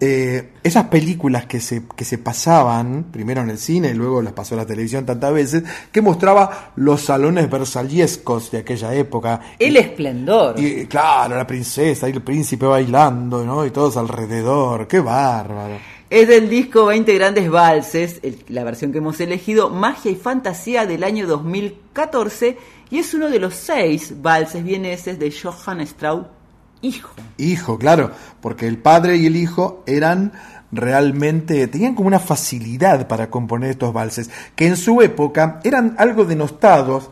Eh, 0.00 0.50
esas 0.62 0.84
películas 0.86 1.46
que 1.46 1.58
se, 1.60 1.82
que 1.96 2.04
se 2.04 2.18
pasaban, 2.18 3.06
primero 3.10 3.40
en 3.42 3.50
el 3.50 3.58
cine 3.58 3.90
y 3.90 3.94
luego 3.94 4.22
las 4.22 4.32
pasó 4.32 4.54
a 4.54 4.58
la 4.58 4.66
televisión 4.66 5.04
tantas 5.04 5.32
veces, 5.32 5.64
que 5.90 6.00
mostraba 6.00 6.72
los 6.76 7.00
salones 7.02 7.50
versallescos 7.50 8.50
de 8.52 8.58
aquella 8.58 8.94
época. 8.94 9.40
El 9.58 9.76
esplendor. 9.76 10.58
Y 10.60 10.86
claro, 10.86 11.34
la 11.36 11.46
princesa 11.46 12.08
y 12.08 12.12
el 12.12 12.22
príncipe 12.22 12.64
bailando, 12.66 13.44
¿no? 13.44 13.66
Y 13.66 13.70
todos 13.70 13.96
alrededor. 13.96 14.86
¡Qué 14.86 15.00
bárbaro! 15.00 15.76
Es 16.10 16.26
del 16.28 16.48
disco 16.48 16.86
20 16.86 17.12
grandes 17.14 17.50
valses, 17.50 18.20
el- 18.22 18.42
la 18.48 18.64
versión 18.64 18.92
que 18.92 18.98
hemos 18.98 19.20
elegido, 19.20 19.68
Magia 19.68 20.10
y 20.10 20.16
Fantasía 20.16 20.86
del 20.86 21.04
año 21.04 21.26
2014, 21.26 22.56
y 22.90 22.98
es 22.98 23.12
uno 23.14 23.28
de 23.28 23.38
los 23.38 23.54
seis 23.54 24.14
valses 24.22 24.64
vieneses 24.64 25.18
de 25.18 25.30
Johann 25.30 25.80
Strauss, 25.82 26.26
hijo. 26.82 27.14
Hijo, 27.36 27.78
claro, 27.78 28.12
porque 28.40 28.66
el 28.66 28.78
padre 28.78 29.16
y 29.16 29.26
el 29.26 29.36
hijo 29.36 29.82
eran 29.86 30.32
realmente, 30.70 31.66
tenían 31.68 31.94
como 31.94 32.08
una 32.08 32.18
facilidad 32.18 33.08
para 33.08 33.30
componer 33.30 33.70
estos 33.70 33.92
valses, 33.92 34.30
que 34.54 34.66
en 34.66 34.76
su 34.76 35.00
época 35.02 35.60
eran 35.64 35.94
algo 35.98 36.24
denostados 36.24 37.10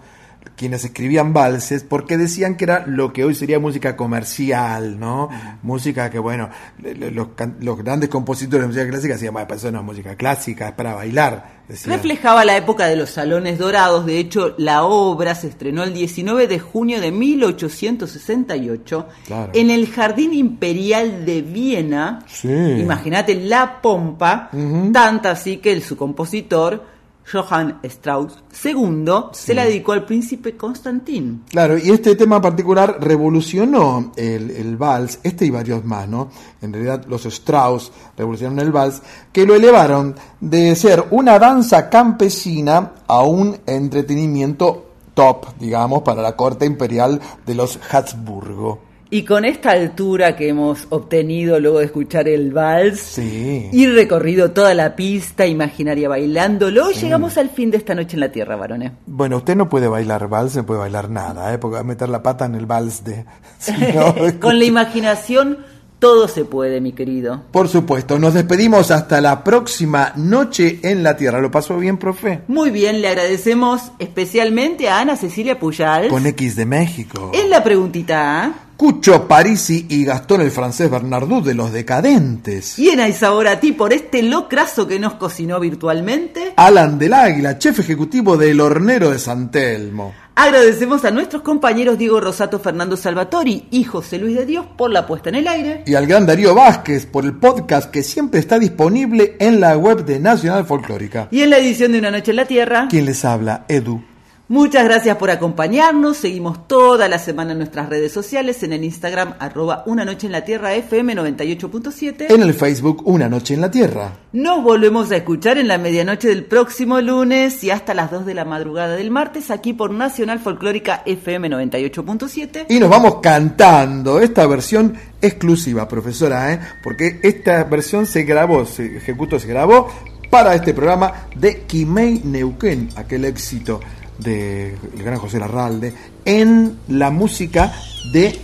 quienes 0.54 0.84
escribían 0.84 1.32
valses 1.32 1.82
porque 1.82 2.16
decían 2.16 2.56
que 2.56 2.64
era 2.64 2.84
lo 2.86 3.12
que 3.12 3.24
hoy 3.24 3.34
sería 3.34 3.58
música 3.58 3.96
comercial, 3.96 5.00
¿no? 5.00 5.28
Música 5.62 6.10
que, 6.10 6.18
bueno, 6.18 6.48
los, 6.78 7.76
grandes 7.78 8.08
compositores 8.08 8.62
de 8.62 8.66
música 8.68 8.88
clásica 8.88 9.14
decían, 9.14 9.32
bueno, 9.32 9.54
eso 9.54 9.72
no 9.72 9.80
es 9.80 9.84
música 9.84 10.14
clásica, 10.16 10.68
es 10.68 10.74
para 10.74 10.94
bailar. 10.94 11.62
decían. 11.68 11.96
Reflejaba 11.96 12.44
la 12.44 12.56
época 12.56 12.86
de 12.86 12.96
los 12.96 13.10
salones 13.10 13.58
dorados, 13.58 14.06
de 14.06 14.18
hecho 14.18 14.54
la 14.58 14.84
obra 14.84 15.34
se 15.34 15.48
estrenó 15.48 15.82
el 15.82 15.92
19 15.92 16.46
de 16.46 16.58
junio 16.58 17.00
de 17.00 17.10
1868 17.12 19.06
Claro. 19.26 19.52
en 19.54 19.70
el 19.70 19.88
Jardín 19.88 20.32
Imperial 20.34 21.24
de 21.24 21.42
Viena. 21.42 22.20
Sí. 22.26 22.48
Imagínate 22.48 23.34
la 23.34 23.80
pompa, 23.80 24.50
tanta 24.92 25.32
así 25.32 25.58
que 25.58 25.72
el, 25.72 25.82
su 25.82 25.96
compositor, 25.96 26.95
Johann 27.30 27.80
Strauss 27.82 28.42
II, 28.64 29.04
se 29.32 29.54
la 29.54 29.64
dedicó 29.64 29.92
al 29.92 30.04
príncipe 30.04 30.56
Constantín. 30.56 31.44
Claro, 31.48 31.76
y 31.76 31.90
este 31.90 32.14
tema 32.14 32.36
en 32.36 32.42
particular 32.42 32.98
revolucionó 33.00 34.12
el, 34.16 34.50
el 34.50 34.76
vals, 34.76 35.18
este 35.22 35.44
y 35.46 35.50
varios 35.50 35.84
más, 35.84 36.08
¿no? 36.08 36.30
En 36.62 36.72
realidad 36.72 37.04
los 37.06 37.26
Strauss 37.26 37.90
revolucionaron 38.16 38.60
el 38.60 38.72
vals, 38.72 39.02
que 39.32 39.44
lo 39.44 39.54
elevaron 39.54 40.14
de 40.40 40.74
ser 40.76 41.04
una 41.10 41.38
danza 41.38 41.90
campesina 41.90 42.92
a 43.06 43.22
un 43.22 43.58
entretenimiento 43.66 44.86
top, 45.14 45.46
digamos, 45.58 46.02
para 46.02 46.22
la 46.22 46.36
corte 46.36 46.66
imperial 46.66 47.20
de 47.44 47.54
los 47.54 47.78
Habsburgo. 47.90 48.85
Y 49.08 49.22
con 49.22 49.44
esta 49.44 49.70
altura 49.70 50.34
que 50.34 50.48
hemos 50.48 50.86
obtenido 50.90 51.60
luego 51.60 51.78
de 51.78 51.84
escuchar 51.84 52.26
el 52.28 52.50
vals 52.52 52.98
Sí. 52.98 53.68
y 53.72 53.86
recorrido 53.86 54.50
toda 54.50 54.74
la 54.74 54.96
pista 54.96 55.46
imaginaria 55.46 56.08
bailándolo, 56.08 56.90
llegamos 56.90 57.38
al 57.38 57.50
fin 57.50 57.70
de 57.70 57.76
esta 57.76 57.94
noche 57.94 58.14
en 58.16 58.20
la 58.20 58.32
Tierra, 58.32 58.56
varones. 58.56 58.90
Bueno, 59.06 59.36
usted 59.36 59.54
no 59.54 59.68
puede 59.68 59.86
bailar 59.86 60.28
vals, 60.28 60.56
no 60.56 60.66
puede 60.66 60.80
bailar 60.80 61.08
nada, 61.08 61.54
¿eh? 61.54 61.58
Porque 61.58 61.74
va 61.74 61.80
a 61.80 61.84
meter 61.84 62.08
la 62.08 62.20
pata 62.22 62.46
en 62.46 62.56
el 62.56 62.66
vals 62.66 63.04
de... 63.04 63.24
si 63.58 63.72
no, 63.72 64.12
Con 64.40 64.58
la 64.58 64.64
imaginación 64.64 65.58
todo 65.98 66.28
se 66.28 66.44
puede, 66.44 66.80
mi 66.80 66.92
querido. 66.92 67.42
Por 67.50 67.68
supuesto, 67.68 68.18
nos 68.18 68.34
despedimos 68.34 68.90
hasta 68.90 69.20
la 69.20 69.42
próxima 69.42 70.12
noche 70.16 70.80
en 70.82 71.02
la 71.02 71.16
Tierra. 71.16 71.40
¿Lo 71.40 71.50
pasó 71.50 71.78
bien, 71.78 71.96
profe? 71.96 72.42
Muy 72.48 72.70
bien, 72.70 73.00
le 73.00 73.08
agradecemos 73.08 73.92
especialmente 73.98 74.88
a 74.88 75.00
Ana 75.00 75.16
Cecilia 75.16 75.58
Pujal. 75.58 76.08
Con 76.08 76.26
X 76.26 76.56
de 76.56 76.66
México. 76.66 77.32
En 77.34 77.50
la 77.50 77.64
preguntita 77.64 78.44
A. 78.44 78.54
Cucho 78.76 79.26
Parisi 79.26 79.86
y 79.88 80.04
Gastón 80.04 80.42
el 80.42 80.50
francés 80.50 80.90
Bernardú 80.90 81.42
de 81.42 81.54
los 81.54 81.72
Decadentes. 81.72 82.78
Y 82.78 82.90
en 82.90 83.00
Aizahora 83.00 83.52
a 83.52 83.60
ti 83.60 83.72
por 83.72 83.94
este 83.94 84.22
locrazo 84.22 84.86
que 84.86 84.98
nos 84.98 85.14
cocinó 85.14 85.58
virtualmente. 85.58 86.52
Alan 86.56 86.98
del 86.98 87.14
Águila, 87.14 87.58
chef 87.58 87.78
ejecutivo 87.78 88.36
del 88.36 88.60
Hornero 88.60 89.10
de 89.10 89.18
San 89.18 89.50
Telmo. 89.50 90.12
Agradecemos 90.38 91.02
a 91.06 91.10
nuestros 91.10 91.40
compañeros 91.40 91.96
Diego 91.96 92.20
Rosato, 92.20 92.58
Fernando 92.58 92.98
Salvatori 92.98 93.68
y 93.70 93.84
José 93.84 94.18
Luis 94.18 94.36
de 94.36 94.44
Dios 94.44 94.66
por 94.76 94.90
la 94.90 95.06
puesta 95.06 95.30
en 95.30 95.36
el 95.36 95.48
aire. 95.48 95.82
Y 95.86 95.94
al 95.94 96.06
gran 96.06 96.26
Darío 96.26 96.54
Vázquez 96.54 97.06
por 97.06 97.24
el 97.24 97.38
podcast 97.38 97.90
que 97.90 98.02
siempre 98.02 98.38
está 98.38 98.58
disponible 98.58 99.36
en 99.40 99.60
la 99.60 99.78
web 99.78 100.04
de 100.04 100.20
Nacional 100.20 100.66
Folclórica. 100.66 101.28
Y 101.30 101.40
en 101.40 101.48
la 101.48 101.56
edición 101.56 101.92
de 101.92 102.00
Una 102.00 102.10
Noche 102.10 102.32
en 102.32 102.36
la 102.36 102.44
Tierra. 102.44 102.86
¿Quién 102.90 103.06
les 103.06 103.24
habla? 103.24 103.64
Edu. 103.66 104.02
Muchas 104.48 104.84
gracias 104.84 105.16
por 105.16 105.28
acompañarnos. 105.30 106.18
Seguimos 106.18 106.68
toda 106.68 107.08
la 107.08 107.18
semana 107.18 107.50
en 107.50 107.58
nuestras 107.58 107.88
redes 107.88 108.12
sociales, 108.12 108.62
en 108.62 108.72
el 108.72 108.84
Instagram, 108.84 109.34
arroba 109.40 109.82
Una 109.86 110.04
Noche 110.04 110.26
en 110.28 110.32
la 110.32 110.44
Tierra 110.44 110.72
FM 110.72 111.16
98.7. 111.16 112.26
En 112.28 112.42
el 112.42 112.54
Facebook 112.54 113.02
Una 113.06 113.28
Noche 113.28 113.54
en 113.54 113.60
la 113.60 113.72
Tierra. 113.72 114.12
Nos 114.32 114.62
volvemos 114.62 115.10
a 115.10 115.16
escuchar 115.16 115.58
en 115.58 115.66
la 115.66 115.78
medianoche 115.78 116.28
del 116.28 116.44
próximo 116.44 117.00
lunes 117.00 117.64
y 117.64 117.70
hasta 117.70 117.92
las 117.92 118.12
2 118.12 118.24
de 118.24 118.34
la 118.34 118.44
madrugada 118.44 118.94
del 118.94 119.10
martes 119.10 119.50
aquí 119.50 119.72
por 119.72 119.90
Nacional 119.90 120.38
Folclórica 120.38 121.02
FM 121.04 121.50
98.7. 121.50 122.66
Y 122.68 122.78
nos 122.78 122.88
vamos 122.88 123.16
cantando 123.20 124.20
esta 124.20 124.46
versión 124.46 124.94
exclusiva, 125.20 125.88
profesora, 125.88 126.52
¿eh? 126.52 126.60
porque 126.84 127.18
esta 127.24 127.64
versión 127.64 128.06
se 128.06 128.22
grabó, 128.22 128.64
se 128.64 128.98
ejecutó, 128.98 129.40
se 129.40 129.48
grabó 129.48 129.88
para 130.30 130.54
este 130.54 130.72
programa 130.72 131.26
de 131.34 131.62
Quimei 131.62 132.20
Neuquén, 132.22 132.90
aquel 132.94 133.24
éxito 133.24 133.80
del 134.18 134.76
gran 134.96 135.18
José 135.18 135.38
Larralde, 135.38 135.92
en 136.24 136.78
la 136.88 137.10
música 137.10 137.72
de 138.12 138.38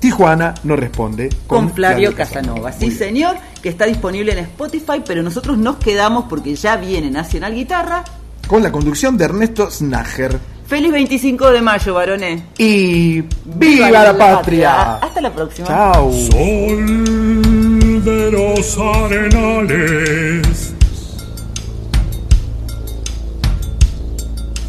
Tijuana 0.00 0.54
no 0.62 0.76
responde 0.76 1.28
Con 1.46 1.72
Flavio 1.72 2.14
Casanova. 2.14 2.70
Sí, 2.72 2.90
señor, 2.90 3.36
que 3.62 3.68
está 3.68 3.84
disponible 3.86 4.32
en 4.32 4.38
Spotify, 4.38 5.02
pero 5.04 5.22
nosotros 5.22 5.58
nos 5.58 5.76
quedamos 5.76 6.24
porque 6.28 6.54
ya 6.54 6.76
viene 6.76 7.10
Nacional 7.10 7.54
Guitarra. 7.54 8.04
con 8.46 8.62
la 8.62 8.70
conducción 8.72 9.16
de 9.18 9.24
Ernesto 9.24 9.70
Snager. 9.70 10.38
Feliz 10.66 10.92
25 10.92 11.50
de 11.50 11.62
mayo, 11.62 11.94
varones. 11.94 12.42
Y 12.58 13.22
¡Viva 13.44 13.90
la 13.90 14.16
patria! 14.16 14.94
Hasta 14.96 15.20
la 15.20 15.32
próxima. 15.32 15.66
Chao. 15.66 16.12
Sol 16.12 18.04
de 18.04 18.30
los 18.30 18.78
arenales. 18.78 20.74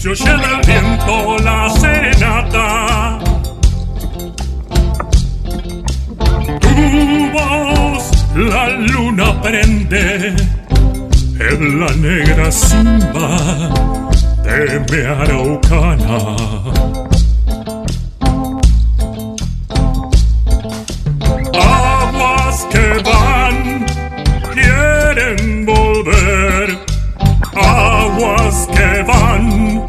se 0.00 0.08
oye 0.08 0.24
del 0.24 0.60
viento 0.66 1.36
la 1.44 1.68
serenata 1.70 3.18
Tu 6.60 7.30
voz 7.32 8.10
la 8.34 8.68
luna 8.70 9.40
prende 9.42 10.34
en 11.50 11.80
la 11.80 11.92
negra 11.96 12.50
simba 12.50 13.36
de 14.44 14.80
mi 14.90 15.00
araucana 15.04 16.70
que 22.70 23.02
van, 23.04 23.86
quieren 24.52 25.66
volver. 25.66 26.78
Aguas 27.54 28.68
que 28.74 29.02
van, 29.02 29.84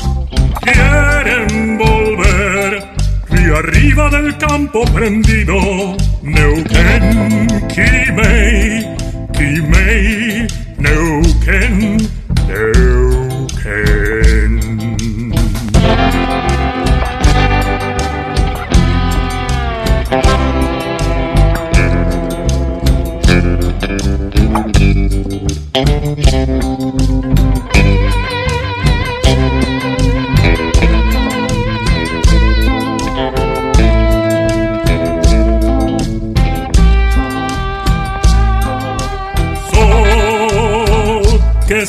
arriba 3.62 4.10
del 4.10 4.36
campo 4.38 4.84
prendido, 4.86 5.96
Neuquén, 6.24 7.48
Quimei, 7.68 8.96
Quimei, 9.34 10.48
Neuquén. 10.78 12.11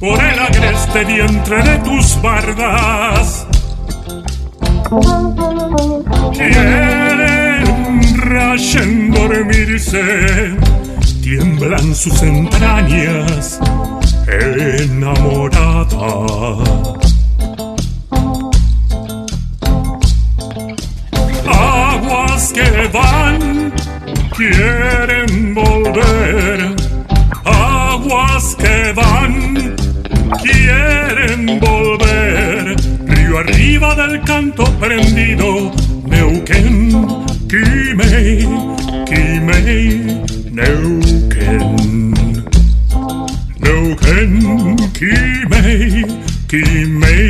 Por 0.00 0.18
el 0.18 0.38
agreste 0.38 1.04
vientre 1.04 1.62
de 1.62 1.78
tus 1.78 2.20
bardas. 2.20 3.46
Quieren 6.32 7.62
rayen 8.16 9.12
dormirse, 9.12 10.56
tiemblan 11.22 11.94
sus 11.94 12.20
entrañas 12.22 13.60
enamorada. 14.26 15.86
Aguas 21.46 22.52
que 22.52 22.88
van 22.92 23.49
quieren 24.40 25.54
volver. 25.54 26.74
Aguas 27.44 28.56
que 28.56 28.92
van, 28.94 29.76
quieren 30.42 31.60
volver. 31.60 32.76
Río 33.06 33.38
arriba 33.38 33.94
del 33.94 34.22
canto 34.22 34.64
prendido, 34.78 35.70
Neuquén, 36.06 36.90
Quimei, 37.50 38.48
Quimei, 39.08 40.22
Neuquén. 40.58 42.14
Neuquén, 43.64 44.76
Quimei, 44.98 46.06
Quimei, 46.48 47.29